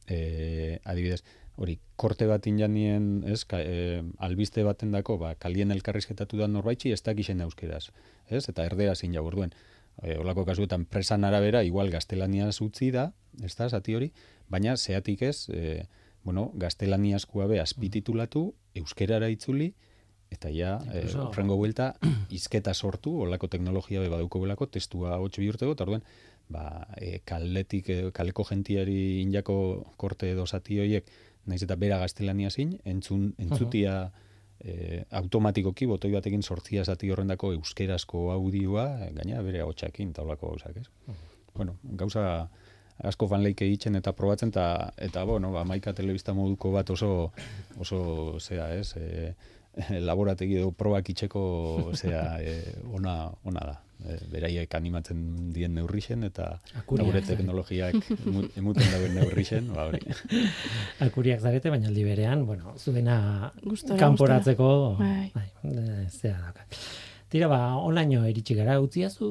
e, 0.10 0.80
adibidez, 0.84 1.22
hori, 1.60 1.78
korte 2.00 2.28
bat 2.28 2.46
injanien, 2.52 3.08
ez, 3.32 3.46
ka, 3.48 3.62
e, 3.64 4.02
albiste 4.20 4.64
baten 4.68 4.92
dako, 4.96 5.18
ba, 5.22 5.34
kalien 5.40 5.72
elkarrizketatu 5.76 6.40
da 6.40 6.50
norbaitxi, 6.52 6.92
ez 6.96 7.02
dakixen 7.06 7.40
euskeraz, 7.48 7.86
ez? 8.28 8.44
Eta 8.52 8.68
erdera 8.68 8.96
zin 8.96 9.16
jau, 9.16 9.24
orduen, 9.28 9.56
e, 10.04 10.18
olako 10.20 10.44
kasuetan 10.48 10.84
presan 10.92 11.24
arabera, 11.28 11.64
igual 11.68 11.92
gaztelaniaz 11.94 12.58
utzi 12.66 12.92
da, 12.96 13.10
ez 13.44 13.56
da, 13.56 13.70
zati 13.70 13.96
hori, 13.96 14.12
baina 14.50 14.76
zeatik 14.78 15.22
ez, 15.22 15.50
e, 15.50 15.86
bueno, 16.24 16.52
gaztelaniazkoa 16.60 17.48
be 17.48 17.60
azpititulatu, 17.62 18.50
euskerara 18.82 19.30
itzuli, 19.30 19.74
eta 20.30 20.52
ja, 20.54 20.78
e, 20.94 21.06
horrengo 21.24 21.58
buelta, 21.58 21.94
izketa 22.40 22.74
sortu, 22.74 23.16
olako 23.26 23.50
teknologia 23.50 24.02
be 24.04 24.10
baduko 24.12 24.42
belako, 24.44 24.70
testua 24.70 25.18
hotx 25.18 25.42
bihurteko, 25.42 25.74
eta 25.78 25.88
orduen, 25.88 26.06
ba, 26.50 26.88
e, 26.98 27.20
kaletik, 27.26 27.90
e, 27.90 28.12
kaleko 28.16 28.46
jentiari 28.50 29.22
injako 29.24 29.58
korte 29.98 30.32
edo 30.34 30.46
zati 30.46 30.80
horiek, 30.82 31.10
naiz 31.50 31.62
eta 31.66 31.78
bera 31.80 32.00
gaztelania 32.02 32.50
zin, 32.50 32.76
entzun, 32.86 33.32
entzutia 33.42 34.12
e, 34.60 35.04
automatikoki 35.22 35.88
botoi 35.90 36.12
batekin 36.14 36.44
sortzia 36.44 36.84
zati 36.86 37.10
horrendako 37.10 37.54
euskerazko 37.58 38.30
audioa, 38.36 38.88
e, 39.06 39.12
gaina 39.18 39.42
bere 39.46 39.64
hotxakin 39.66 40.14
taulako 40.14 40.54
gauzak, 40.54 40.82
ez? 40.84 41.16
Bueno, 41.56 41.78
gauza 41.84 42.50
asko 43.04 43.28
fan 43.32 43.44
leike 43.44 43.66
egiten 43.66 43.96
eta 43.96 44.12
probatzen, 44.14 44.50
eta, 44.50 44.92
eta 44.98 45.24
bueno, 45.24 45.52
ba, 45.52 45.64
maika 45.64 45.94
telebista 45.94 46.34
moduko 46.34 46.72
bat 46.72 46.90
oso, 46.90 47.32
oso 47.80 48.40
zea, 48.40 48.74
ez? 48.76 48.94
E, 48.98 49.34
laborategi 50.10 50.58
edo 50.60 50.72
probak 50.76 51.10
itxeko 51.14 51.92
zea, 51.96 52.40
e, 52.42 52.74
ona, 52.92 53.30
ona 53.48 53.62
da 53.70 53.76
e, 54.04 54.18
beraiek 54.32 54.74
animatzen 54.76 55.52
dien 55.54 55.74
neurrixen 55.78 56.26
eta 56.28 56.50
Akuriak 56.82 57.08
gure 57.08 57.22
teknologiak 57.22 57.96
emu- 58.18 58.50
emuten 58.60 58.90
dauen 58.92 59.14
neurrixen, 59.16 59.70
ba 59.76 59.86
hori. 59.88 60.02
Akuriak 61.08 61.40
zarete, 61.40 61.70
baina 61.72 61.88
aldi 61.88 62.04
berean, 62.04 62.46
bueno, 62.50 62.74
zuena 62.78 63.54
kanporatzeko, 64.00 64.72
Bai. 65.00 65.30
bai, 65.36 65.48
zea 66.10 66.36
dauka. 66.42 66.66
Tira, 67.30 67.46
ba, 67.48 67.76
olaino 67.78 68.24
iritsi 68.26 68.56
gara, 68.58 68.80
utziazu, 68.82 69.28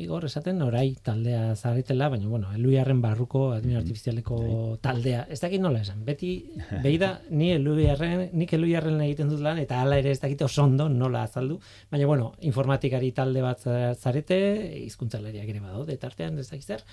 Igor, 0.00 0.24
esaten, 0.24 0.62
orai 0.64 0.94
taldea 1.04 1.54
zaretela, 1.54 2.06
baina, 2.08 2.26
bueno, 2.30 2.48
eluiarren 2.56 3.02
barruko, 3.04 3.42
admin 3.52 3.76
artifizialeko 3.76 4.38
taldea, 4.80 5.26
ez 5.28 5.36
dakit 5.42 5.60
nola 5.60 5.82
esan, 5.84 6.00
beti, 6.06 6.30
behi 6.82 6.96
da, 7.02 7.10
ni 7.42 7.50
eluiarren, 7.52 8.30
nik 8.32 8.54
eluiarren 8.56 8.96
egiten 9.04 9.28
dut 9.28 9.42
lan, 9.44 9.60
eta 9.60 9.82
hala 9.82 9.98
ere 10.00 10.14
ez 10.16 10.20
dakit 10.22 10.46
oso 10.48 10.64
ondo 10.64 10.88
nola 10.88 11.26
azaldu, 11.28 11.58
baina, 11.92 12.06
bueno, 12.08 12.30
informatikari 12.40 13.12
talde 13.12 13.42
bat 13.44 13.60
za- 13.60 13.92
zarete, 14.00 14.38
hizkuntzalariak 14.86 15.52
ere 15.52 15.60
badaude, 15.60 15.98
tartean, 16.00 16.38
ez 16.40 16.48
dakit 16.48 16.64
zer, 16.72 16.86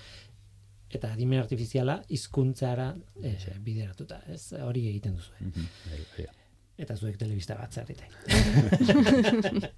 eta 0.92 1.12
adimen 1.14 1.40
artifiziala 1.40 2.02
hizkuntzara 2.10 2.90
eh, 3.22 3.38
bideratuta, 3.64 4.20
ez? 4.28 4.52
Hori 4.60 4.84
egiten 4.92 5.16
duzu. 5.16 5.32
Mhm, 5.40 5.66
bai, 5.88 6.02
bai. 6.18 6.28
Eta 6.80 6.94
zuek 6.96 7.18
telebista 7.20 7.52
bat 7.58 7.74
zarete. 7.76 8.06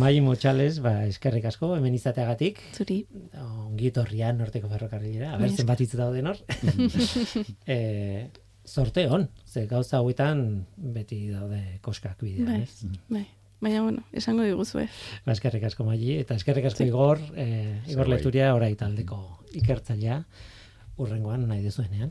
Mai 0.00 0.16
Motxales, 0.24 0.80
ba, 0.82 1.04
eskerrik 1.06 1.44
asko, 1.46 1.68
hemen 1.76 1.94
izateagatik, 1.94 2.58
Zuri. 2.74 2.96
ongi 3.38 3.92
etorria 3.92 4.32
norteko 4.34 4.66
ferrokarrilera, 4.72 5.30
aber 5.36 5.46
esker. 5.46 5.62
zenbat 5.62 5.84
hitz 5.84 5.92
dauden 5.94 6.26
hor. 6.32 6.40
e, 7.76 7.78
sorte 8.66 9.06
hon, 9.08 9.28
ze 9.46 9.68
gauza 9.70 10.00
hauetan 10.02 10.42
beti 10.98 11.28
daude 11.30 11.62
koskak 11.86 12.18
bidean, 12.26 12.50
Bai. 12.50 12.62
ez? 12.66 12.98
Bai. 13.08 13.24
Baina, 13.62 13.82
bueno, 13.82 14.02
esango 14.14 14.42
diguzue. 14.46 14.84
Ba, 15.24 15.32
eskerrik 15.34 15.64
asko 15.70 15.86
Mai, 15.86 15.98
eta 16.18 16.34
eskerrik 16.38 16.66
asko 16.70 16.86
Igor, 16.86 17.22
eh, 17.34 17.78
Igor 17.90 18.06
bai. 18.06 18.12
Leturia, 18.16 18.52
orai 18.58 18.74
taldeko 18.78 19.18
ikertzailea, 19.58 20.20
urrengoan 20.98 21.46
nahi 21.50 21.62
dezuenean. 21.66 22.10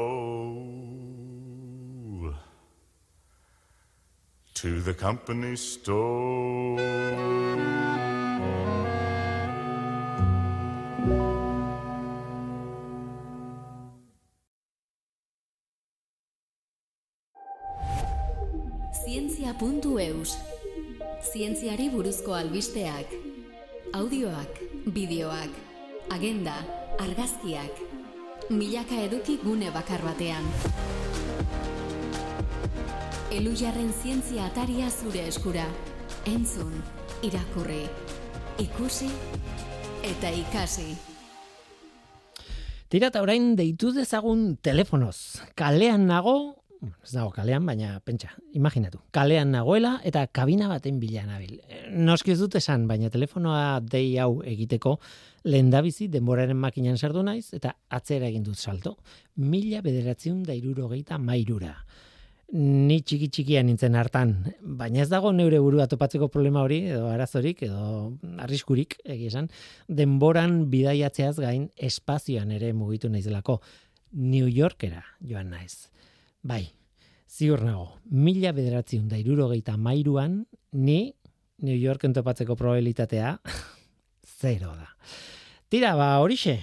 to 4.55 4.81
the 4.81 4.95
company 4.95 5.57
store. 5.57 6.79
Zientzia.eus 19.05 20.37
Zientziari 21.33 21.89
buruzko 21.91 22.35
albisteak. 22.35 23.07
Audioak, 23.95 24.61
bideoak, 24.95 25.51
agenda, 26.11 26.55
argazkiak 26.99 27.92
Milaka 28.53 28.99
eduki 29.01 29.39
gune 29.41 29.71
bakar 29.73 30.03
batean. 30.05 30.45
Elujarren 33.33 33.89
zientzia 33.97 34.45
ataria 34.51 34.91
zure 34.93 35.23
eskura. 35.25 35.65
Entzun, 36.29 36.75
irakurri, 37.25 37.87
ikusi 38.61 39.09
eta 40.05 40.35
ikasi. 40.37 40.91
Tira 42.93 43.09
eta 43.09 43.23
orain 43.25 43.55
deitu 43.57 43.95
dezagun 43.97 44.59
telefonoz. 44.61 45.41
Kalean 45.57 46.05
nago, 46.11 46.37
ez 46.83 47.13
dago 47.15 47.31
kalean, 47.31 47.67
baina 47.67 48.01
pentsa, 48.05 48.33
imaginatu. 48.59 49.01
Kalean 49.15 49.53
nagoela 49.55 49.97
eta 50.09 50.25
kabina 50.27 50.69
baten 50.71 50.99
bila 51.01 51.25
nabil. 51.27 51.61
Noski 51.95 52.35
ez 52.35 52.39
dut 52.41 52.57
esan, 52.59 52.89
baina 52.91 53.11
telefonoa 53.11 53.81
dei 53.81 54.17
hau 54.19 54.43
egiteko 54.43 54.97
lehendabizi 55.45 56.09
denboraren 56.11 56.59
makinan 56.59 56.99
sardu 56.99 57.23
naiz 57.27 57.53
eta 57.55 57.77
atzera 57.91 58.29
egin 58.31 58.47
dut 58.47 58.59
salto. 58.59 58.97
Mila 59.37 59.83
bederatziun 59.83 60.43
da 60.47 60.57
irurogeita 60.59 61.19
mairura. 61.19 61.77
Ni 62.53 62.99
txiki 63.01 63.31
txikia 63.33 63.63
nintzen 63.65 63.95
hartan, 63.97 64.35
baina 64.61 65.01
ez 65.01 65.09
dago 65.09 65.31
neure 65.33 65.57
burua 65.65 65.87
topatzeko 65.89 66.29
problema 66.29 66.61
hori, 66.61 66.83
edo 66.93 67.07
arazorik, 67.09 67.63
edo 67.65 68.11
arriskurik, 68.45 68.99
egia 69.07 69.31
esan, 69.31 69.49
denboran 69.89 70.67
bidaiatzeaz 70.73 71.39
gain 71.39 71.71
espazioan 71.81 72.53
ere 72.53 72.75
mugitu 72.77 73.09
naizelako. 73.09 73.63
New 74.13 74.51
Yorkera 74.53 75.01
joan 75.25 75.49
naiz. 75.55 75.89
Bai, 76.43 76.73
ziur 77.31 77.61
nago, 77.63 78.01
mila 78.11 78.51
bederatziun 78.51 79.07
da 79.07 79.19
irurogeita 79.21 79.77
mairuan, 79.79 80.41
ni 80.73 81.15
New 81.63 81.77
Yorken 81.79 82.13
topatzeko 82.13 82.57
probabilitatea 82.59 83.37
zero 84.41 84.75
da. 84.75 84.89
Tira, 85.71 85.95
ba, 85.95 86.17
horixe, 86.19 86.57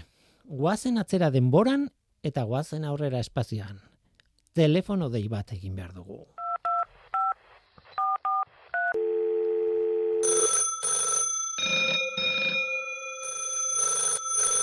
guazen 0.43 0.99
atzera 0.99 1.32
denboran 1.32 1.88
eta 2.23 2.43
guazen 2.43 2.84
aurrera 2.84 3.23
espazioan. 3.23 3.80
Telefono 4.51 5.07
dei 5.09 5.30
bat 5.32 5.55
egin 5.55 5.80
behar 5.80 5.95
dugu. 5.95 6.25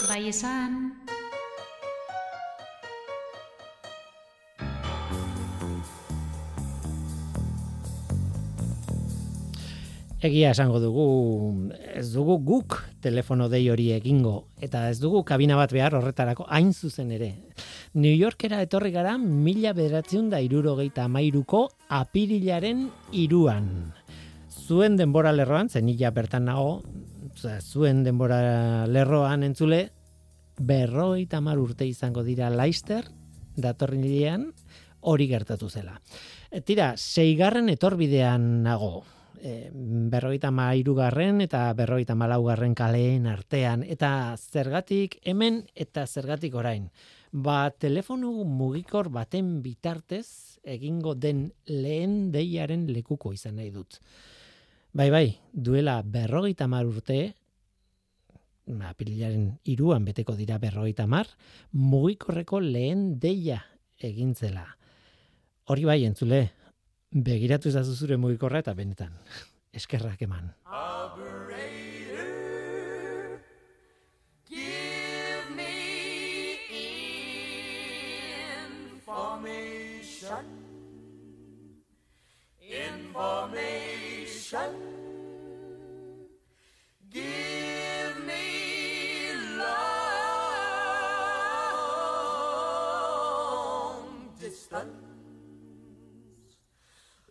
Bai 0.07 0.27
esan. 0.29 1.16
Egia 10.25 10.55
esango 10.55 10.79
dugu, 10.81 11.03
ez 11.93 12.07
dugu 12.15 12.39
guk 12.41 12.79
telefono 13.05 13.51
dei 13.53 13.67
hori 13.69 13.91
egingo, 13.93 14.47
eta 14.65 14.87
ez 14.89 14.97
dugu 14.97 15.21
kabina 15.29 15.59
bat 15.59 15.73
behar 15.77 15.93
horretarako 15.99 16.47
hain 16.49 16.71
zuzen 16.73 17.11
ere. 17.13 17.35
New 17.93 18.15
Yorkera 18.17 18.63
etorri 18.65 18.95
gara 18.95 19.19
mila 19.21 19.75
bederatziun 19.77 20.31
da 20.33 20.41
irurogeita 20.41 21.05
amairuko 21.05 21.67
apirilaren 21.93 22.87
iruan. 23.13 23.93
Zuen 24.49 24.97
denbora 24.97 25.35
lerroan, 25.37 25.69
zenila 25.69 26.11
bertan 26.17 26.49
nago, 26.49 26.81
zuen 27.61 28.01
denbora 28.07 28.87
lerroan 28.89 29.45
entzule, 29.45 29.91
berrogeita 30.57 31.43
mar 31.45 31.61
urte 31.61 31.85
izango 31.85 32.25
dira 32.25 32.49
Leicester, 32.49 33.05
datorrilean, 33.57 34.49
hori 35.01 35.29
gertatu 35.29 35.69
zela. 35.69 36.01
E, 36.51 36.63
tira, 36.65 36.95
seigarren 36.97 37.69
etorbidean 37.69 38.65
nago, 38.65 39.05
e, 39.47 39.71
berrogeita 40.11 40.51
mairugarren 40.51 41.41
eta 41.45 41.69
berrogeita 41.79 42.17
malaugarren 42.19 42.75
kaleen 42.75 43.29
artean, 43.31 43.85
eta 43.87 44.11
zergatik 44.37 45.21
hemen 45.25 45.63
eta 45.75 46.07
zergatik 46.07 46.55
orain. 46.59 46.91
Ba, 47.33 47.71
telefonu 47.71 48.33
mugikor 48.49 49.11
baten 49.13 49.61
bitartez 49.63 50.59
egingo 50.65 51.15
den 51.15 51.51
lehen 51.67 52.33
deiaren 52.35 52.87
lekuko 52.91 53.33
izan 53.37 53.59
nahi 53.61 53.71
dut. 53.75 54.01
Bai, 54.97 55.11
bai, 55.13 55.27
duela 55.53 56.01
berrogeita 56.03 56.67
mar 56.67 56.87
urte, 56.89 57.35
apirilaren 58.67 59.51
iruan 59.69 60.07
beteko 60.07 60.35
dira 60.35 60.57
berrogeita 60.59 61.07
mar, 61.07 61.29
mugikorreko 61.73 62.61
lehen 62.65 63.19
deia 63.21 63.61
egintzela. 64.03 64.65
Hori 65.69 65.85
bai, 65.85 66.01
entzule, 66.07 66.47
begiratu 67.13 67.69
ezazu 67.69 67.95
zure 67.95 68.17
mugikorra 68.17 68.59
eta 68.65 68.75
benetan, 68.75 69.13
eskerrak 69.79 70.23
eman. 70.23 70.55
Give 74.49 75.51
me 75.57 75.77
information. 78.97 80.45
Information. 82.61 84.73
Give 87.11 88.27
me 88.27 88.45
long 89.59 89.67
distance. 94.41 95.06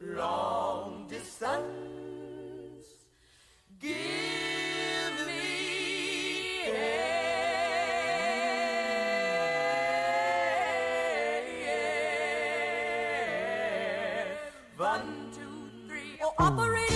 Long 0.01 1.07
distance. 1.07 1.63
Give 3.79 3.95
me 5.25 6.65
air. 6.65 7.15
one, 14.75 15.31
two, 15.33 15.69
three. 15.87 16.19
Oh, 16.21 16.33
operator. 16.39 16.94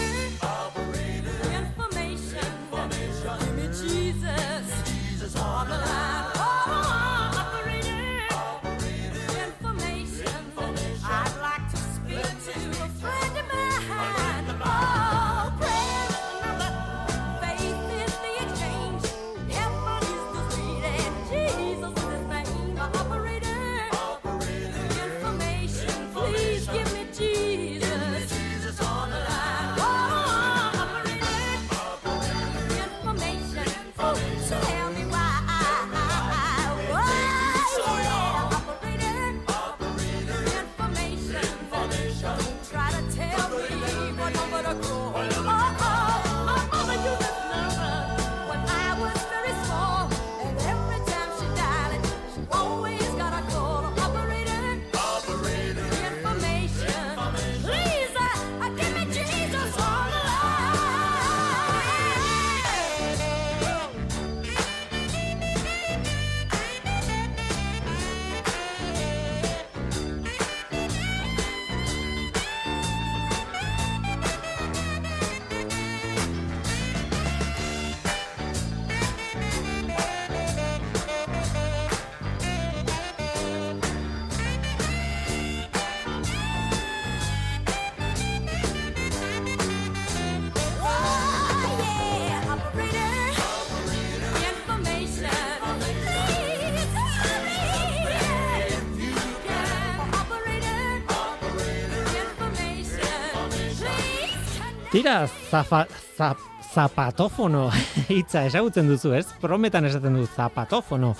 Tira, 104.99 105.29
zafa, 105.47 105.85
zap, 106.17 106.41
zapatofono 106.73 107.69
hitza 108.11 108.41
ezagutzen 108.49 108.89
duzu, 108.89 109.13
ez? 109.15 109.29
Prometan 109.39 109.85
esaten 109.87 110.17
du 110.19 110.25
zapatofono. 110.27 111.13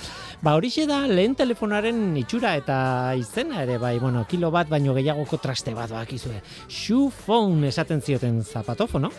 Ba, 0.43 0.57
horixe 0.57 0.83
da 0.89 0.97
lehen 1.07 1.37
telefonaren 1.39 2.17
itxura 2.19 2.57
eta 2.59 2.75
izena 3.15 3.61
ere, 3.63 3.77
bai, 3.79 3.93
bueno, 4.03 4.25
kilo 4.27 4.51
bat 4.51 4.67
baino 4.67 4.97
gehiagoko 4.99 5.39
traste 5.39 5.71
bat 5.77 5.95
bakizue. 5.95 6.41
Shoe 6.67 7.07
phone 7.23 7.71
esaten 7.71 8.03
zioten 8.03 8.43
zapatofono, 8.43 9.13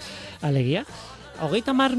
alegia. 0.45 0.85
Hogeita 1.41 1.73
mar, 1.73 1.97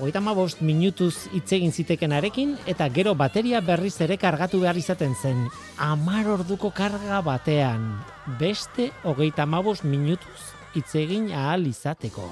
hogeita 0.00 0.24
ma 0.24 0.32
bost 0.32 0.64
minutuz 0.64 1.26
hitz 1.36 1.50
egin 1.60 1.76
zitekenarekin, 1.76 2.56
eta 2.72 2.88
gero 2.88 3.12
bateria 3.20 3.60
berriz 3.60 3.98
ere 4.00 4.16
kargatu 4.16 4.64
behar 4.64 4.80
izaten 4.80 5.12
zen. 5.12 5.50
Amar 5.76 6.38
orduko 6.40 6.72
karga 6.72 7.20
batean. 7.20 7.98
Beste 8.40 8.94
hogeita 9.04 9.44
ma 9.44 9.60
bost 9.60 9.84
minutuz 9.84 10.56
hitz 10.74 10.94
egin 10.98 11.30
ahal 11.32 11.66
izateko. 11.68 12.28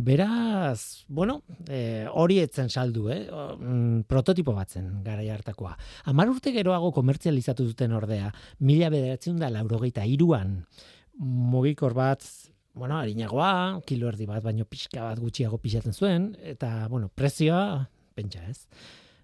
Beraz, 0.00 1.04
bueno, 1.08 1.42
eh, 1.68 2.06
hori 2.08 2.38
etzen 2.40 2.70
saldu, 2.70 3.08
eh? 3.12 3.26
Mm, 3.28 4.06
prototipo 4.08 4.54
batzen 4.56 5.02
garai 5.04 5.28
hartakoa. 5.28 5.74
Hamar 6.08 6.30
urte 6.30 6.54
geroago 6.54 6.92
komertzializatu 6.96 7.66
duten 7.68 7.92
ordea, 7.92 8.30
mila 8.64 8.88
bederatzen 8.88 9.36
da 9.42 9.50
laurogeita 9.52 10.06
iruan, 10.08 10.62
mugikor 11.18 11.92
bat 11.98 12.24
bueno, 12.72 12.96
harinagoa, 12.96 13.82
kilo 13.84 14.08
erdi 14.08 14.26
bat, 14.30 14.42
baino 14.44 14.64
pixka 14.64 15.02
bat 15.04 15.20
gutxiago 15.20 15.58
pixatzen 15.60 15.92
zuen, 15.92 16.30
eta, 16.54 16.86
bueno, 16.88 17.10
prezioa, 17.12 17.88
pentsa 18.16 18.46
ez, 18.48 18.68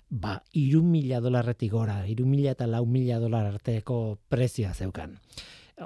ba, 0.09 0.37
iru 0.55 0.83
mila 0.83 1.21
dolarretik 1.21 1.73
gora, 1.73 2.01
iru 2.07 2.27
mila 2.27 2.53
eta 2.55 2.67
lau 2.67 2.85
mila 2.87 3.19
dolar 3.21 3.47
arteko 3.51 4.19
prezioa 4.29 4.75
zeukan. 4.75 5.17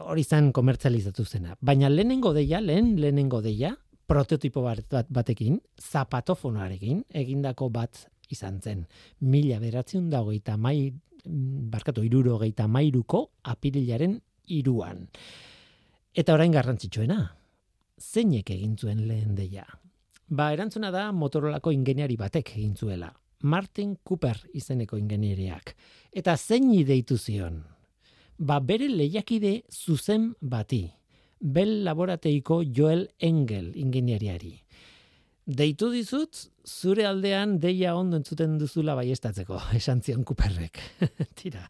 Hori 0.00 0.24
zen 0.24 0.52
komertzializatu 0.52 1.24
zena. 1.24 1.56
Baina 1.60 1.88
lehenengo 1.88 2.32
deia, 2.34 2.60
lehen 2.60 2.94
lehenengo 3.00 3.40
deia, 3.42 3.74
prototipo 4.06 4.62
bat, 4.62 4.84
bat 4.90 5.10
batekin, 5.10 5.60
zapatofonoarekin, 5.80 7.04
egindako 7.10 7.70
bat 7.70 8.06
izan 8.30 8.60
zen. 8.62 8.86
Mila 9.20 9.58
beratzen 9.62 10.10
da 10.10 10.22
hogeita 10.22 10.56
mai, 10.56 10.92
barkatu, 11.24 12.04
iruro 12.06 12.36
hogeita 12.36 12.68
mairuko 12.68 13.30
apirilaren 13.50 14.20
iruan. 14.50 15.06
Eta 16.14 16.34
orain 16.34 16.52
garrantzitsuena, 16.52 17.20
zeinek 18.00 18.50
egin 18.50 18.76
zuen 18.76 19.06
lehen 19.08 19.34
deia? 19.38 19.66
Ba, 20.30 20.52
erantzuna 20.54 20.90
da 20.94 21.10
Motorolako 21.12 21.72
ingeniari 21.74 22.16
batek 22.18 22.54
egin 22.56 22.76
zuela. 22.76 23.10
Martin 23.43 23.97
Cooper 24.05 24.36
izeneko 24.55 24.99
ingenieriak. 24.99 25.74
Eta 26.12 26.36
zein 26.36 26.70
deitu 26.86 27.16
zion? 27.16 27.62
Ba, 28.38 28.61
bere 28.61 28.88
lehiakide 28.88 29.62
zuzen 29.70 30.34
bati. 30.41 30.91
Bell 31.41 31.84
laborateiko 31.84 32.62
Joel 32.64 33.09
Engel 33.18 33.72
ingeniariari. 33.76 34.59
Deitu 35.51 35.88
dizut, 35.91 36.36
zure 36.64 37.07
aldean 37.09 37.57
deia 37.59 37.95
ondo 37.97 38.18
entzuten 38.20 38.59
duzula 38.61 38.95
baiestatzeko, 38.95 39.59
esan 39.78 40.03
zion 40.03 40.24
Cooperrek. 40.24 40.78
Tira, 41.41 41.64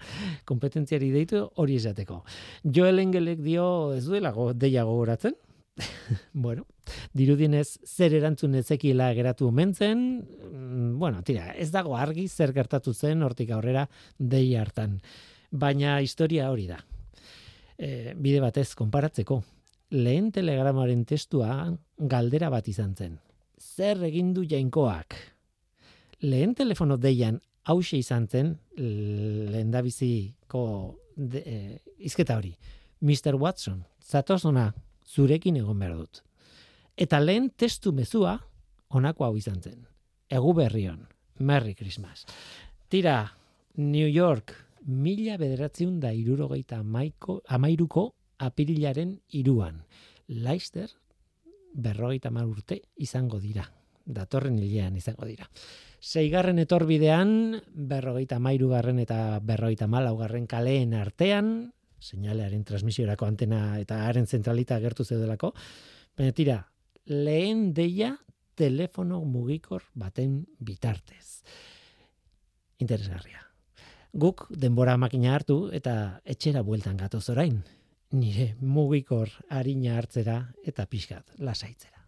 kompetentziari 0.45 1.11
deitu 1.14 1.45
hori 1.57 1.79
esateko. 1.81 2.25
Joel 2.64 2.99
Engelek 3.07 3.41
dio 3.45 3.66
ez 3.95 4.05
duelago 4.05 4.51
deia 4.53 4.85
gogoratzen, 4.85 5.39
bueno, 6.33 6.66
dirudienez 7.12 7.79
zer 7.87 8.14
erantzun 8.18 8.55
ezekiela 8.61 9.11
geratu 9.16 9.49
omen 9.49 9.75
zen, 9.75 10.01
mm, 10.21 10.99
bueno, 10.99 11.23
tira, 11.23 11.53
ez 11.53 11.71
dago 11.73 11.97
argi 11.97 12.29
zer 12.29 12.53
gertatu 12.57 12.95
zen 12.95 13.23
hortik 13.23 13.51
aurrera 13.55 13.87
dei 14.18 14.55
hartan. 14.57 15.01
Baina 15.51 16.01
historia 16.01 16.51
hori 16.51 16.66
da. 16.71 16.79
E, 17.79 18.14
bide 18.16 18.41
batez, 18.43 18.75
konparatzeko, 18.79 19.41
lehen 19.91 20.31
telegramaren 20.33 21.05
testua 21.09 21.77
galdera 21.99 22.51
bat 22.53 22.68
izan 22.68 22.95
zen. 22.95 23.18
Zer 23.59 24.05
egin 24.07 24.35
du 24.35 24.45
jainkoak? 24.45 25.16
Lehen 26.23 26.55
telefono 26.55 26.97
deian 27.01 27.41
hause 27.64 27.99
izan 27.99 28.29
zen, 28.29 28.55
lehendabiziko 28.77 30.62
de, 31.16 31.41
e, 31.41 31.79
izketa 31.99 32.37
hori. 32.39 32.55
Mr. 33.01 33.35
Watson, 33.41 33.83
zatozona, 34.05 34.71
zurekin 35.11 35.58
egon 35.58 35.78
behar 35.78 35.96
dut. 35.98 36.22
Eta 36.96 37.20
lehen 37.20 37.50
testu 37.56 37.92
mezua 37.92 38.38
honako 38.88 39.26
hau 39.26 39.36
izan 39.36 39.61
zen. 39.62 39.86
Egu 40.30 40.54
berrion, 40.54 41.06
Merry 41.38 41.74
Christmas. 41.74 42.26
Tira, 42.88 43.32
New 43.76 44.06
York, 44.06 44.54
mila 44.86 45.36
bederatziun 45.40 45.98
da 46.00 46.12
irurogeita 46.14 46.80
amaiko, 46.84 47.40
amairuko 47.48 48.11
apirilaren 48.38 49.18
iruan. 49.36 49.82
Leicester, 50.28 50.90
berrogeita 51.74 52.30
mar 52.30 52.46
urte 52.46 52.80
izango 52.96 53.40
dira. 53.40 53.66
Datorren 54.04 54.58
hilean 54.58 54.96
izango 54.96 55.26
dira. 55.26 55.48
Seigarren 56.00 56.58
etorbidean, 56.58 57.61
berrogeita 57.74 58.38
mairugarren 58.40 58.98
eta 59.02 59.40
berrogeita 59.44 59.86
malaugarren 59.86 60.46
kaleen 60.50 60.94
artean, 60.94 61.72
seinalearen 62.01 62.64
transmisiorako 62.64 63.28
antena 63.28 63.78
eta 63.80 64.03
haren 64.07 64.26
zentralita 64.26 64.78
gertu 64.80 65.05
zeudelako, 65.05 65.53
baina 66.16 66.32
tira, 66.32 66.59
lehen 67.07 67.70
deia 67.74 68.16
telefono 68.61 69.22
mugikor 69.24 69.84
baten 69.94 70.42
bitartez. 70.59 71.42
Interesgarria. 72.80 73.44
Guk 74.12 74.48
denbora 74.51 74.96
makina 74.98 75.34
hartu 75.36 75.68
eta 75.76 76.20
etxera 76.24 76.64
bueltan 76.66 76.98
gatoz 76.98 77.28
orain. 77.30 77.61
Nire 78.11 78.55
mugikor 78.61 79.30
harina 79.48 79.96
hartzera 80.01 80.40
eta 80.66 80.86
pixkat 80.90 81.38
lasaitzera. 81.38 82.01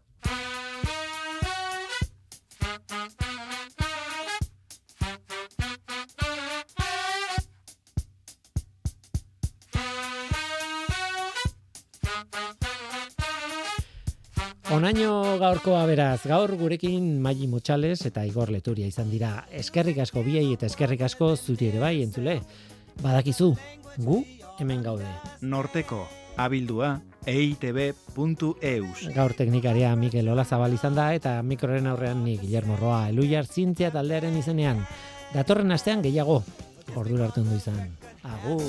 Onaino 14.83 15.39
gaurkoa 15.39 15.85
beraz, 15.87 16.25
gaur 16.27 16.51
gurekin 16.59 17.05
Maili 17.23 17.47
Motxales 17.47 18.01
eta 18.09 18.25
Igor 18.27 18.51
Leturia 18.51 18.89
izan 18.91 19.13
dira. 19.15 19.45
Eskerrik 19.55 20.01
asko 20.03 20.25
biei 20.27 20.49
eta 20.57 20.67
eskerrik 20.67 21.05
asko 21.07 21.29
zuri 21.37 21.69
ere 21.69 21.79
bai, 21.79 21.93
entzule. 22.03 22.41
Badakizu, 22.99 23.53
gu 24.03 24.17
hemen 24.59 24.83
gaude. 24.83 25.07
Norteko, 25.47 26.01
abildua, 26.35 26.97
eitb.eus. 27.31 29.07
Gaur 29.15 29.37
teknikaria 29.39 29.95
Mikel 29.95 30.35
Olazabal 30.35 30.75
izan 30.75 30.99
da 30.99 31.13
eta 31.15 31.39
mikroren 31.47 31.87
aurrean 31.87 32.27
ni 32.27 32.35
Guillermo 32.43 32.75
Roa, 32.83 33.05
Eluiar 33.15 33.47
Zintzia 33.47 33.95
taldearen 33.95 34.35
izenean. 34.43 34.83
Datorren 35.31 35.71
astean 35.79 36.03
gehiago, 36.03 36.43
ordura 36.97 37.31
hartu 37.31 37.47
ondo 37.47 37.55
izan. 37.55 37.87
Agur. 38.35 38.67